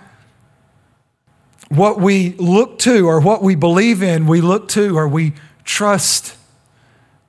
What 1.73 1.99
we 1.99 2.35
look 2.35 2.79
to 2.81 3.09
or 3.09 3.19
what 3.21 3.43
we 3.43 3.55
believe 3.55 4.03
in, 4.03 4.27
we 4.27 4.43
look 4.43 4.69
to 4.69 4.97
or 4.97 5.09
we 5.09 5.33
trust 5.65 6.37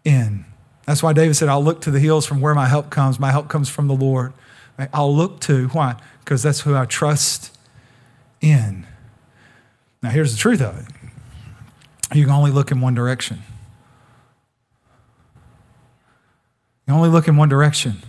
in. 0.04 0.44
That's 0.86 1.02
why 1.02 1.14
David 1.14 1.36
said, 1.36 1.48
I'll 1.48 1.64
look 1.64 1.80
to 1.82 1.92
the 1.92 2.00
hills 2.00 2.26
from 2.26 2.42
where 2.42 2.54
my 2.54 2.68
help 2.68 2.90
comes. 2.90 3.20
My 3.20 3.32
help 3.32 3.48
comes 3.48 3.70
from 3.70 3.88
the 3.88 3.94
Lord. 3.94 4.34
I'll 4.94 5.16
look 5.16 5.40
to. 5.42 5.70
Why? 5.70 5.96
Because 6.20 6.44
that's 6.44 6.62
who 6.62 6.76
I 6.76 6.86
trust 6.86 7.58
in. 8.42 8.86
Now, 10.02 10.10
here's 10.10 10.34
the 10.34 10.38
truth 10.38 10.62
of 10.62 10.78
it 10.78 10.88
you 12.16 12.26
can 12.26 12.34
only 12.34 12.52
look 12.52 12.70
in 12.70 12.82
one 12.82 12.94
direction. 12.94 13.44
You 16.86 16.94
only 16.94 17.10
look 17.10 17.30
in 17.30 17.38
one 17.38 17.48
direction. 17.48 18.04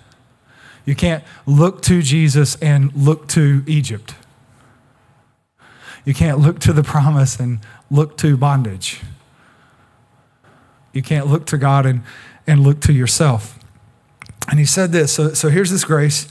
You 0.84 0.96
can't 0.96 1.22
look 1.46 1.80
to 1.82 2.02
Jesus 2.02 2.56
and 2.56 2.92
look 2.94 3.28
to 3.28 3.62
Egypt. 3.68 4.14
You 6.04 6.14
can't 6.14 6.38
look 6.38 6.58
to 6.60 6.72
the 6.72 6.82
promise 6.82 7.40
and 7.40 7.60
look 7.90 8.16
to 8.18 8.36
bondage. 8.36 9.00
You 10.92 11.02
can't 11.02 11.26
look 11.26 11.46
to 11.46 11.58
God 11.58 11.86
and, 11.86 12.02
and 12.46 12.62
look 12.62 12.80
to 12.82 12.92
yourself. 12.92 13.58
And 14.48 14.58
he 14.58 14.64
said 14.64 14.92
this 14.92 15.12
so, 15.14 15.34
so 15.34 15.48
here's 15.48 15.70
this 15.70 15.84
grace, 15.84 16.28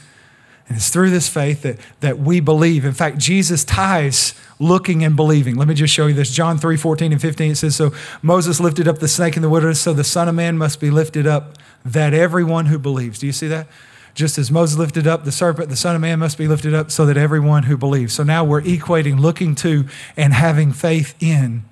and 0.67 0.77
it's 0.77 0.89
through 0.89 1.09
this 1.09 1.27
faith 1.27 1.63
that, 1.63 1.79
that 1.99 2.19
we 2.19 2.39
believe. 2.39 2.85
In 2.85 2.93
fact, 2.93 3.17
Jesus 3.17 3.63
ties 3.65 4.35
looking 4.59 5.03
and 5.03 5.15
believing. 5.15 5.55
Let 5.55 5.67
me 5.67 5.73
just 5.73 5.93
show 5.93 6.07
you 6.07 6.13
this. 6.13 6.31
John 6.31 6.57
3 6.57 6.77
14 6.77 7.11
and 7.11 7.21
15, 7.21 7.51
it 7.51 7.55
says, 7.55 7.75
So 7.75 7.91
Moses 8.21 8.59
lifted 8.59 8.87
up 8.87 8.99
the 8.99 9.07
snake 9.07 9.35
in 9.35 9.41
the 9.41 9.49
wilderness, 9.49 9.81
so 9.81 9.93
the 9.93 10.03
Son 10.03 10.29
of 10.29 10.35
Man 10.35 10.57
must 10.57 10.79
be 10.79 10.91
lifted 10.91 11.27
up, 11.27 11.57
that 11.83 12.13
everyone 12.13 12.67
who 12.67 12.77
believes. 12.77 13.19
Do 13.19 13.25
you 13.25 13.33
see 13.33 13.47
that? 13.47 13.67
Just 14.13 14.37
as 14.37 14.51
Moses 14.51 14.77
lifted 14.77 15.07
up 15.07 15.23
the 15.23 15.31
serpent, 15.31 15.69
the 15.69 15.75
Son 15.75 15.95
of 15.95 16.01
Man 16.01 16.19
must 16.19 16.37
be 16.37 16.47
lifted 16.47 16.73
up 16.73 16.91
so 16.91 17.05
that 17.05 17.17
everyone 17.17 17.63
who 17.63 17.77
believes. 17.77 18.13
So 18.13 18.23
now 18.23 18.43
we're 18.43 18.61
equating 18.61 19.19
looking 19.19 19.55
to 19.55 19.85
and 20.15 20.33
having 20.33 20.71
faith 20.71 21.15
in. 21.19 21.63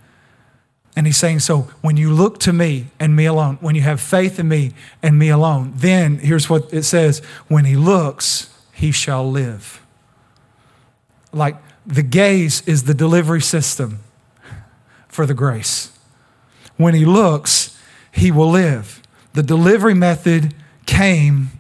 And 0.96 1.06
he's 1.06 1.18
saying, 1.18 1.40
so 1.40 1.70
when 1.82 1.98
you 1.98 2.12
look 2.12 2.40
to 2.40 2.52
me 2.52 2.88
and 3.00 3.16
me 3.16 3.26
alone, 3.26 3.58
when 3.62 3.76
you 3.76 3.82
have 3.82 4.02
faith 4.02 4.40
in 4.40 4.48
me 4.48 4.72
and 5.02 5.18
me 5.18 5.30
alone, 5.30 5.74
then 5.76 6.18
here's 6.18 6.50
what 6.50 6.74
it 6.74 6.84
says 6.84 7.20
when 7.48 7.66
he 7.66 7.76
looks, 7.76 8.50
he 8.74 8.92
shall 8.92 9.30
live. 9.30 9.86
Like 11.32 11.58
the 11.86 12.04
gaze 12.04 12.62
is 12.68 12.84
the 12.84 12.94
delivery 12.94 13.42
system 13.42 14.00
for 15.08 15.26
the 15.26 15.34
grace. 15.34 15.98
When 16.76 16.94
he 16.94 17.06
looks, 17.06 17.80
he 18.12 18.32
will 18.32 18.50
live. 18.50 19.02
The 19.34 19.44
delivery 19.44 19.94
method 19.94 20.54
came 20.86 21.52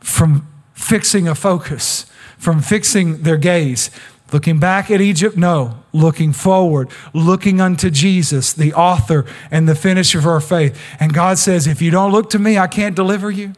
from 0.00 0.46
fixing 0.74 1.28
a 1.28 1.34
focus, 1.34 2.06
from 2.38 2.60
fixing 2.60 3.22
their 3.22 3.36
gaze. 3.36 3.90
Looking 4.32 4.58
back 4.58 4.90
at 4.90 5.00
Egypt? 5.00 5.36
No. 5.36 5.82
Looking 5.92 6.32
forward, 6.32 6.88
looking 7.12 7.60
unto 7.60 7.90
Jesus, 7.90 8.52
the 8.52 8.72
author 8.72 9.26
and 9.50 9.68
the 9.68 9.74
finisher 9.74 10.18
of 10.18 10.26
our 10.26 10.40
faith. 10.40 10.80
And 11.00 11.12
God 11.12 11.38
says, 11.38 11.66
if 11.66 11.82
you 11.82 11.90
don't 11.90 12.12
look 12.12 12.30
to 12.30 12.38
me, 12.38 12.56
I 12.56 12.68
can't 12.68 12.94
deliver 12.94 13.30
you. 13.30 13.54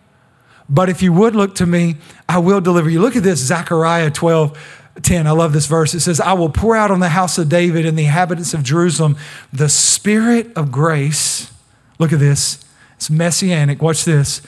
But 0.68 0.88
if 0.88 1.02
you 1.02 1.12
would 1.12 1.36
look 1.36 1.54
to 1.56 1.66
me, 1.66 1.96
I 2.28 2.38
will 2.38 2.62
deliver 2.62 2.88
you. 2.88 3.00
Look 3.00 3.16
at 3.16 3.22
this, 3.22 3.40
Zechariah 3.40 4.10
12. 4.10 4.78
10. 5.00 5.26
I 5.26 5.30
love 5.30 5.54
this 5.54 5.64
verse. 5.64 5.94
It 5.94 6.00
says, 6.00 6.20
I 6.20 6.34
will 6.34 6.50
pour 6.50 6.76
out 6.76 6.90
on 6.90 7.00
the 7.00 7.08
house 7.08 7.38
of 7.38 7.48
David 7.48 7.86
and 7.86 7.98
the 7.98 8.04
inhabitants 8.04 8.52
of 8.52 8.62
Jerusalem 8.62 9.16
the 9.50 9.70
spirit 9.70 10.52
of 10.54 10.70
grace. 10.70 11.50
Look 11.98 12.12
at 12.12 12.18
this. 12.18 12.62
It's 12.96 13.08
messianic. 13.08 13.80
Watch 13.80 14.04
this 14.04 14.42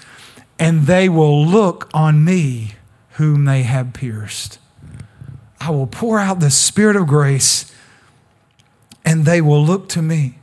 and 0.59 0.87
they 0.87 1.09
will 1.09 1.45
look 1.45 1.91
on 1.93 2.25
me 2.25 2.73
whom 3.13 3.45
they 3.45 3.63
have 3.63 3.93
pierced. 3.93 4.59
I 5.61 5.71
will 5.71 5.87
pour 5.87 6.19
out 6.19 6.41
the 6.41 6.51
Spirit 6.51 6.97
of 6.97 7.07
grace, 7.07 7.73
and 9.05 9.25
they 9.25 9.41
will 9.41 9.65
look 9.65 9.89
to 9.91 10.03
me. 10.03 10.39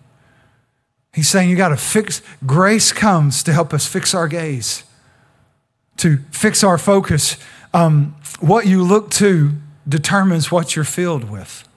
He's 1.14 1.30
saying 1.30 1.50
you 1.50 1.56
got 1.56 1.70
to 1.70 1.78
fix, 1.78 2.22
grace 2.46 2.92
comes 2.92 3.44
to 3.44 3.54
help 3.54 3.74
us 3.74 3.86
fix 3.86 4.16
our 4.16 4.28
gaze, 4.28 4.84
to 5.98 6.18
fix 6.32 6.64
our 6.64 6.78
focus. 6.78 7.38
Um, 7.74 8.16
what 8.40 8.66
you 8.66 8.84
look 8.84 9.12
to 9.12 9.52
determines 9.88 10.52
what 10.52 10.76
you're 10.76 10.86
filled 10.86 11.30
with. 11.30 11.68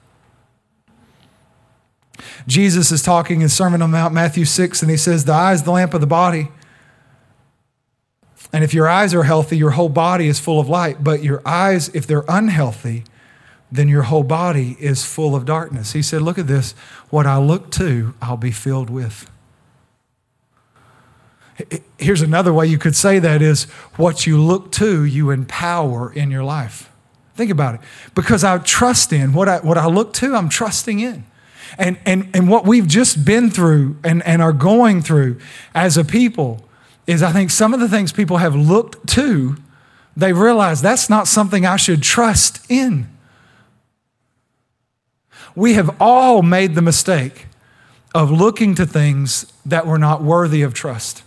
Jesus 2.47 2.91
is 2.91 3.01
talking 3.01 3.41
in 3.41 3.49
Sermon 3.49 3.81
on 3.81 3.91
Mount, 3.91 4.13
Matthew 4.13 4.45
6, 4.45 4.81
and 4.81 4.89
he 4.89 4.97
says, 4.97 5.25
The 5.25 5.33
eye 5.33 5.53
is 5.53 5.63
the 5.63 5.71
lamp 5.71 5.93
of 5.93 6.01
the 6.01 6.07
body. 6.07 6.49
And 8.53 8.63
if 8.63 8.73
your 8.73 8.87
eyes 8.87 9.13
are 9.13 9.23
healthy, 9.23 9.57
your 9.57 9.71
whole 9.71 9.89
body 9.89 10.27
is 10.27 10.39
full 10.39 10.59
of 10.59 10.69
light. 10.69 11.03
But 11.03 11.23
your 11.23 11.41
eyes, 11.45 11.89
if 11.89 12.07
they're 12.07 12.25
unhealthy, 12.27 13.03
then 13.71 13.89
your 13.89 14.03
whole 14.03 14.23
body 14.23 14.77
is 14.79 15.03
full 15.03 15.35
of 15.35 15.45
darkness. 15.45 15.93
He 15.93 16.01
said, 16.01 16.21
Look 16.21 16.37
at 16.37 16.47
this. 16.47 16.73
What 17.09 17.25
I 17.25 17.37
look 17.37 17.71
to, 17.71 18.13
I'll 18.21 18.37
be 18.37 18.51
filled 18.51 18.89
with. 18.89 19.29
Here's 21.97 22.21
another 22.21 22.53
way 22.53 22.67
you 22.67 22.77
could 22.77 22.95
say 22.95 23.19
that 23.19 23.41
is 23.41 23.63
what 23.95 24.27
you 24.27 24.41
look 24.41 24.71
to, 24.73 25.05
you 25.05 25.31
empower 25.31 26.11
in 26.11 26.29
your 26.29 26.43
life. 26.43 26.91
Think 27.35 27.49
about 27.49 27.75
it. 27.75 27.81
Because 28.13 28.43
I 28.43 28.57
trust 28.57 29.13
in 29.13 29.33
what 29.33 29.47
I, 29.47 29.59
what 29.59 29.77
I 29.77 29.87
look 29.87 30.13
to, 30.13 30.35
I'm 30.35 30.49
trusting 30.49 30.99
in. 30.99 31.25
And, 31.77 31.97
and, 32.05 32.29
and 32.33 32.49
what 32.49 32.65
we've 32.65 32.87
just 32.87 33.25
been 33.25 33.49
through 33.49 33.97
and, 34.03 34.23
and 34.23 34.41
are 34.41 34.53
going 34.53 35.01
through 35.01 35.39
as 35.73 35.97
a 35.97 36.05
people 36.05 36.65
is 37.07 37.21
I 37.21 37.31
think 37.31 37.51
some 37.51 37.73
of 37.73 37.79
the 37.79 37.89
things 37.89 38.11
people 38.11 38.37
have 38.37 38.55
looked 38.55 39.07
to, 39.09 39.57
they 40.17 40.33
realize 40.33 40.81
that's 40.81 41.09
not 41.09 41.27
something 41.27 41.65
I 41.65 41.75
should 41.75 42.01
trust 42.01 42.59
in. 42.69 43.09
We 45.55 45.73
have 45.73 45.95
all 45.99 46.41
made 46.41 46.75
the 46.75 46.81
mistake 46.81 47.47
of 48.13 48.31
looking 48.31 48.75
to 48.75 48.85
things 48.85 49.51
that 49.65 49.85
were 49.85 49.99
not 49.99 50.23
worthy 50.23 50.61
of 50.61 50.73
trust, 50.73 51.23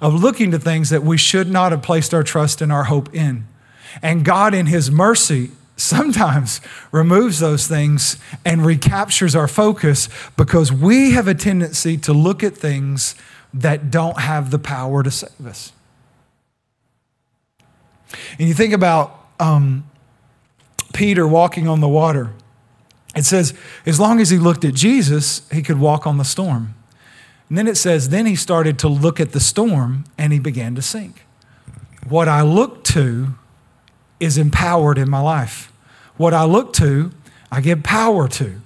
of 0.00 0.14
looking 0.14 0.50
to 0.50 0.58
things 0.58 0.90
that 0.90 1.02
we 1.02 1.16
should 1.16 1.50
not 1.50 1.72
have 1.72 1.82
placed 1.82 2.12
our 2.14 2.22
trust 2.22 2.60
and 2.60 2.72
our 2.72 2.84
hope 2.84 3.14
in. 3.14 3.46
And 4.00 4.24
God, 4.24 4.54
in 4.54 4.66
His 4.66 4.90
mercy, 4.90 5.50
sometimes 5.76 6.60
removes 6.92 7.38
those 7.38 7.66
things 7.66 8.16
and 8.44 8.64
recaptures 8.64 9.36
our 9.36 9.48
focus 9.48 10.08
because 10.36 10.72
we 10.72 11.12
have 11.12 11.28
a 11.28 11.34
tendency 11.34 11.96
to 11.98 12.12
look 12.12 12.42
at 12.42 12.56
things 12.56 13.14
that 13.54 13.90
don't 13.90 14.18
have 14.18 14.50
the 14.50 14.58
power 14.58 15.02
to 15.02 15.10
save 15.10 15.46
us. 15.46 15.72
And 18.38 18.48
you 18.48 18.54
think 18.54 18.72
about 18.72 19.18
um, 19.40 19.84
Peter 20.92 21.26
walking 21.26 21.68
on 21.68 21.80
the 21.80 21.88
water. 21.88 22.32
It 23.14 23.24
says, 23.24 23.54
as 23.84 24.00
long 24.00 24.20
as 24.20 24.30
he 24.30 24.38
looked 24.38 24.64
at 24.64 24.74
Jesus, 24.74 25.46
he 25.50 25.62
could 25.62 25.78
walk 25.78 26.06
on 26.06 26.18
the 26.18 26.24
storm. 26.24 26.74
And 27.48 27.58
then 27.58 27.68
it 27.68 27.76
says, 27.76 28.08
then 28.08 28.24
he 28.24 28.36
started 28.36 28.78
to 28.78 28.88
look 28.88 29.20
at 29.20 29.32
the 29.32 29.40
storm 29.40 30.04
and 30.16 30.32
he 30.32 30.38
began 30.38 30.74
to 30.74 30.82
sink. 30.82 31.26
What 32.08 32.26
I 32.26 32.42
look 32.42 32.84
to 32.84 33.34
is 34.18 34.38
empowered 34.38 34.96
in 34.96 35.10
my 35.10 35.20
life. 35.20 35.72
What 36.16 36.32
I 36.32 36.44
look 36.44 36.72
to, 36.74 37.12
I 37.50 37.60
give 37.60 37.82
power 37.82 38.28
to. 38.28 38.60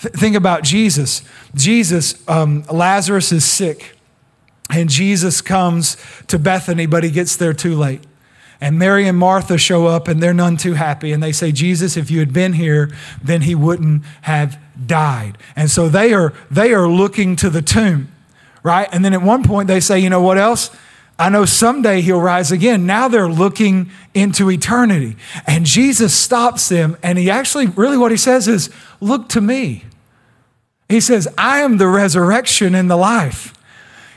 Th- 0.00 0.14
think 0.14 0.34
about 0.34 0.64
Jesus. 0.64 1.22
Jesus, 1.54 2.26
um, 2.28 2.64
Lazarus 2.70 3.30
is 3.30 3.44
sick. 3.44 3.95
And 4.70 4.88
Jesus 4.90 5.40
comes 5.40 5.96
to 6.26 6.38
Bethany, 6.38 6.86
but 6.86 7.04
he 7.04 7.10
gets 7.10 7.36
there 7.36 7.52
too 7.52 7.74
late. 7.76 8.02
And 8.60 8.78
Mary 8.78 9.06
and 9.06 9.18
Martha 9.18 9.58
show 9.58 9.86
up 9.86 10.08
and 10.08 10.22
they're 10.22 10.34
none 10.34 10.56
too 10.56 10.74
happy. 10.74 11.12
And 11.12 11.22
they 11.22 11.32
say, 11.32 11.52
Jesus, 11.52 11.96
if 11.96 12.10
you 12.10 12.20
had 12.20 12.32
been 12.32 12.54
here, 12.54 12.90
then 13.22 13.42
he 13.42 13.54
wouldn't 13.54 14.04
have 14.22 14.58
died. 14.86 15.38
And 15.54 15.70
so 15.70 15.88
they 15.88 16.14
are, 16.14 16.32
they 16.50 16.72
are 16.72 16.88
looking 16.88 17.36
to 17.36 17.50
the 17.50 17.62
tomb, 17.62 18.08
right? 18.62 18.88
And 18.92 19.04
then 19.04 19.12
at 19.12 19.22
one 19.22 19.44
point 19.44 19.68
they 19.68 19.80
say, 19.80 19.98
you 19.98 20.10
know 20.10 20.22
what 20.22 20.38
else? 20.38 20.70
I 21.18 21.28
know 21.28 21.44
someday 21.44 22.00
he'll 22.02 22.20
rise 22.20 22.52
again. 22.52 22.86
Now 22.86 23.08
they're 23.08 23.28
looking 23.28 23.90
into 24.14 24.50
eternity. 24.50 25.16
And 25.46 25.64
Jesus 25.64 26.14
stops 26.14 26.68
them 26.68 26.96
and 27.02 27.18
he 27.18 27.30
actually, 27.30 27.66
really 27.66 27.96
what 27.96 28.10
he 28.10 28.18
says 28.18 28.48
is, 28.48 28.70
look 29.00 29.28
to 29.30 29.40
me. 29.40 29.84
He 30.88 31.00
says, 31.00 31.26
I 31.36 31.60
am 31.60 31.78
the 31.78 31.88
resurrection 31.88 32.74
and 32.74 32.90
the 32.90 32.96
life. 32.96 33.52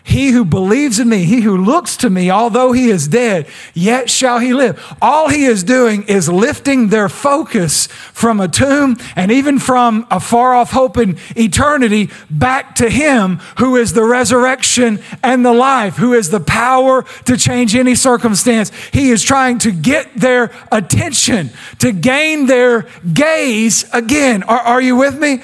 He 0.03 0.29
who 0.29 0.45
believes 0.45 0.99
in 0.99 1.09
me, 1.09 1.25
he 1.25 1.41
who 1.41 1.57
looks 1.57 1.97
to 1.97 2.09
me, 2.09 2.31
although 2.31 2.71
he 2.71 2.89
is 2.89 3.07
dead, 3.07 3.47
yet 3.73 4.09
shall 4.09 4.39
he 4.39 4.53
live. 4.53 4.95
All 5.01 5.29
he 5.29 5.45
is 5.45 5.63
doing 5.63 6.03
is 6.03 6.29
lifting 6.29 6.87
their 6.87 7.09
focus 7.09 7.87
from 7.87 8.39
a 8.39 8.47
tomb 8.47 8.97
and 9.15 9.31
even 9.31 9.59
from 9.59 10.07
a 10.09 10.19
far 10.19 10.55
off 10.55 10.71
hope 10.71 10.97
in 10.97 11.17
eternity 11.35 12.09
back 12.29 12.75
to 12.75 12.89
him 12.89 13.37
who 13.59 13.75
is 13.75 13.93
the 13.93 14.03
resurrection 14.03 14.99
and 15.21 15.45
the 15.45 15.53
life, 15.53 15.97
who 15.97 16.13
is 16.13 16.29
the 16.29 16.39
power 16.39 17.03
to 17.25 17.37
change 17.37 17.75
any 17.75 17.95
circumstance. 17.95 18.71
He 18.91 19.11
is 19.11 19.21
trying 19.21 19.59
to 19.59 19.71
get 19.71 20.15
their 20.15 20.51
attention, 20.71 21.51
to 21.79 21.91
gain 21.91 22.47
their 22.47 22.87
gaze 23.13 23.85
again. 23.93 24.43
Are, 24.43 24.59
are 24.59 24.81
you 24.81 24.95
with 24.95 25.19
me? 25.19 25.41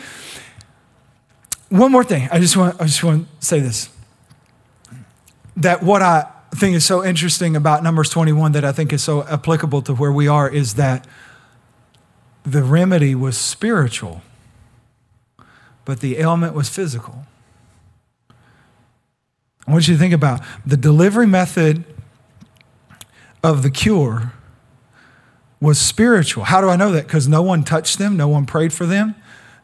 One 1.69 1.91
more 1.91 2.03
thing. 2.03 2.29
I 2.31 2.39
just 2.39 2.55
want, 2.55 2.79
I 2.79 2.85
just 2.85 3.03
want 3.03 3.27
to 3.39 3.45
say 3.45 3.59
this 3.59 3.89
that 5.57 5.83
what 5.83 6.01
I 6.01 6.27
think 6.55 6.75
is 6.75 6.85
so 6.85 7.03
interesting 7.03 7.55
about 7.55 7.83
Numbers 7.83 8.09
21 8.09 8.53
that 8.53 8.65
I 8.65 8.71
think 8.71 8.93
is 8.93 9.03
so 9.03 9.23
applicable 9.23 9.81
to 9.83 9.93
where 9.93 10.11
we 10.11 10.27
are 10.27 10.49
is 10.49 10.75
that 10.75 11.07
the 12.43 12.63
remedy 12.63 13.15
was 13.15 13.37
spiritual, 13.37 14.21
but 15.83 15.99
the 15.99 16.17
ailment 16.17 16.53
was 16.53 16.69
physical. 16.69 17.25
I 19.67 19.71
want 19.71 19.87
you 19.87 19.95
to 19.95 19.99
think 19.99 20.13
about 20.13 20.41
the 20.65 20.77
delivery 20.77 21.25
method 21.25 21.83
of 23.43 23.63
the 23.63 23.71
cure 23.71 24.33
was 25.59 25.79
spiritual. 25.79 26.43
How 26.43 26.61
do 26.61 26.69
I 26.69 26.75
know 26.75 26.91
that? 26.91 27.07
Because 27.07 27.27
no 27.27 27.41
one 27.41 27.63
touched 27.63 27.97
them, 27.97 28.15
no 28.15 28.27
one 28.27 28.45
prayed 28.45 28.71
for 28.71 28.85
them, 28.85 29.15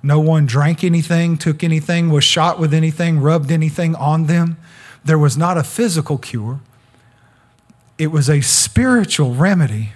no 0.02 0.20
one 0.20 0.48
drank 0.48 0.84
anything, 0.84 1.38
took 1.38 1.64
anything, 1.64 2.10
was 2.10 2.24
shot 2.24 2.60
with 2.60 2.74
anything, 2.74 3.20
rubbed 3.20 3.52
anything 3.52 3.94
on 3.96 4.26
them. 4.26 4.58
There 5.04 5.18
was 5.18 5.38
not 5.38 5.58
a 5.58 5.64
physical 5.64 6.18
cure. 6.18 6.60
it 7.98 8.08
was 8.08 8.30
a 8.30 8.42
spiritual 8.42 9.36
remedy 9.36 9.92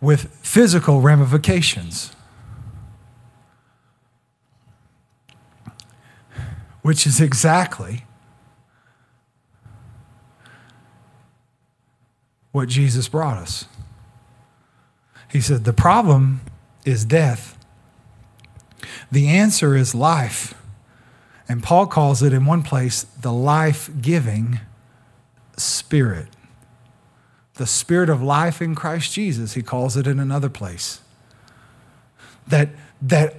with 0.00 0.34
physical 0.42 1.02
ramifications. 1.02 2.14
Which 6.80 7.06
is 7.06 7.20
exactly 7.20 8.06
what 12.52 12.68
Jesus 12.68 13.08
brought 13.08 13.36
us. 13.36 13.66
He 15.30 15.40
said, 15.40 15.64
The 15.64 15.74
problem 15.74 16.40
is 16.86 17.04
death, 17.04 17.58
the 19.12 19.28
answer 19.28 19.76
is 19.76 19.94
life. 19.94 20.54
And 21.50 21.64
Paul 21.64 21.88
calls 21.88 22.22
it 22.22 22.32
in 22.32 22.46
one 22.46 22.62
place 22.62 23.02
the 23.02 23.32
life 23.32 23.90
giving 24.00 24.60
spirit. 25.56 26.28
The 27.54 27.66
spirit 27.66 28.08
of 28.08 28.22
life 28.22 28.62
in 28.62 28.76
Christ 28.76 29.12
Jesus, 29.14 29.54
he 29.54 29.62
calls 29.62 29.96
it 29.96 30.06
in 30.06 30.20
another 30.20 30.48
place. 30.48 31.00
That, 32.46 32.68
that 33.02 33.34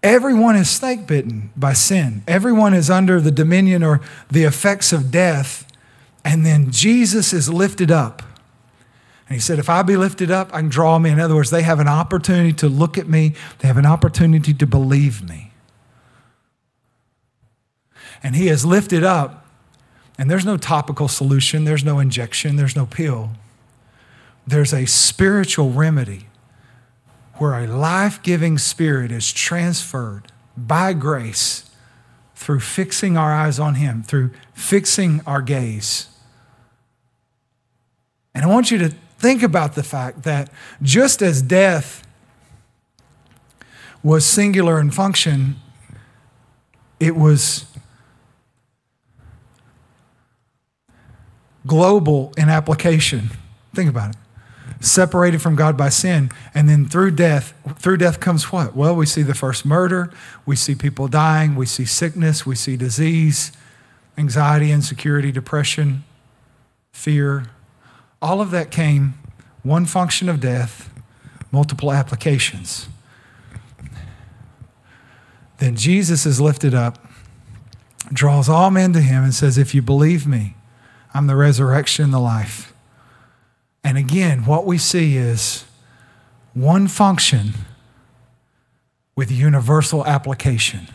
everyone 0.00 0.54
is 0.54 0.70
snake 0.70 1.08
bitten 1.08 1.50
by 1.56 1.72
sin, 1.72 2.22
everyone 2.28 2.72
is 2.72 2.88
under 2.88 3.20
the 3.20 3.32
dominion 3.32 3.82
or 3.82 4.00
the 4.30 4.44
effects 4.44 4.92
of 4.92 5.10
death, 5.10 5.66
and 6.24 6.46
then 6.46 6.70
Jesus 6.70 7.32
is 7.32 7.52
lifted 7.52 7.90
up. 7.90 8.22
And 9.26 9.34
he 9.34 9.40
said, 9.40 9.58
If 9.58 9.68
I 9.68 9.82
be 9.82 9.96
lifted 9.96 10.30
up, 10.30 10.54
I 10.54 10.60
can 10.60 10.68
draw 10.68 11.00
me. 11.00 11.10
In 11.10 11.18
other 11.18 11.34
words, 11.34 11.50
they 11.50 11.62
have 11.62 11.80
an 11.80 11.88
opportunity 11.88 12.52
to 12.52 12.68
look 12.68 12.96
at 12.96 13.08
me, 13.08 13.34
they 13.58 13.66
have 13.66 13.76
an 13.76 13.86
opportunity 13.86 14.54
to 14.54 14.66
believe 14.68 15.28
me 15.28 15.49
and 18.22 18.36
he 18.36 18.48
is 18.48 18.64
lifted 18.64 19.04
up, 19.04 19.46
and 20.18 20.30
there's 20.30 20.44
no 20.44 20.56
topical 20.56 21.08
solution, 21.08 21.64
there's 21.64 21.84
no 21.84 21.98
injection, 21.98 22.56
there's 22.56 22.76
no 22.76 22.86
pill. 22.86 23.30
There's 24.46 24.74
a 24.74 24.86
spiritual 24.86 25.70
remedy 25.70 26.26
where 27.34 27.54
a 27.54 27.66
life 27.66 28.22
giving 28.22 28.58
spirit 28.58 29.10
is 29.10 29.32
transferred 29.32 30.30
by 30.56 30.92
grace 30.92 31.70
through 32.34 32.60
fixing 32.60 33.16
our 33.16 33.32
eyes 33.32 33.58
on 33.58 33.76
Him, 33.76 34.02
through 34.02 34.30
fixing 34.52 35.20
our 35.26 35.40
gaze. 35.40 36.08
And 38.34 38.44
I 38.44 38.48
want 38.48 38.70
you 38.70 38.78
to 38.78 38.90
think 39.18 39.42
about 39.42 39.74
the 39.74 39.82
fact 39.82 40.22
that 40.24 40.50
just 40.82 41.22
as 41.22 41.42
death 41.42 42.06
was 44.02 44.24
singular 44.24 44.80
in 44.80 44.90
function, 44.90 45.56
it 46.98 47.16
was 47.16 47.66
global 51.66 52.32
in 52.36 52.48
application. 52.48 53.30
Think 53.74 53.90
about 53.90 54.10
it. 54.10 54.16
Separated 54.80 55.42
from 55.42 55.56
God 55.56 55.76
by 55.76 55.90
sin, 55.90 56.30
and 56.54 56.68
then 56.68 56.88
through 56.88 57.10
death, 57.10 57.52
through 57.78 57.98
death 57.98 58.18
comes 58.18 58.50
what? 58.50 58.74
Well, 58.74 58.96
we 58.96 59.04
see 59.04 59.22
the 59.22 59.34
first 59.34 59.66
murder, 59.66 60.10
we 60.46 60.56
see 60.56 60.74
people 60.74 61.06
dying, 61.06 61.54
we 61.54 61.66
see 61.66 61.84
sickness, 61.84 62.46
we 62.46 62.54
see 62.54 62.78
disease, 62.78 63.52
anxiety, 64.16 64.72
insecurity, 64.72 65.32
depression, 65.32 66.04
fear. 66.92 67.50
All 68.22 68.40
of 68.40 68.50
that 68.52 68.70
came 68.70 69.14
one 69.62 69.84
function 69.84 70.30
of 70.30 70.40
death, 70.40 70.90
multiple 71.52 71.92
applications. 71.92 72.88
Then 75.58 75.76
Jesus 75.76 76.24
is 76.24 76.40
lifted 76.40 76.74
up, 76.74 77.06
draws 78.12 78.48
all 78.48 78.70
men 78.70 78.94
to 78.94 79.00
him, 79.00 79.24
and 79.24 79.34
says, 79.34 79.58
If 79.58 79.74
you 79.74 79.82
believe 79.82 80.26
me, 80.26 80.54
I'm 81.12 81.26
the 81.26 81.36
resurrection 81.36 82.06
and 82.06 82.14
the 82.14 82.20
life. 82.20 82.72
And 83.82 83.98
again, 83.98 84.44
what 84.44 84.66
we 84.66 84.78
see 84.78 85.16
is 85.16 85.64
one 86.54 86.88
function 86.88 87.54
with 89.16 89.30
universal 89.30 90.06
application. 90.06 90.88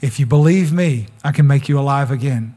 If 0.00 0.18
you 0.18 0.26
believe 0.26 0.72
me, 0.72 1.08
I 1.22 1.32
can 1.32 1.46
make 1.46 1.68
you 1.68 1.78
alive 1.78 2.10
again. 2.10 2.54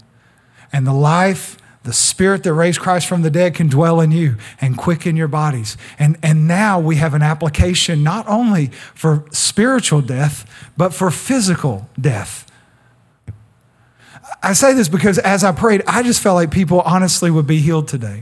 And 0.74 0.86
the 0.86 0.94
life, 0.94 1.58
the 1.84 1.94
spirit 1.94 2.44
that 2.44 2.54
raised 2.54 2.80
Christ 2.80 3.08
from 3.08 3.22
the 3.22 3.30
dead 3.30 3.56
can 3.56 3.70
dwell 3.70 4.02
in 4.02 4.12
you 4.12 4.36
and 4.60 4.78
quicken 4.78 5.16
your 5.16 5.28
bodies. 5.28 5.78
And, 5.98 6.18
and 6.22 6.48
now 6.48 6.80
we 6.80 6.98
have 6.98 7.14
an 7.14 7.22
application 7.22 8.04
not 8.04 8.28
only 8.28 8.68
for 8.94 9.26
spiritual 9.32 10.02
death, 10.02 10.70
but 10.76 10.94
for 10.94 11.10
physical 11.12 11.90
death. 12.00 12.46
I 14.42 14.54
say 14.54 14.74
this 14.74 14.88
because 14.88 15.18
as 15.20 15.44
I 15.44 15.52
prayed, 15.52 15.84
I 15.88 16.04
just 16.04 16.22
felt 16.22 16.36
like 16.36 16.52
people 16.52 16.82
honestly 16.82 17.32
would 17.32 17.48
be 17.48 17.60
healed 17.60 17.88
today. 17.88 18.22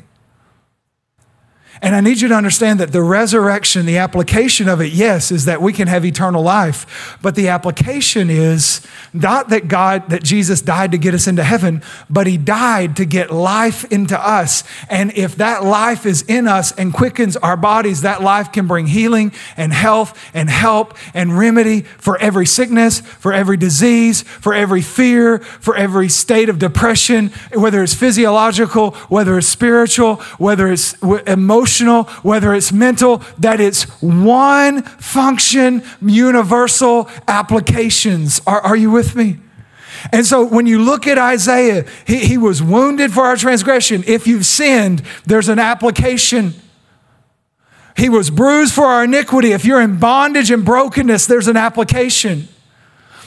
And 1.82 1.94
I 1.94 2.00
need 2.00 2.22
you 2.22 2.30
to 2.30 2.36
understand 2.36 2.80
that 2.80 2.94
the 2.94 3.04
resurrection, 3.04 3.86
the 3.86 3.98
application 3.98 4.70
of 4.70 4.80
it, 4.80 4.94
yes, 4.94 5.30
is 5.30 5.46
that 5.46 5.62
we 5.62 5.74
can 5.74 5.88
have 5.88 6.06
eternal 6.06 6.42
life. 6.42 7.18
But 7.22 7.36
the 7.36 7.50
application 7.50 8.30
is 8.30 8.82
not 9.14 9.50
that 9.50 9.68
God, 9.68 10.10
that 10.10 10.24
Jesus 10.24 10.62
died 10.62 10.92
to 10.92 10.98
get 10.98 11.14
us 11.14 11.28
into 11.28 11.44
heaven, 11.44 11.84
but 12.10 12.28
he 12.28 12.38
died 12.38 12.96
to 12.96 13.06
get 13.06 13.30
life 13.30 13.84
into 13.92 14.18
us. 14.18 14.64
And 14.90 15.12
if 15.18 15.36
that 15.36 15.64
life 15.64 16.06
is 16.06 16.22
in 16.24 16.48
us 16.48 16.72
and 16.74 16.94
quickens 16.94 17.36
our 17.38 17.58
bodies, 17.58 18.02
that 18.02 18.22
life 18.22 18.54
can 18.54 18.68
bring 18.68 18.88
healing 18.88 19.34
and 19.58 19.74
health 19.74 20.18
and 20.34 20.50
help 20.50 20.98
and 21.14 21.38
remedy 21.38 21.82
for 21.82 22.18
every 22.20 22.46
sickness, 22.46 23.02
for 23.02 23.34
every 23.34 23.58
disease, 23.58 24.22
for 24.22 24.54
every 24.54 24.82
fear, 24.82 25.40
for 25.40 25.76
every 25.76 26.08
state 26.08 26.48
of 26.48 26.58
depression, 26.58 27.32
whether 27.54 27.84
it's 27.84 27.94
physiological, 27.94 28.92
whether 29.10 29.38
it's 29.38 29.48
spiritual, 29.48 30.16
whether 30.38 30.72
it's 30.72 30.94
emotional 31.04 31.65
emotional, 31.66 32.04
whether 32.22 32.54
it's 32.54 32.72
mental, 32.72 33.24
that 33.40 33.60
it's 33.60 33.84
one 34.02 34.84
function, 34.84 35.84
universal 36.00 37.10
applications. 37.28 38.40
Are, 38.46 38.62
are 38.62 38.76
you 38.76 38.92
with 38.92 39.16
me? 39.16 39.38
And 40.12 40.26
so 40.26 40.46
when 40.46 40.68
you 40.68 40.80
look 40.80 41.08
at 41.08 41.18
Isaiah, 41.18 41.86
he, 42.06 42.20
he 42.20 42.38
was 42.38 42.62
wounded 42.62 43.12
for 43.12 43.24
our 43.24 43.36
transgression. 43.36 44.04
If 44.06 44.28
you've 44.28 44.46
sinned, 44.46 45.02
there's 45.26 45.50
an 45.50 45.58
application. 45.58 46.54
He 47.98 48.10
was 48.10 48.30
bruised 48.30 48.76
for 48.76 48.86
our 48.86 49.06
iniquity. 49.06 49.52
If 49.52 49.66
you're 49.66 49.82
in 49.82 49.98
bondage 49.98 50.52
and 50.52 50.64
brokenness, 50.64 51.26
there's 51.26 51.48
an 51.48 51.58
application. 51.58 52.48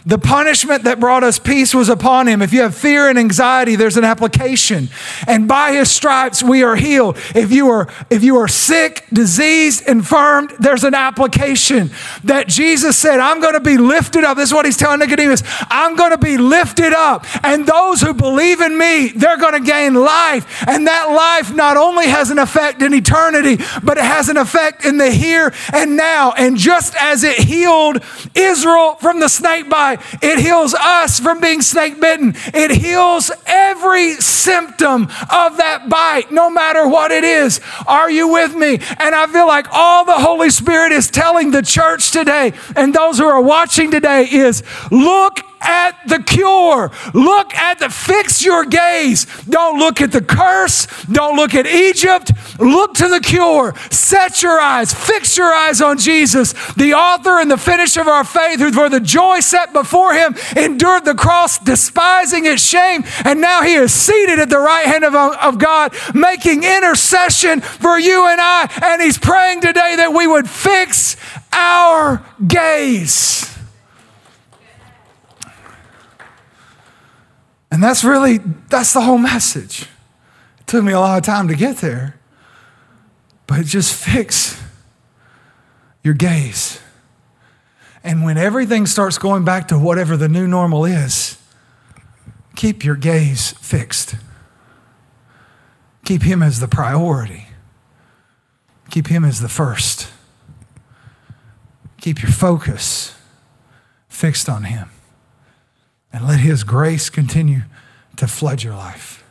The 0.07 0.19
punishment 0.19 0.85
that 0.85 1.01
brought 1.01 1.25
us 1.25 1.39
peace 1.39 1.75
was 1.75 1.89
upon 1.89 2.29
him. 2.29 2.43
If 2.43 2.53
you 2.53 2.63
have 2.63 2.75
fear 2.75 3.09
and 3.09 3.19
anxiety, 3.19 3.77
there's 3.77 3.97
an 3.97 4.05
application. 4.05 4.89
And 5.27 5.49
by 5.49 5.73
his 5.73 5.91
stripes 5.91 6.43
we 6.43 6.63
are 6.63 6.77
healed. 6.77 7.17
If 7.35 7.53
you 7.53 7.69
are 7.69 7.89
if 8.11 8.23
you 8.23 8.37
are 8.37 8.49
sick, 8.49 9.05
diseased, 9.13 9.87
infirmed, 9.89 10.53
there's 10.59 10.85
an 10.85 10.95
application. 10.95 11.91
That 12.25 12.49
Jesus 12.49 12.97
said, 12.97 13.21
I'm 13.21 13.41
going 13.41 13.55
to 13.55 13.61
be 13.61 13.77
lifted 13.77 14.25
up. 14.25 14.37
This 14.37 14.51
is 14.51 14.55
what 14.55 14.65
he's 14.65 14.77
telling 14.77 15.01
Nicodemus. 15.01 15.43
I'm 15.69 15.97
going 15.97 16.13
to 16.13 16.19
be 16.19 16.39
lifted 16.39 16.93
up. 16.93 17.27
And 17.45 17.67
those 17.67 18.01
who 18.01 18.15
believe 18.15 18.61
in 18.61 18.77
me, 18.79 19.09
they're 19.09 19.39
going 19.39 19.55
to 19.55 19.67
gain 19.67 19.95
life. 19.95 20.65
And 20.67 20.87
that 20.87 21.07
life 21.11 21.55
not 21.55 21.77
only 21.77 22.07
has 22.07 22.31
an 22.31 22.39
effect 22.39 22.83
in 22.83 22.95
eternity, 22.95 23.63
but 23.83 23.99
it 23.99 24.05
has 24.05 24.29
an 24.29 24.37
effect 24.37 24.85
in 24.85 24.99
the 24.99 25.11
here 25.11 25.53
and 25.73 25.97
now. 25.97 26.33
And 26.33 26.57
just 26.57 26.95
as 26.97 27.25
it 27.25 27.39
healed 27.39 28.03
Israel 28.35 28.95
from 28.97 29.21
the 29.21 29.29
snake 29.29 29.69
bite, 29.69 29.88
it 30.23 30.39
heals 30.39 30.75
us 30.75 31.21
from 31.21 31.41
being 31.41 31.63
snake 31.63 32.01
bitten. 32.01 32.35
It 32.55 32.71
heals 32.71 33.31
every 33.47 34.15
symptom 34.15 35.05
of 35.05 35.57
that 35.57 35.87
bite, 35.89 36.31
no 36.31 36.51
matter 36.51 36.87
what 36.87 37.11
it 37.11 37.25
is. 37.25 37.61
Are 37.87 38.11
you 38.11 38.29
with 38.29 38.55
me? 38.55 38.75
And 38.99 39.15
I 39.15 39.27
feel 39.27 39.47
like 39.47 39.67
all 39.73 40.05
the 40.05 40.13
Holy 40.13 40.51
Spirit 40.51 40.93
is 40.93 41.11
telling 41.11 41.51
the 41.51 41.63
church 41.63 42.11
today 42.11 42.53
and 42.77 42.95
those 42.95 43.19
who 43.19 43.25
are 43.25 43.43
watching 43.43 43.91
today 43.91 44.25
is 44.25 44.63
look 44.91 45.41
at 45.61 45.97
the 46.07 46.23
cure. 46.23 46.91
Look 47.15 47.55
at 47.55 47.79
the, 47.79 47.89
fix 47.89 48.45
your 48.45 48.65
gaze. 48.65 49.27
Don't 49.45 49.79
look 49.79 50.01
at 50.01 50.13
the 50.13 50.23
curse. 50.23 50.87
Don't 51.07 51.37
look 51.37 51.55
at 51.55 51.67
Egypt. 51.67 52.33
Look 52.59 52.95
to 52.95 53.09
the 53.09 53.21
cure. 53.21 53.75
Set 53.91 54.43
your 54.43 54.61
eyes, 54.61 54.95
fix 54.95 55.37
your 55.37 55.53
eyes 55.53 55.81
on 55.81 55.99
Jesus, 55.99 56.53
the 56.75 56.95
author 56.95 57.41
and 57.41 57.51
the 57.51 57.57
finisher 57.57 58.01
of 58.01 58.09
our 58.09 58.25
faith, 58.25 58.59
who 58.61 58.73
for 58.73 58.89
the 58.89 59.01
joy 59.01 59.41
set 59.41 59.73
before 59.73 60.15
him 60.15 60.35
endured 60.57 61.05
the 61.05 61.15
cross, 61.15 61.59
despising 61.59 62.47
its 62.47 62.63
shame, 62.63 63.05
and 63.25 63.41
now 63.41 63.63
he 63.63 63.75
is 63.75 63.93
seated 63.93 64.39
at 64.39 64.51
the 64.51 64.59
right 64.59 64.87
hand 64.87 65.05
of, 65.05 65.15
of 65.15 65.59
God, 65.59 65.95
making 66.15 66.63
intercession 66.65 67.61
for 67.61 67.99
you 67.99 68.27
and 68.27 68.41
I. 68.41 68.71
And 68.83 69.03
he's 69.03 69.19
praying 69.19 69.61
today 69.61 69.97
that 69.97 70.13
we 70.13 70.27
would 70.27 70.49
fix 70.49 71.17
our 71.53 72.25
gaze. 72.47 73.58
And 77.71 77.83
that's 77.83 78.03
really, 78.03 78.39
that's 78.69 78.93
the 78.93 79.03
whole 79.03 79.19
message. 79.19 79.83
It 80.61 80.67
took 80.67 80.85
me 80.85 80.93
a 80.93 81.01
lot 81.01 81.19
of 81.19 81.25
time 81.25 81.49
to 81.49 81.55
get 81.55 81.79
there. 81.79 82.19
But 83.47 83.65
just 83.65 83.95
fix 83.95 84.63
your 86.03 86.15
gaze. 86.15 86.81
And 88.05 88.25
when 88.25 88.39
everything 88.39 88.87
starts 88.87 89.19
going 89.19 89.45
back 89.45 89.69
to 89.69 89.79
whatever 89.79 90.17
the 90.17 90.29
new 90.29 90.47
normal 90.47 90.85
is, 90.85 91.39
keep 92.57 92.85
your 92.85 92.95
gaze 92.95 93.53
fixed. 93.53 94.17
Keep 96.05 96.23
Him 96.23 96.43
as 96.43 96.61
the 96.61 96.69
priority. 96.69 97.49
Keep 98.91 99.09
Him 99.09 99.25
as 99.25 99.41
the 99.41 99.49
first. 99.49 100.09
Keep 102.01 102.23
your 102.23 102.31
focus 102.31 103.15
fixed 104.09 104.49
on 104.49 104.65
Him. 104.65 104.91
And 106.13 106.27
let 106.27 106.41
His 106.41 106.65
grace 106.65 107.11
continue 107.11 107.63
to 108.17 108.27
flood 108.27 108.63
your 108.63 108.75
life. 108.75 109.25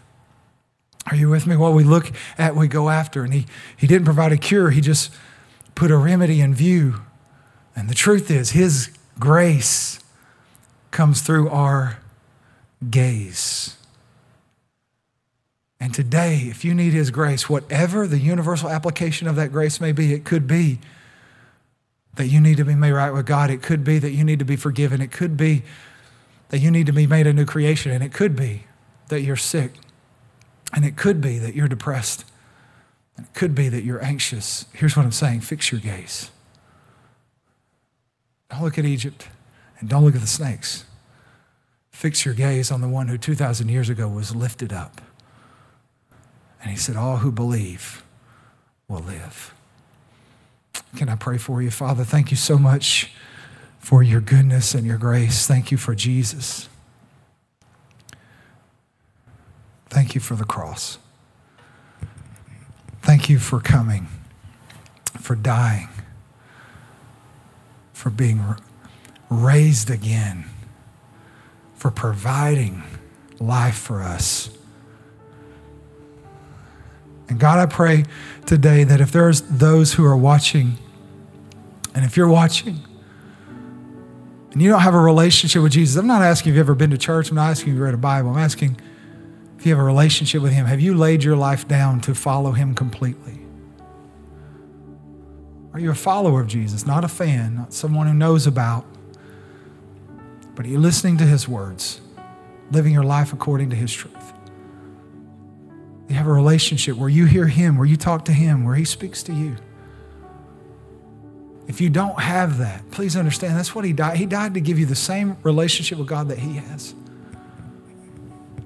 Are 1.07 1.15
you 1.15 1.29
with 1.29 1.47
me? 1.47 1.55
What 1.55 1.73
we 1.73 1.83
look 1.83 2.11
at, 2.37 2.55
we 2.55 2.67
go 2.67 2.89
after. 2.89 3.23
And 3.23 3.33
he, 3.33 3.45
he 3.75 3.87
didn't 3.87 4.05
provide 4.05 4.31
a 4.31 4.37
cure, 4.37 4.69
He 4.69 4.81
just 4.81 5.13
put 5.75 5.91
a 5.91 5.97
remedy 5.97 6.41
in 6.41 6.53
view. 6.53 7.01
And 7.75 7.89
the 7.89 7.95
truth 7.95 8.29
is, 8.29 8.51
His 8.51 8.89
grace 9.19 9.99
comes 10.91 11.21
through 11.21 11.49
our 11.49 11.99
gaze. 12.89 13.75
And 15.79 15.93
today, 15.93 16.47
if 16.49 16.65
you 16.65 16.73
need 16.73 16.93
His 16.93 17.11
grace, 17.11 17.47
whatever 17.47 18.07
the 18.07 18.19
universal 18.19 18.69
application 18.69 19.27
of 19.27 19.35
that 19.35 19.51
grace 19.51 19.79
may 19.79 19.91
be, 19.91 20.13
it 20.13 20.25
could 20.25 20.47
be 20.47 20.79
that 22.15 22.27
you 22.27 22.41
need 22.41 22.57
to 22.57 22.65
be 22.65 22.75
made 22.75 22.91
right 22.91 23.11
with 23.11 23.25
God. 23.25 23.49
It 23.51 23.61
could 23.61 23.83
be 23.83 23.99
that 23.99 24.11
you 24.11 24.23
need 24.23 24.39
to 24.39 24.45
be 24.45 24.55
forgiven. 24.55 25.01
It 25.01 25.11
could 25.11 25.37
be 25.37 25.63
that 26.49 26.59
you 26.59 26.71
need 26.71 26.85
to 26.85 26.93
be 26.93 27.07
made 27.07 27.27
a 27.27 27.33
new 27.33 27.45
creation. 27.45 27.91
And 27.91 28.03
it 28.03 28.13
could 28.13 28.35
be 28.35 28.63
that 29.09 29.21
you're 29.21 29.35
sick. 29.35 29.73
And 30.73 30.85
it 30.85 30.97
could 30.97 31.21
be 31.21 31.39
that 31.39 31.55
you're 31.55 31.67
depressed. 31.67 32.25
And 33.15 33.25
it 33.25 33.33
could 33.33 33.55
be 33.55 33.69
that 33.69 33.83
you're 33.83 34.03
anxious. 34.03 34.65
Here's 34.73 34.95
what 34.95 35.05
I'm 35.05 35.11
saying 35.11 35.41
fix 35.41 35.71
your 35.71 35.81
gaze. 35.81 36.31
Don't 38.49 38.63
look 38.63 38.77
at 38.77 38.85
Egypt 38.85 39.27
and 39.79 39.89
don't 39.89 40.03
look 40.03 40.15
at 40.15 40.21
the 40.21 40.27
snakes. 40.27 40.85
Fix 41.91 42.25
your 42.25 42.33
gaze 42.33 42.71
on 42.71 42.81
the 42.81 42.87
one 42.87 43.07
who 43.07 43.17
2,000 43.17 43.69
years 43.69 43.89
ago 43.89 44.07
was 44.07 44.35
lifted 44.35 44.71
up 44.71 45.01
and 46.61 46.71
he 46.71 46.77
said, 46.77 46.95
All 46.95 47.17
who 47.17 47.31
believe 47.31 48.03
will 48.87 48.99
live. 48.99 49.53
Can 50.95 51.09
I 51.09 51.15
pray 51.15 51.37
for 51.37 51.61
you? 51.61 51.71
Father, 51.71 52.03
thank 52.03 52.31
you 52.31 52.37
so 52.37 52.57
much 52.57 53.11
for 53.79 54.03
your 54.03 54.21
goodness 54.21 54.73
and 54.73 54.85
your 54.85 54.97
grace. 54.97 55.47
Thank 55.47 55.71
you 55.71 55.77
for 55.77 55.95
Jesus. 55.95 56.69
Thank 59.89 60.15
you 60.15 60.21
for 60.21 60.35
the 60.35 60.43
cross. 60.43 60.97
Thank 63.01 63.29
you 63.29 63.39
for 63.39 63.59
coming, 63.61 64.07
for 65.19 65.35
dying, 65.35 65.87
for 67.93 68.09
being 68.09 68.41
raised 69.29 69.89
again, 69.89 70.45
for 71.73 71.89
providing 71.89 72.83
life 73.39 73.77
for 73.77 74.01
us. 74.01 74.49
And 77.29 77.39
God, 77.39 77.59
I 77.59 77.65
pray 77.65 78.05
today 78.45 78.83
that 78.83 79.01
if 79.01 79.11
there's 79.11 79.41
those 79.41 79.93
who 79.93 80.05
are 80.05 80.17
watching, 80.17 80.77
and 81.93 82.05
if 82.05 82.15
you're 82.15 82.27
watching, 82.27 82.79
and 84.57 84.63
you 84.63 84.71
don't 84.71 84.81
have 84.81 84.95
a 84.95 84.99
relationship 84.99 85.61
with 85.61 85.71
Jesus, 85.71 85.97
I'm 85.97 86.07
not 86.07 86.23
asking 86.23 86.49
if 86.49 86.55
you've 86.55 86.65
ever 86.65 86.73
been 86.73 86.89
to 86.89 86.97
church, 86.97 87.29
I'm 87.29 87.35
not 87.35 87.51
asking 87.51 87.73
if 87.73 87.77
you 87.77 87.83
read 87.83 87.93
a 87.93 87.97
Bible, 87.97 88.31
I'm 88.31 88.39
asking 88.39 88.81
if 89.55 89.67
you 89.67 89.71
have 89.71 89.79
a 89.79 89.85
relationship 89.85 90.41
with 90.41 90.51
Him. 90.51 90.65
Have 90.65 90.81
you 90.81 90.95
laid 90.97 91.23
your 91.23 91.35
life 91.35 91.67
down 91.67 92.01
to 92.01 92.15
follow 92.15 92.53
Him 92.53 92.73
completely? 92.73 93.39
Are 95.73 95.79
you 95.79 95.91
a 95.91 95.93
follower 95.93 96.41
of 96.41 96.47
Jesus, 96.47 96.87
not 96.87 97.03
a 97.03 97.07
fan, 97.07 97.53
not 97.53 97.71
someone 97.71 98.07
who 98.07 98.15
knows 98.15 98.47
about, 98.47 98.83
but 100.55 100.65
are 100.65 100.69
you 100.69 100.79
listening 100.79 101.17
to 101.17 101.23
His 101.23 101.47
words, 101.47 102.01
living 102.71 102.93
your 102.93 103.03
life 103.03 103.33
according 103.33 103.69
to 103.69 103.75
His 103.75 103.93
truth? 103.93 104.33
You 106.09 106.15
have 106.15 106.25
a 106.25 106.33
relationship 106.33 106.97
where 106.97 107.09
you 107.09 107.27
hear 107.27 107.45
Him, 107.45 107.77
where 107.77 107.85
you 107.85 107.95
talk 107.95 108.25
to 108.25 108.33
Him, 108.33 108.63
where 108.63 108.73
He 108.73 108.85
speaks 108.85 109.21
to 109.21 109.33
you. 109.33 109.55
If 111.67 111.81
you 111.81 111.89
don't 111.89 112.19
have 112.19 112.59
that, 112.59 112.89
please 112.91 113.15
understand 113.17 113.57
that's 113.57 113.75
what 113.75 113.83
He 113.83 113.93
died. 113.93 114.17
He 114.17 114.25
died 114.25 114.53
to 114.53 114.61
give 114.61 114.79
you 114.79 114.85
the 114.85 114.95
same 114.95 115.37
relationship 115.43 115.97
with 115.97 116.07
God 116.07 116.29
that 116.29 116.39
He 116.39 116.53
has. 116.55 116.95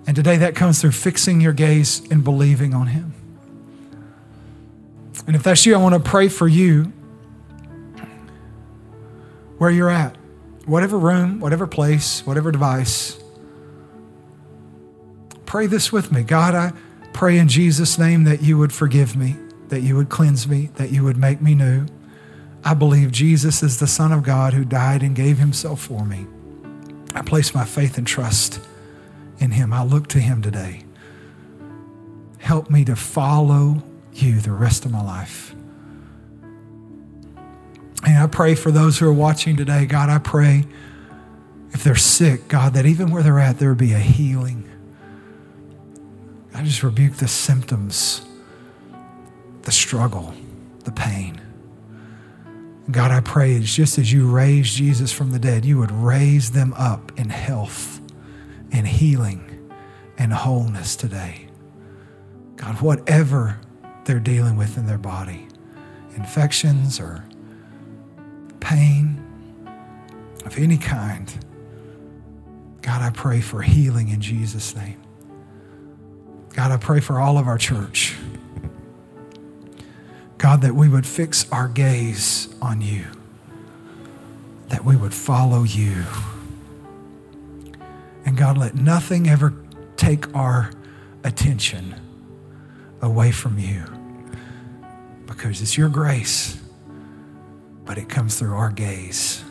And 0.08 0.16
today 0.16 0.38
that 0.38 0.56
comes 0.56 0.82
through 0.82 0.92
fixing 0.92 1.42
your 1.42 1.54
gaze 1.54 2.02
and 2.12 2.24
believing 2.24 2.74
on 2.74 2.88
Him. 2.88 3.14
And 5.28 5.36
if 5.36 5.44
that's 5.44 5.66
you, 5.66 5.76
I 5.76 5.78
want 5.78 5.94
to 5.94 6.00
pray 6.00 6.28
for 6.28 6.48
you 6.48 6.94
where 9.58 9.70
you're 9.70 9.90
at, 9.90 10.16
whatever 10.66 10.98
room, 10.98 11.40
whatever 11.40 11.68
place, 11.68 12.26
whatever 12.26 12.52
device. 12.52 13.20
Pray 15.46 15.68
this 15.68 15.92
with 15.92 16.12
me. 16.12 16.24
God, 16.24 16.56
I 16.56 16.74
pray 17.14 17.38
in 17.38 17.48
Jesus' 17.48 18.00
name 18.00 18.24
that 18.24 18.42
you 18.42 18.58
would 18.58 18.74
forgive 18.74 19.16
me, 19.16 19.36
that 19.68 19.82
you 19.82 19.96
would 19.96 20.10
cleanse 20.10 20.48
me, 20.48 20.70
that 20.76 20.92
you 20.92 21.04
would 21.04 21.18
make 21.18 21.42
me 21.42 21.56
new. 21.56 21.86
I 22.64 22.74
believe 22.74 23.12
Jesus 23.12 23.64
is 23.64 23.80
the 23.80 23.88
Son 23.88 24.12
of 24.12 24.24
God 24.24 24.54
who 24.54 24.64
died 24.64 25.02
and 25.02 25.16
gave 25.16 25.38
himself 25.38 25.82
for 25.82 26.06
me. 26.06 26.28
I 27.14 27.22
place 27.22 27.54
my 27.54 27.66
faith 27.66 27.98
and 27.98 28.06
trust 28.06 28.60
in 29.40 29.52
him. 29.52 29.74
I 29.74 29.84
look 29.84 30.08
to 30.10 30.20
him 30.20 30.42
today. 30.42 30.84
Help 32.38 32.70
me 32.70 32.86
to 32.86 32.96
follow 32.96 33.84
you 34.14 34.40
the 34.40 34.52
rest 34.52 34.86
of 34.86 34.92
my 34.92 35.02
life. 35.02 35.56
And 38.04 38.18
I 38.18 38.28
pray 38.28 38.56
for 38.56 38.72
those 38.72 38.98
who 39.00 39.08
are 39.08 39.14
watching 39.14 39.56
today, 39.58 39.86
God, 39.86 40.10
I 40.10 40.18
pray 40.18 40.66
if 41.74 41.84
they're 41.84 41.96
sick, 41.96 42.48
God, 42.48 42.74
that 42.74 42.86
even 42.86 43.12
where 43.12 43.24
they're 43.24 43.40
at, 43.40 43.60
there 43.60 43.70
would 43.70 43.78
be 43.78 43.94
a 43.94 44.00
healing. 44.00 44.68
I 46.54 46.64
just 46.64 46.84
rebuke 46.84 47.16
the 47.16 47.28
symptoms, 47.28 48.26
the 49.64 49.72
struggle, 49.72 50.34
the 50.84 50.92
pain. 50.92 51.40
God, 52.90 53.12
I 53.12 53.22
pray 53.22 53.54
it's 53.54 53.74
just 53.74 54.00
as 54.00 54.12
you 54.12 54.28
raised 54.30 54.76
Jesus 54.76 55.12
from 55.12 55.32
the 55.32 55.40
dead, 55.40 55.66
you 55.66 55.78
would 55.78 55.92
raise 55.92 56.52
them 56.52 56.74
up 56.74 57.12
in 57.18 57.30
health 57.30 58.02
and 58.72 58.88
healing 58.88 59.70
and 60.18 60.34
wholeness 60.34 60.96
today. 60.96 61.48
God, 62.56 62.82
whatever 62.82 63.60
they're 64.06 64.20
dealing 64.20 64.58
with 64.58 64.78
in 64.78 64.88
their 64.88 64.98
body, 64.98 65.48
infections 66.16 67.00
or 67.00 67.24
pain 68.60 69.24
of 70.46 70.58
any 70.58 70.78
kind, 70.78 71.34
God, 72.82 73.02
I 73.02 73.12
pray 73.12 73.42
for 73.42 73.62
healing 73.62 74.10
in 74.10 74.22
Jesus' 74.22 74.76
name. 74.76 75.02
God, 76.54 76.72
I 76.72 76.78
pray 76.78 77.00
for 77.00 77.20
all 77.20 77.38
of 77.38 77.48
our 77.48 77.58
church. 77.58 78.16
God, 80.42 80.62
that 80.62 80.74
we 80.74 80.90
would 80.90 81.06
fix 81.06 81.46
our 81.52 81.68
gaze 81.68 82.50
on 82.64 82.82
you, 82.82 83.06
that 84.70 84.84
we 84.84 84.96
would 84.96 85.14
follow 85.14 85.62
you. 85.62 86.04
And 88.26 88.36
God, 88.36 88.58
let 88.58 88.74
nothing 88.74 89.30
ever 89.30 89.54
take 89.98 90.36
our 90.36 90.72
attention 91.24 91.94
away 93.04 93.30
from 93.30 93.60
you 93.60 93.84
because 95.28 95.62
it's 95.62 95.78
your 95.78 95.90
grace, 95.90 96.60
but 97.86 98.00
it 98.00 98.10
comes 98.10 98.40
through 98.40 98.56
our 98.56 98.72
gaze 98.72 99.44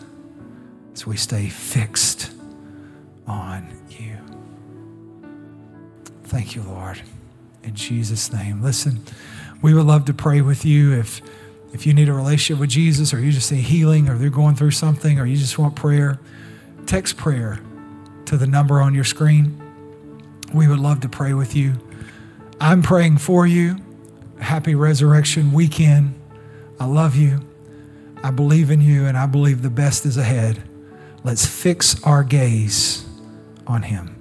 as 0.92 1.06
we 1.06 1.16
stay 1.16 1.48
fixed 1.48 2.32
on 3.28 3.72
you. 3.90 4.16
Thank 6.24 6.56
you, 6.56 6.62
Lord. 6.62 7.00
In 7.62 7.76
Jesus' 7.76 8.32
name. 8.32 8.60
Listen, 8.60 9.04
we 9.62 9.74
would 9.74 9.86
love 9.86 10.04
to 10.06 10.14
pray 10.14 10.40
with 10.40 10.64
you 10.64 10.92
if 10.92 11.20
if 11.72 11.86
you 11.86 11.94
need 11.94 12.08
a 12.08 12.12
relationship 12.12 12.60
with 12.60 12.70
Jesus 12.70 13.14
or 13.14 13.20
you 13.20 13.30
just 13.30 13.52
need 13.52 13.62
healing 13.62 14.08
or 14.08 14.18
they're 14.18 14.28
going 14.28 14.56
through 14.56 14.72
something 14.72 15.20
or 15.20 15.26
you 15.26 15.36
just 15.36 15.58
want 15.58 15.76
prayer. 15.76 16.18
Text 16.86 17.16
prayer 17.16 17.60
to 18.24 18.36
the 18.36 18.46
number 18.46 18.80
on 18.80 18.94
your 18.94 19.04
screen. 19.04 19.62
We 20.52 20.66
would 20.66 20.80
love 20.80 21.00
to 21.00 21.08
pray 21.08 21.32
with 21.32 21.54
you. 21.54 21.74
I'm 22.60 22.82
praying 22.82 23.18
for 23.18 23.46
you. 23.46 23.76
Happy 24.40 24.74
resurrection 24.74 25.52
weekend. 25.52 26.14
I 26.80 26.86
love 26.86 27.14
you. 27.14 27.40
I 28.22 28.30
believe 28.30 28.70
in 28.70 28.80
you 28.80 29.06
and 29.06 29.16
I 29.16 29.26
believe 29.26 29.62
the 29.62 29.70
best 29.70 30.04
is 30.04 30.16
ahead. 30.16 30.62
Let's 31.22 31.46
fix 31.46 32.02
our 32.02 32.24
gaze 32.24 33.06
on 33.66 33.82
him. 33.82 34.19